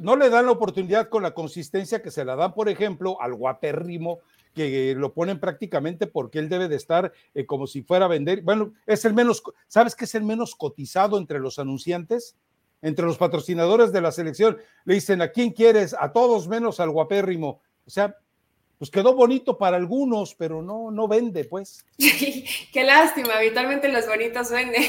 No 0.00 0.16
le 0.16 0.30
dan 0.30 0.46
la 0.46 0.52
oportunidad 0.52 1.10
con 1.10 1.22
la 1.22 1.34
consistencia 1.34 2.00
que 2.00 2.10
se 2.10 2.24
la 2.24 2.34
dan, 2.34 2.54
por 2.54 2.70
ejemplo, 2.70 3.20
al 3.20 3.34
guapérrimo 3.34 4.20
que 4.54 4.94
lo 4.96 5.12
ponen 5.12 5.38
prácticamente 5.38 6.06
porque 6.06 6.38
él 6.38 6.48
debe 6.48 6.68
de 6.68 6.76
estar 6.76 7.12
eh, 7.34 7.46
como 7.46 7.66
si 7.66 7.82
fuera 7.82 8.06
a 8.06 8.08
vender. 8.08 8.40
Bueno, 8.42 8.72
es 8.86 9.04
el 9.04 9.12
menos, 9.12 9.42
¿sabes 9.68 9.94
qué 9.94 10.06
es 10.06 10.14
el 10.14 10.24
menos 10.24 10.56
cotizado 10.56 11.18
entre 11.18 11.38
los 11.38 11.58
anunciantes? 11.58 12.36
Entre 12.82 13.04
los 13.04 13.18
patrocinadores 13.18 13.92
de 13.92 14.00
la 14.00 14.12
selección. 14.12 14.58
Le 14.84 14.94
dicen, 14.94 15.20
¿a 15.22 15.28
quién 15.28 15.50
quieres? 15.50 15.94
A 15.98 16.12
todos 16.12 16.48
menos 16.48 16.80
al 16.80 16.90
guapérrimo. 16.90 17.60
O 17.86 17.90
sea, 17.90 18.16
pues 18.80 18.90
quedó 18.90 19.12
bonito 19.12 19.58
para 19.58 19.76
algunos, 19.76 20.34
pero 20.34 20.62
no, 20.62 20.90
no 20.90 21.06
vende, 21.06 21.44
pues. 21.44 21.84
Qué 21.98 22.82
lástima, 22.82 23.34
habitualmente 23.34 23.90
los 23.90 24.06
bonitos 24.06 24.50
venden, 24.50 24.82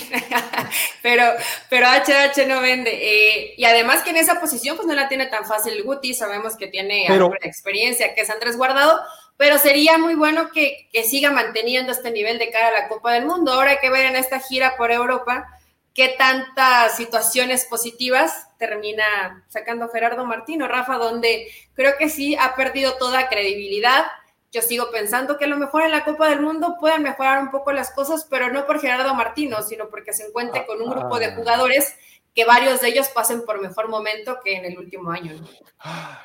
pero, 1.04 1.26
pero 1.70 1.88
HH 1.88 2.48
no 2.48 2.62
vende. 2.62 2.92
Eh, 2.94 3.54
y 3.58 3.66
además 3.66 4.02
que 4.02 4.12
en 4.12 4.16
esa 4.16 4.40
posición, 4.40 4.78
pues 4.78 4.88
no 4.88 4.94
la 4.94 5.10
tiene 5.10 5.26
tan 5.26 5.44
fácil 5.44 5.84
Guti, 5.84 6.14
sabemos 6.14 6.56
que 6.56 6.68
tiene 6.68 7.04
pero, 7.06 7.34
experiencia, 7.42 8.16
que 8.16 8.22
es 8.22 8.30
Andrés 8.30 8.56
Guardado, 8.56 8.98
pero 9.36 9.58
sería 9.58 9.98
muy 9.98 10.16
bueno 10.16 10.52
que, 10.54 10.88
siga 11.04 11.32
manteniendo 11.32 11.92
este 11.92 12.12
nivel 12.12 12.40
de 12.40 12.50
cara 12.50 12.70
a 12.70 12.84
la 12.84 12.88
Copa 12.88 13.12
del 13.12 13.26
Mundo. 13.26 13.52
Ahora 13.52 13.72
hay 13.72 13.80
que 13.80 13.90
ver 13.90 14.06
en 14.06 14.16
esta 14.16 14.40
gira 14.40 14.78
por 14.78 14.90
Europa 14.94 15.46
qué 15.94 16.16
tantas 16.18 16.96
situaciones 16.96 17.66
positivas 17.66 18.48
termina 18.58 19.44
sacando 19.48 19.90
Gerardo 19.90 20.26
Martino, 20.26 20.68
Rafa, 20.68 20.98
donde 20.98 21.48
creo 21.74 21.94
que 21.98 22.10
sí 22.10 22.36
ha 22.36 22.56
perdido 22.56 22.98
toda 22.98 23.28
credibilidad. 23.28 24.06
Yo 24.52 24.62
sigo 24.62 24.92
pensando 24.92 25.38
que 25.38 25.46
a 25.46 25.48
lo 25.48 25.58
mejor 25.58 25.84
en 25.84 25.92
la 25.92 26.04
Copa 26.04 26.30
del 26.30 26.42
Mundo 26.42 26.76
pueden 26.80 27.04
mejorar 27.04 27.42
un 27.42 27.52
poco 27.52 27.72
las 27.72 27.92
cosas, 27.92 28.28
pero 28.30 28.52
no 28.52 28.66
por 28.66 28.80
Gerardo 28.80 29.14
Martino, 29.16 29.62
sino 29.62 29.90
porque 29.90 30.14
se 30.14 30.28
encuentre 30.28 30.66
con 30.66 30.82
un 30.82 30.90
grupo 30.90 31.20
de 31.20 31.28
ah. 31.28 31.36
jugadores 31.36 31.96
que 32.36 32.46
varios 32.46 32.82
de 32.82 32.90
ellos 32.90 33.10
pasen 33.10 33.44
por 33.46 33.62
mejor 33.62 33.90
momento 33.90 34.40
que 34.44 34.56
en 34.56 34.66
el 34.66 34.78
último 34.78 35.12
año. 35.12 35.34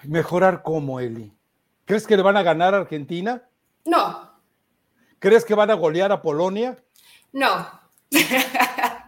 ¿Mejorar 0.04 0.62
cómo, 0.62 1.00
Eli? 1.00 1.32
¿Crees 1.84 2.06
que 2.06 2.16
le 2.16 2.22
van 2.22 2.36
a 2.36 2.42
ganar 2.42 2.74
a 2.74 2.78
Argentina? 2.78 3.42
No. 3.84 4.32
¿Crees 5.18 5.44
que 5.44 5.54
van 5.54 5.70
a 5.70 5.74
golear 5.74 6.12
a 6.12 6.20
Polonia? 6.22 6.76
No. 7.32 7.80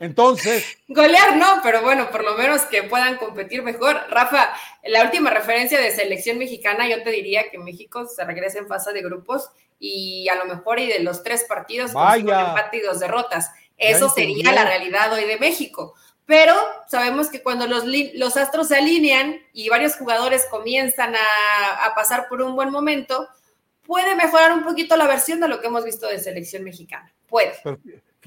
Entonces. 0.00 0.78
Golear 0.88 1.36
no, 1.36 1.60
pero 1.62 1.82
bueno, 1.82 2.10
por 2.10 2.24
lo 2.24 2.34
menos 2.34 2.62
que 2.62 2.82
puedan 2.82 3.16
competir 3.16 3.62
mejor. 3.62 3.96
Rafa, 4.10 4.52
la 4.84 5.02
última 5.02 5.30
referencia 5.30 5.80
de 5.80 5.90
selección 5.90 6.38
mexicana, 6.38 6.88
yo 6.88 7.02
te 7.02 7.10
diría 7.10 7.50
que 7.50 7.58
México 7.58 8.06
se 8.06 8.24
regresa 8.24 8.58
en 8.58 8.68
fase 8.68 8.92
de 8.92 9.02
grupos 9.02 9.50
y 9.78 10.28
a 10.28 10.34
lo 10.36 10.44
mejor 10.44 10.80
y 10.80 10.86
de 10.86 11.00
los 11.00 11.22
tres 11.22 11.44
partidos, 11.48 11.92
con 11.92 12.12
empate 12.12 12.76
y 12.78 12.80
dos 12.80 13.00
derrotas. 13.00 13.50
Eso 13.76 14.08
sería 14.08 14.52
la 14.52 14.64
realidad 14.64 15.12
hoy 15.12 15.24
de 15.24 15.38
México 15.38 15.94
pero 16.26 16.54
sabemos 16.88 17.28
que 17.28 17.42
cuando 17.42 17.66
los, 17.68 17.84
los 18.14 18.36
astros 18.36 18.68
se 18.68 18.76
alinean 18.76 19.40
y 19.52 19.68
varios 19.68 19.94
jugadores 19.94 20.46
comienzan 20.50 21.14
a, 21.14 21.94
pasar 21.94 22.28
por 22.28 22.42
un 22.42 22.56
buen 22.56 22.70
momento, 22.70 23.28
puede 23.84 24.14
mejorar 24.16 24.52
un 24.52 24.64
poquito 24.64 24.96
la 24.96 25.06
versión 25.06 25.40
de 25.40 25.48
lo 25.48 25.60
que 25.60 25.68
hemos 25.68 25.84
visto 25.84 26.08
de 26.08 26.18
selección 26.18 26.64
mexicana. 26.64 27.14
Puede. 27.28 27.54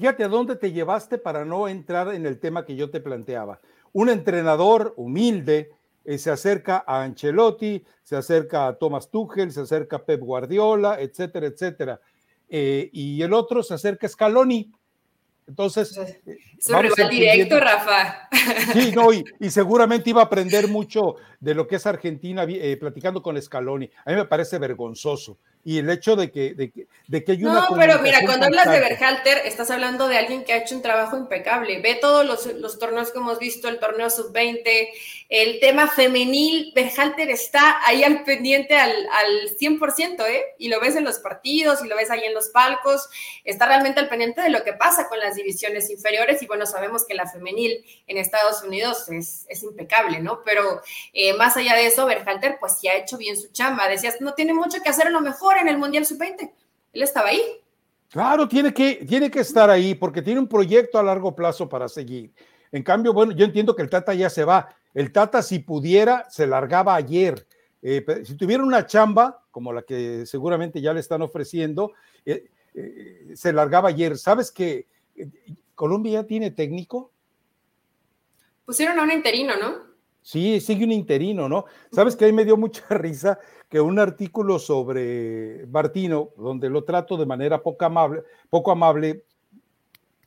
Fíjate 0.00 0.24
a 0.24 0.28
dónde 0.28 0.56
te 0.56 0.72
llevaste 0.72 1.18
para 1.18 1.44
no 1.44 1.68
entrar 1.68 2.14
en 2.14 2.24
el 2.24 2.40
tema 2.40 2.64
que 2.64 2.74
yo 2.74 2.88
te 2.88 3.00
planteaba. 3.00 3.60
Un 3.92 4.08
entrenador 4.08 4.94
humilde 4.96 5.72
eh, 6.06 6.16
se 6.16 6.30
acerca 6.30 6.82
a 6.86 7.02
Ancelotti, 7.02 7.84
se 8.02 8.16
acerca 8.16 8.66
a 8.66 8.78
Thomas 8.78 9.10
Tuchel, 9.10 9.52
se 9.52 9.60
acerca 9.60 9.96
a 9.96 10.02
Pep 10.02 10.22
Guardiola, 10.22 10.98
etcétera, 10.98 11.48
etcétera. 11.48 12.00
Eh, 12.48 12.88
y 12.94 13.20
el 13.20 13.34
otro 13.34 13.62
se 13.62 13.74
acerca 13.74 14.06
a 14.06 14.10
Scaloni 14.10 14.72
entonces. 15.50 15.98
Es 15.98 16.68
un 16.68 16.80
rival 16.80 17.10
directo, 17.10 17.58
Rafa. 17.58 18.28
Sí, 18.72 18.92
no, 18.94 19.12
y, 19.12 19.50
seguramente 19.50 20.10
iba 20.10 20.22
a 20.22 20.26
aprender 20.26 20.68
mucho 20.68 21.16
de 21.40 21.54
lo 21.54 21.66
que 21.66 21.76
es 21.76 21.86
Argentina 21.86 22.44
eh, 22.48 22.76
platicando 22.78 23.20
con 23.20 23.40
Scaloni. 23.40 23.90
A 24.04 24.10
mí 24.10 24.16
me 24.16 24.24
parece 24.26 24.58
vergonzoso 24.58 25.38
y 25.62 25.78
el 25.78 25.90
hecho 25.90 26.16
de 26.16 26.30
que, 26.30 26.54
de 26.54 26.70
que, 26.70 26.86
de 27.06 27.22
que 27.22 27.32
hay 27.32 27.44
una. 27.44 27.68
No, 27.68 27.76
pero 27.76 27.98
mira, 27.98 28.20
cuando 28.24 28.46
hablas 28.46 28.70
de 28.70 28.80
Berhalter, 28.80 29.42
estás 29.44 29.70
hablando 29.70 30.08
de 30.08 30.16
alguien 30.16 30.42
que 30.42 30.54
ha 30.54 30.56
hecho 30.56 30.74
un 30.74 30.80
trabajo 30.80 31.18
impecable. 31.18 31.80
Ve 31.82 31.96
todos 31.96 32.24
los, 32.24 32.46
los 32.46 32.78
torneos 32.78 33.10
que 33.10 33.18
hemos 33.18 33.38
visto, 33.38 33.68
el 33.68 33.78
torneo 33.78 34.08
sub-20, 34.08 34.88
el 35.28 35.60
tema 35.60 35.88
femenil. 35.88 36.72
Berhalter 36.74 37.28
está 37.28 37.86
ahí 37.86 38.02
al 38.04 38.24
pendiente 38.24 38.74
al, 38.74 38.90
al 38.90 39.54
100%, 39.58 40.26
¿eh? 40.28 40.44
Y 40.58 40.68
lo 40.68 40.80
ves 40.80 40.96
en 40.96 41.04
los 41.04 41.18
partidos 41.18 41.84
y 41.84 41.88
lo 41.88 41.96
ves 41.96 42.10
ahí 42.10 42.24
en 42.24 42.32
los 42.32 42.48
palcos. 42.48 43.10
Está 43.44 43.66
realmente 43.66 44.00
al 44.00 44.08
pendiente 44.08 44.40
de 44.40 44.48
lo 44.48 44.64
que 44.64 44.72
pasa 44.72 45.08
con 45.08 45.18
las 45.18 45.34
divisiones 45.34 45.90
inferiores. 45.90 46.42
Y 46.42 46.46
bueno, 46.46 46.64
sabemos 46.64 47.04
que 47.06 47.12
la 47.12 47.26
femenil 47.26 47.84
en 48.06 48.16
Estados 48.16 48.62
Unidos 48.62 49.10
es, 49.10 49.44
es 49.48 49.62
impecable, 49.62 50.20
¿no? 50.20 50.42
Pero 50.42 50.80
eh, 51.12 51.34
más 51.34 51.58
allá 51.58 51.74
de 51.74 51.86
eso, 51.86 52.06
Berhalter, 52.06 52.56
pues 52.58 52.78
sí 52.80 52.88
ha 52.88 52.96
hecho 52.96 53.18
bien 53.18 53.36
su 53.36 53.48
chamba. 53.52 53.88
Decías, 53.88 54.22
no 54.22 54.32
tiene 54.32 54.54
mucho 54.54 54.82
que 54.82 54.88
hacer 54.88 55.08
a 55.08 55.10
lo 55.10 55.20
mejor 55.20 55.49
en 55.58 55.68
el 55.68 55.78
Mundial 55.78 56.06
Sub-20. 56.06 56.52
Él 56.92 57.02
estaba 57.02 57.28
ahí. 57.28 57.42
Claro, 58.10 58.48
tiene 58.48 58.74
que, 58.74 59.04
tiene 59.06 59.30
que 59.30 59.40
estar 59.40 59.70
ahí 59.70 59.94
porque 59.94 60.22
tiene 60.22 60.40
un 60.40 60.48
proyecto 60.48 60.98
a 60.98 61.02
largo 61.02 61.34
plazo 61.34 61.68
para 61.68 61.88
seguir. 61.88 62.32
En 62.72 62.82
cambio, 62.82 63.12
bueno, 63.12 63.32
yo 63.32 63.44
entiendo 63.44 63.74
que 63.74 63.82
el 63.82 63.90
Tata 63.90 64.14
ya 64.14 64.28
se 64.28 64.44
va. 64.44 64.74
El 64.94 65.12
Tata, 65.12 65.42
si 65.42 65.60
pudiera, 65.60 66.28
se 66.28 66.46
largaba 66.46 66.94
ayer. 66.94 67.46
Eh, 67.82 68.04
si 68.24 68.34
tuviera 68.36 68.62
una 68.62 68.86
chamba, 68.86 69.44
como 69.50 69.72
la 69.72 69.82
que 69.82 70.26
seguramente 70.26 70.80
ya 70.80 70.92
le 70.92 71.00
están 71.00 71.22
ofreciendo, 71.22 71.92
eh, 72.24 72.48
eh, 72.74 73.30
se 73.34 73.52
largaba 73.52 73.88
ayer. 73.88 74.18
¿Sabes 74.18 74.50
que 74.50 74.86
Colombia 75.74 76.20
ya 76.20 76.26
tiene 76.26 76.50
técnico? 76.50 77.12
Pusieron 78.64 78.98
a 78.98 79.02
un 79.02 79.12
interino, 79.12 79.56
¿no? 79.56 79.89
Sí, 80.22 80.60
sigue 80.60 80.84
un 80.84 80.92
interino, 80.92 81.48
¿no? 81.48 81.64
Sabes 81.92 82.14
que 82.14 82.26
ahí 82.26 82.32
me 82.32 82.44
dio 82.44 82.56
mucha 82.56 82.82
risa 82.90 83.38
que 83.68 83.80
un 83.80 83.98
artículo 83.98 84.58
sobre 84.58 85.66
Martino, 85.66 86.30
donde 86.36 86.68
lo 86.68 86.84
trato 86.84 87.16
de 87.16 87.26
manera 87.26 87.62
poco 87.62 87.84
amable, 87.84 88.22
poco 88.48 88.72
amable, 88.72 89.24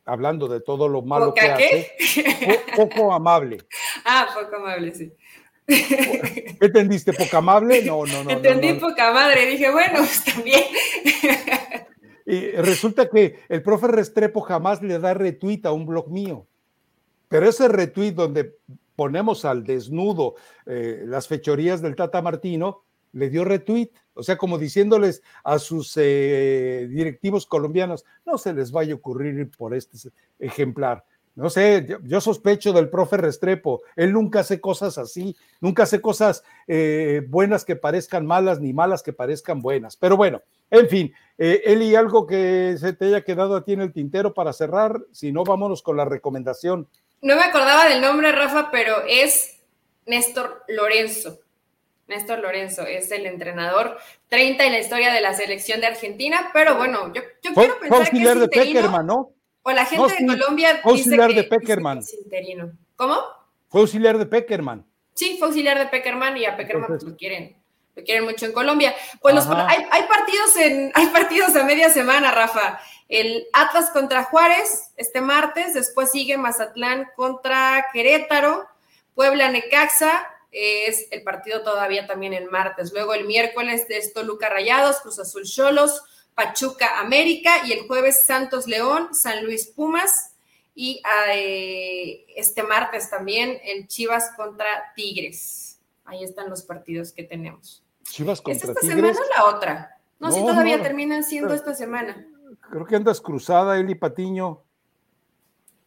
hablando 0.06 0.48
de 0.48 0.62
todo 0.62 0.88
lo 0.88 1.02
malo 1.02 1.34
que 1.34 1.41
hace, 1.41 1.91
poco 2.76 3.14
amable. 3.14 3.58
Ah, 4.06 4.28
poco 4.34 4.56
amable, 4.56 4.94
sí. 4.94 5.14
¿Qué 5.66 6.58
entendiste? 6.60 7.14
¿Poca 7.14 7.38
amable? 7.38 7.84
No, 7.84 8.06
no, 8.06 8.24
no. 8.24 8.30
Entendí 8.30 8.74
poca 8.74 9.14
madre, 9.14 9.46
dije, 9.46 9.72
bueno, 9.72 10.00
está 10.04 10.41
bien. 10.41 10.64
Y 12.26 12.52
resulta 12.52 13.10
que 13.10 13.39
el 13.50 13.62
profe 13.62 13.88
Restrepo 13.88 14.41
jamás 14.41 14.82
le 14.82 15.00
da 15.00 15.14
retweet 15.14 15.62
a 15.66 15.72
un 15.72 15.86
blog 15.86 16.10
mío. 16.10 16.46
Pero 17.28 17.48
ese 17.48 17.68
retweet 17.68 18.12
donde 18.12 18.56
ponemos 18.96 19.46
al 19.46 19.64
desnudo 19.64 20.36
eh, 20.66 21.04
las 21.06 21.28
fechorías 21.28 21.82
del 21.82 21.96
Tata 21.96 22.22
Martino, 22.22 22.84
le 23.14 23.30
dio 23.30 23.46
retweet, 23.46 23.91
o 24.16 24.24
sea, 24.24 24.38
como 24.38 24.58
diciéndoles 24.58 25.22
a 25.44 25.60
sus 25.60 25.94
eh, 25.98 26.88
directivos 26.89 27.46
colombianos, 27.46 28.06
no 28.26 28.38
se 28.38 28.54
les 28.54 28.72
vaya 28.72 28.94
a 28.94 28.98
ocurrir 28.98 29.36
ir 29.36 29.52
por 29.52 29.74
este 29.74 30.12
ejemplar. 30.39 31.06
No 31.36 31.50
sé, 31.50 31.88
yo, 32.04 32.22
sospecho 32.22 32.74
del 32.74 32.89
profe 32.89 33.18
Restrepo, 33.18 33.82
él 33.96 34.14
nunca 34.14 34.41
hace 34.41 34.62
cosas 34.62 35.00
así, 35.00 35.36
nunca 35.62 35.84
hace 35.84 36.00
cosas 36.00 36.44
eh, 36.68 37.26
buenas 37.28 37.66
que 37.66 37.76
parezcan 37.76 38.28
malas 38.28 38.60
ni 38.60 38.72
malas 38.72 39.02
que 39.02 39.14
parezcan 39.14 39.60
buenas. 39.60 39.98
Pero 39.98 40.16
bueno, 40.16 40.44
en 40.70 40.88
fin, 40.88 41.14
eh, 41.39 41.62
Eli, 41.66 41.96
algo 41.96 42.28
que 42.28 42.76
se 42.78 42.94
te 42.94 43.06
haya 43.06 43.24
quedado 43.24 43.56
a 43.56 43.66
ti 43.66 43.74
en 43.74 43.82
el 43.82 43.94
tintero 43.94 44.36
para 44.36 44.54
cerrar, 44.54 45.02
si 45.12 45.32
no, 45.32 45.44
vámonos 45.44 45.82
con 45.82 45.98
la 45.98 46.06
recomendación. 46.06 46.88
No 47.24 47.38
me 47.38 47.43
acordaba 47.43 47.88
del 47.88 48.01
nombre, 48.01 48.34
Rafa, 48.34 48.69
pero 48.69 49.03
es 49.07 49.57
Néstor 50.05 50.65
Lorenzo. 50.67 51.39
Néstor 52.05 52.39
Lorenzo 52.39 52.86
es 52.86 53.09
el 53.11 53.26
entrenador 53.26 53.97
30 54.28 54.65
en 54.65 54.74
la 54.74 54.80
historia 54.80 55.13
de 55.13 55.21
la 55.21 55.34
selección 55.34 55.80
de 55.80 55.88
Argentina, 55.88 56.49
pero 56.51 56.76
bueno, 56.76 57.13
yo, 57.13 57.21
quiero 57.41 57.80
pensar 57.80 58.11
que 58.11 58.21
es 58.21 58.39
de 58.41 58.47
Peckerman, 58.49 59.05
¿no? 59.07 59.32
O 59.61 59.71
la 59.71 59.86
gente 59.86 60.15
de 60.19 60.28
Colombia 60.28 60.82
fue 60.84 60.91
auxiliar 60.91 61.34
de 61.34 61.45
Peckerman. 61.45 62.01
interino. 62.26 62.74
¿Cómo? 62.97 63.17
Fue 63.69 63.80
auxiliar 63.80 64.17
de 64.17 64.26
Peckerman. 64.26 64.86
Sí, 65.13 65.38
fue 65.39 65.47
auxiliar 65.47 65.80
de 65.80 65.86
Peckerman 65.86 66.36
y 66.36 66.43
a 66.43 66.57
Peckerman 66.57 66.99
lo 67.01 67.15
quieren, 67.15 67.55
lo 67.95 68.03
quieren 68.03 68.26
mucho 68.26 68.47
en 68.47 68.51
Colombia. 68.51 68.93
Pues 69.21 69.34
los, 69.34 69.47
hay, 69.47 69.86
hay, 69.89 70.03
partidos 70.03 70.57
en, 70.57 70.91
hay 70.95 71.05
partidos 71.07 71.55
a 71.55 71.63
media 71.63 71.89
semana, 71.89 72.32
Rafa. 72.32 72.82
El 73.14 73.47
Atlas 73.53 73.91
contra 73.91 74.24
Juárez 74.24 74.91
este 74.97 75.22
martes, 75.22 75.76
después 75.76 76.09
sigue 76.09 76.36
Mazatlán 76.36 77.07
contra 77.16 77.86
Querétaro, 77.93 78.66
Puebla 79.14 79.51
Necaxa, 79.51 80.26
es 80.51 81.09
el 81.11 81.22
partido 81.22 81.61
todavía 81.61 82.07
también 82.07 82.34
el 82.34 82.49
martes. 82.49 82.91
Luego 82.91 83.14
el 83.14 83.26
miércoles 83.26 83.86
es 83.89 84.14
Toluca 84.14 84.49
Rayados, 84.49 84.99
Cruz 85.01 85.20
Azul 85.20 85.43
Cholos, 85.43 86.01
Pachuca 86.34 86.99
América 87.01 87.68
y 87.68 87.74
el 87.74 87.86
jueves 87.86 88.26
Santos 88.26 88.66
León, 88.66 89.14
San 89.14 89.45
Luis 89.45 89.68
Pumas 89.68 90.34
y 90.74 90.99
eh, 91.36 92.26
este 92.36 92.64
martes 92.64 93.11
también 93.11 93.59
el 93.64 93.88
Chivas 93.88 94.32
contra 94.36 94.91
Tigres. 94.95 95.78
Ahí 96.05 96.24
están 96.24 96.49
los 96.49 96.64
partidos 96.64 97.11
que 97.11 97.22
tenemos. 97.22 97.84
Chivas 98.05 98.41
contra 98.41 98.72
¿Es 98.72 98.76
esta 98.76 98.88
semana 98.88 99.11
o 99.11 99.38
la 99.38 99.55
otra? 99.55 99.97
No, 100.18 100.32
si 100.32 100.39
todavía 100.39 100.82
terminan 100.82 101.24
siendo 101.24 101.53
esta 101.53 101.76
semana. 101.76 102.28
Creo 102.74 102.88
que 102.88 102.95
andas 102.95 103.21
cruzada, 103.21 103.78
Eli 103.78 103.93
Patiño. 103.93 104.63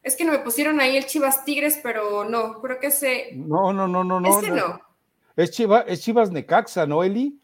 Es 0.04 0.14
que 0.14 0.24
no 0.24 0.30
me 0.30 0.38
pusieron 0.38 0.78
ahí 0.78 0.96
el 0.96 1.06
Chivas 1.06 1.44
Tigres, 1.44 1.80
pero 1.82 2.24
no, 2.24 2.60
creo 2.62 2.78
que 2.78 2.86
ese. 2.86 3.30
No, 3.34 3.72
no, 3.72 3.88
no, 3.88 4.04
no, 4.04 4.20
no. 4.20 4.28
Este 4.28 4.52
no. 4.52 4.80
Es, 5.34 5.50
Chivas, 5.50 5.84
es 5.88 6.00
Chivas 6.00 6.30
Necaxa, 6.30 6.86
¿no, 6.86 7.02
Eli? 7.02 7.40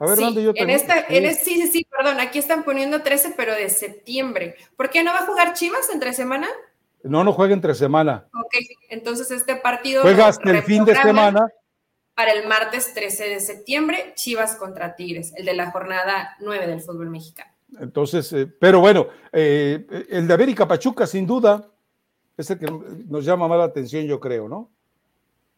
A 0.00 0.06
ver, 0.06 0.18
¿dónde 0.18 0.42
yo 0.42 0.50
en 0.56 0.68
esta, 0.68 0.98
en 0.98 1.32
sí, 1.36 1.62
sí, 1.62 1.68
sí, 1.68 1.86
perdón, 1.96 2.18
aquí 2.18 2.40
están 2.40 2.64
poniendo 2.64 3.02
13, 3.02 3.34
pero 3.36 3.54
de 3.54 3.70
septiembre. 3.70 4.56
¿Por 4.76 4.90
qué 4.90 5.04
no 5.04 5.12
va 5.12 5.20
a 5.20 5.26
jugar 5.26 5.52
Chivas 5.52 5.88
entre 5.92 6.12
semana? 6.12 6.48
No, 7.04 7.22
no 7.22 7.32
juega 7.32 7.54
entre 7.54 7.72
semana. 7.76 8.26
Ok, 8.34 8.56
entonces 8.88 9.30
este 9.30 9.54
partido. 9.54 10.02
Juega 10.02 10.26
hasta 10.26 10.50
el 10.50 10.64
fin 10.64 10.84
de 10.84 10.96
semana. 10.96 11.46
Para 12.16 12.32
el 12.32 12.48
martes 12.48 12.94
13 12.94 13.28
de 13.28 13.38
septiembre, 13.38 14.12
Chivas 14.16 14.56
contra 14.56 14.96
Tigres, 14.96 15.32
el 15.36 15.44
de 15.44 15.54
la 15.54 15.70
jornada 15.70 16.36
9 16.40 16.66
del 16.66 16.80
fútbol 16.80 17.10
mexicano. 17.10 17.49
Entonces, 17.78 18.32
eh, 18.32 18.46
pero 18.46 18.80
bueno, 18.80 19.08
eh, 19.32 20.06
el 20.10 20.26
de 20.26 20.34
América 20.34 20.66
Pachuca, 20.66 21.06
sin 21.06 21.26
duda, 21.26 21.68
es 22.36 22.50
el 22.50 22.58
que 22.58 22.66
nos 23.06 23.24
llama 23.24 23.46
más 23.48 23.58
la 23.58 23.64
atención, 23.64 24.06
yo 24.06 24.18
creo, 24.18 24.48
¿no? 24.48 24.70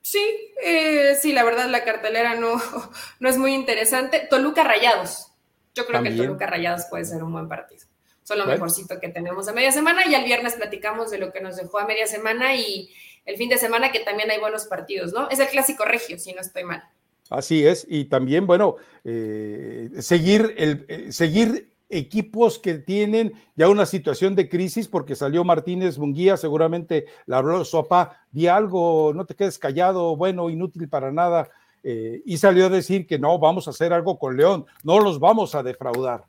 Sí, 0.03 0.53
eh, 0.65 1.17
sí, 1.21 1.33
la 1.33 1.45
verdad 1.45 1.69
la 1.69 1.85
cartelera 1.85 2.35
no, 2.35 2.61
no 3.21 3.29
es 3.29 3.39
muy 3.39 3.55
interesante. 3.55 4.27
Toluca 4.29 4.65
Rayados. 4.65 5.29
Yo 5.75 5.87
creo 5.87 6.03
que 6.03 6.11
Toluca 6.11 6.47
Rayados 6.47 6.85
puede 6.91 7.05
ser 7.05 7.23
un 7.23 7.33
buen 7.33 7.49
partido. 7.49 7.87
Son 8.25 8.39
lo 8.39 8.47
mejorcito 8.47 9.01
que 9.01 9.09
tenemos 9.09 9.49
a 9.49 9.53
media 9.53 9.73
semana 9.73 10.07
y 10.07 10.15
al 10.15 10.25
viernes 10.25 10.55
platicamos 10.55 11.11
de 11.11 11.19
lo 11.19 11.33
que 11.33 11.41
nos 11.41 11.57
dejó 11.57 11.79
a 11.79 11.87
media 11.87 12.07
semana 12.07 12.55
y 12.55 12.91
el 13.25 13.37
fin 13.37 13.49
de 13.49 13.59
semana 13.59 13.91
que 13.91 14.01
también 14.01 14.31
hay 14.31 14.39
buenos 14.39 14.67
partidos, 14.67 15.13
¿no? 15.13 15.29
Es 15.31 15.39
el 15.39 15.49
clásico 15.49 15.85
regio, 15.85 16.19
si 16.19 16.33
no 16.33 16.41
estoy 16.41 16.65
mal. 16.65 16.85
Así 17.31 17.67
es, 17.67 17.87
y 17.89 18.05
también, 18.05 18.47
bueno, 18.47 18.77
eh, 19.05 19.91
seguir, 20.01 20.55
el, 20.59 20.85
eh, 20.89 21.13
seguir 21.13 21.72
equipos 21.93 22.59
que 22.59 22.75
tienen 22.79 23.35
ya 23.55 23.69
una 23.69 23.85
situación 23.85 24.35
de 24.35 24.49
crisis, 24.49 24.89
porque 24.89 25.15
salió 25.15 25.45
Martínez 25.45 25.99
Munguía, 25.99 26.37
seguramente 26.37 27.07
la 27.27 27.39
habló 27.39 27.65
su 27.65 27.77
papá, 27.83 28.25
di 28.31 28.47
algo, 28.47 29.13
no 29.15 29.27
te 29.27 29.35
quedes 29.35 29.59
callado, 29.59 30.17
bueno, 30.17 30.49
inútil 30.49 30.89
para 30.89 31.13
nada, 31.13 31.51
eh, 31.85 32.23
y 32.25 32.39
salió 32.39 32.67
a 32.67 32.71
decir 32.71 33.07
que 33.07 33.19
no, 33.19 33.39
vamos 33.39 33.67
a 33.67 33.71
hacer 33.71 33.93
algo 33.93 34.19
con 34.19 34.37
León, 34.37 34.65
no 34.83 35.01
los 35.01 35.21
vamos 35.21 35.55
a 35.55 35.63
defraudar. 35.63 36.25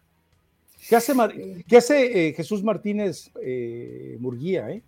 ¿Qué 0.90 0.98
hace, 0.98 1.14
¿qué 1.66 1.78
hace 1.78 2.28
eh, 2.28 2.34
Jesús 2.34 2.62
Martínez 2.62 3.32
eh, 3.42 4.18
Murguía? 4.20 4.70
Eh? 4.70 4.84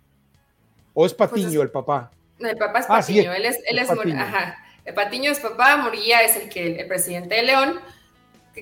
¿O 0.92 1.06
es 1.06 1.14
pues 1.14 1.30
Patiño 1.30 1.62
el 1.62 1.70
papá? 1.70 2.10
el 2.38 2.56
papá 2.58 2.80
es 2.80 2.84
ah, 2.86 2.98
Patiño, 2.98 3.32
él 3.32 3.46
es, 3.46 3.58
él 3.66 3.78
es, 3.78 3.88
ajá. 3.88 4.58
El 4.84 4.92
Patiño 4.92 5.32
es 5.32 5.40
papá, 5.40 5.78
Murguía 5.78 6.22
es 6.22 6.36
el 6.36 6.50
que 6.50 6.80
el 6.80 6.86
presidente 6.86 7.34
de 7.36 7.44
León 7.44 7.80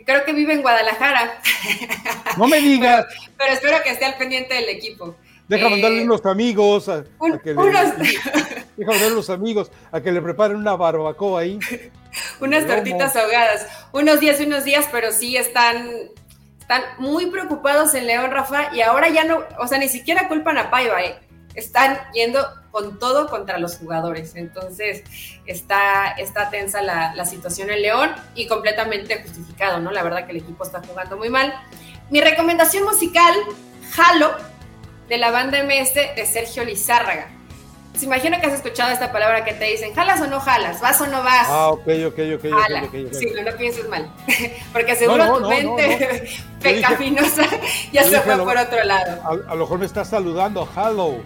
creo 0.02 0.24
que 0.24 0.32
vive 0.32 0.54
en 0.54 0.62
Guadalajara. 0.62 1.40
No 2.36 2.48
me 2.48 2.60
digas. 2.60 3.06
Pero, 3.38 3.52
espero 3.52 3.80
que 3.84 3.90
esté 3.90 4.06
al 4.06 4.16
pendiente 4.16 4.54
del 4.54 4.68
equipo. 4.68 5.14
Deja 5.46 5.68
mandarle 5.68 6.00
eh, 6.00 6.04
unos 6.04 6.26
amigos 6.26 6.88
a, 6.88 7.04
que 7.04 7.54
le, 7.54 7.54
deja 8.76 8.90
mandarle 8.90 9.12
unos 9.12 9.30
amigos 9.30 9.70
a 9.92 10.00
que 10.00 10.10
le 10.10 10.20
preparen 10.20 10.56
una 10.56 10.74
barbacoa 10.74 11.42
ahí. 11.42 11.60
unas 12.40 12.66
tortitas 12.66 13.14
ahogadas. 13.14 13.68
Unos 13.92 14.18
días, 14.18 14.40
unos 14.40 14.64
días, 14.64 14.88
pero 14.90 15.12
sí 15.12 15.36
están, 15.36 15.88
están 16.58 16.82
muy 16.98 17.26
preocupados 17.26 17.94
en 17.94 18.08
León, 18.08 18.32
Rafa, 18.32 18.74
y 18.74 18.80
ahora 18.80 19.10
ya 19.10 19.22
no, 19.22 19.44
o 19.60 19.68
sea, 19.68 19.78
ni 19.78 19.88
siquiera 19.88 20.26
culpan 20.26 20.58
a 20.58 20.70
Paiva, 20.70 21.04
¿eh? 21.04 21.20
están 21.54 21.98
yendo 22.12 22.44
con 22.74 22.98
todo 22.98 23.28
contra 23.28 23.58
los 23.58 23.76
jugadores. 23.76 24.34
Entonces 24.34 25.04
está, 25.46 26.10
está 26.18 26.50
tensa 26.50 26.82
la, 26.82 27.24
situación 27.24 27.70
en 27.70 27.82
León 27.82 28.10
y 28.34 28.48
completamente 28.48 29.22
justificado, 29.22 29.78
¿no? 29.78 29.92
La 29.92 30.02
verdad 30.02 30.26
que 30.26 30.32
el 30.32 30.38
equipo 30.38 30.64
está 30.64 30.82
jugando 30.82 31.16
muy 31.16 31.28
mal. 31.28 31.54
Mi 32.10 32.20
recomendación 32.20 32.82
musical, 32.82 33.32
Halo, 33.96 34.32
de 35.08 35.18
la 35.18 35.30
banda 35.30 35.62
MS 35.62 35.94
de 35.94 36.26
Sergio 36.26 36.64
Lizárraga. 36.64 37.28
Se 37.28 37.90
pues 37.92 38.02
imagino 38.02 38.40
que 38.40 38.46
has 38.48 38.54
escuchado 38.54 38.90
esta 38.90 39.12
palabra 39.12 39.44
que 39.44 39.54
te 39.54 39.66
dicen, 39.66 39.94
¿jalas 39.94 40.20
o 40.20 40.26
no 40.26 40.40
jalas? 40.40 40.80
¿Vas 40.80 41.00
o 41.00 41.06
no 41.06 41.22
vas? 41.22 41.46
Ah, 41.48 41.68
ok, 41.68 41.86
ok, 42.08 42.18
ok. 42.34 42.60
Jala. 42.60 42.88
Sí, 43.12 43.32
no, 43.44 43.56
pienses 43.56 43.88
mal. 43.88 44.12
Porque 44.72 44.96
seguro 44.96 45.38
tu 45.38 45.48
mente 45.48 46.28
pecaminosa 46.60 47.44
ya 47.92 48.02
se 48.02 48.20
fue 48.20 48.36
por 48.38 48.56
otro 48.56 48.82
lado. 48.82 49.22
A, 49.22 49.52
a, 49.52 49.54
lo 49.54 49.60
mejor 49.60 49.78
me 49.78 49.86
estás 49.86 50.08
saludando, 50.08 50.68
Halo. 50.74 51.22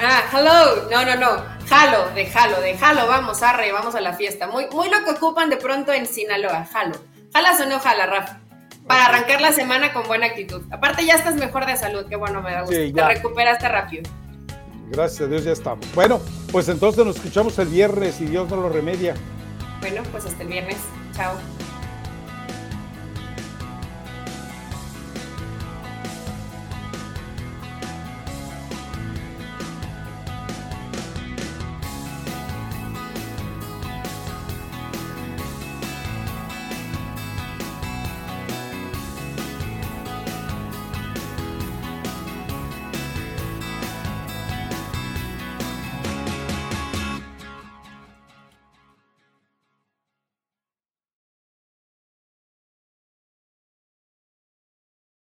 Ah, 0.00 0.22
hello. 0.32 0.88
No, 0.90 1.04
no, 1.04 1.16
no. 1.16 1.42
Jalo, 1.68 2.10
de 2.14 2.26
jalo, 2.26 2.60
de 2.60 2.76
jalo. 2.76 3.06
Vamos, 3.06 3.42
arre, 3.42 3.72
vamos 3.72 3.94
a 3.94 4.00
la 4.00 4.12
fiesta. 4.12 4.46
Muy, 4.46 4.66
muy 4.70 4.88
lo 4.90 5.04
que 5.04 5.10
ocupan 5.12 5.50
de 5.50 5.56
pronto 5.56 5.92
en 5.92 6.06
Sinaloa. 6.06 6.66
Jalo. 6.72 6.94
¿Jalas 7.32 7.60
o 7.60 7.66
no 7.66 7.80
jala, 7.80 8.06
Rafa? 8.06 8.38
Para 8.86 9.06
arrancar 9.06 9.40
la 9.40 9.52
semana 9.52 9.92
con 9.92 10.06
buena 10.06 10.26
actitud. 10.26 10.62
Aparte, 10.70 11.06
ya 11.06 11.14
estás 11.14 11.36
mejor 11.36 11.66
de 11.66 11.76
salud. 11.76 12.06
Qué 12.08 12.16
bueno, 12.16 12.42
me 12.42 12.52
da 12.52 12.60
gusto. 12.60 12.76
Te 12.76 13.04
recuperaste 13.04 13.68
rápido. 13.68 14.02
Gracias 14.90 15.22
a 15.22 15.26
Dios, 15.26 15.44
ya 15.44 15.52
estamos. 15.52 15.86
Bueno, 15.94 16.20
pues 16.52 16.68
entonces 16.68 17.04
nos 17.04 17.16
escuchamos 17.16 17.58
el 17.58 17.68
viernes 17.68 18.20
y 18.20 18.26
Dios 18.26 18.48
no 18.50 18.56
lo 18.56 18.68
remedia. 18.68 19.14
Bueno, 19.80 20.02
pues 20.12 20.26
hasta 20.26 20.42
el 20.42 20.48
viernes. 20.48 20.76
Chao. 21.16 21.34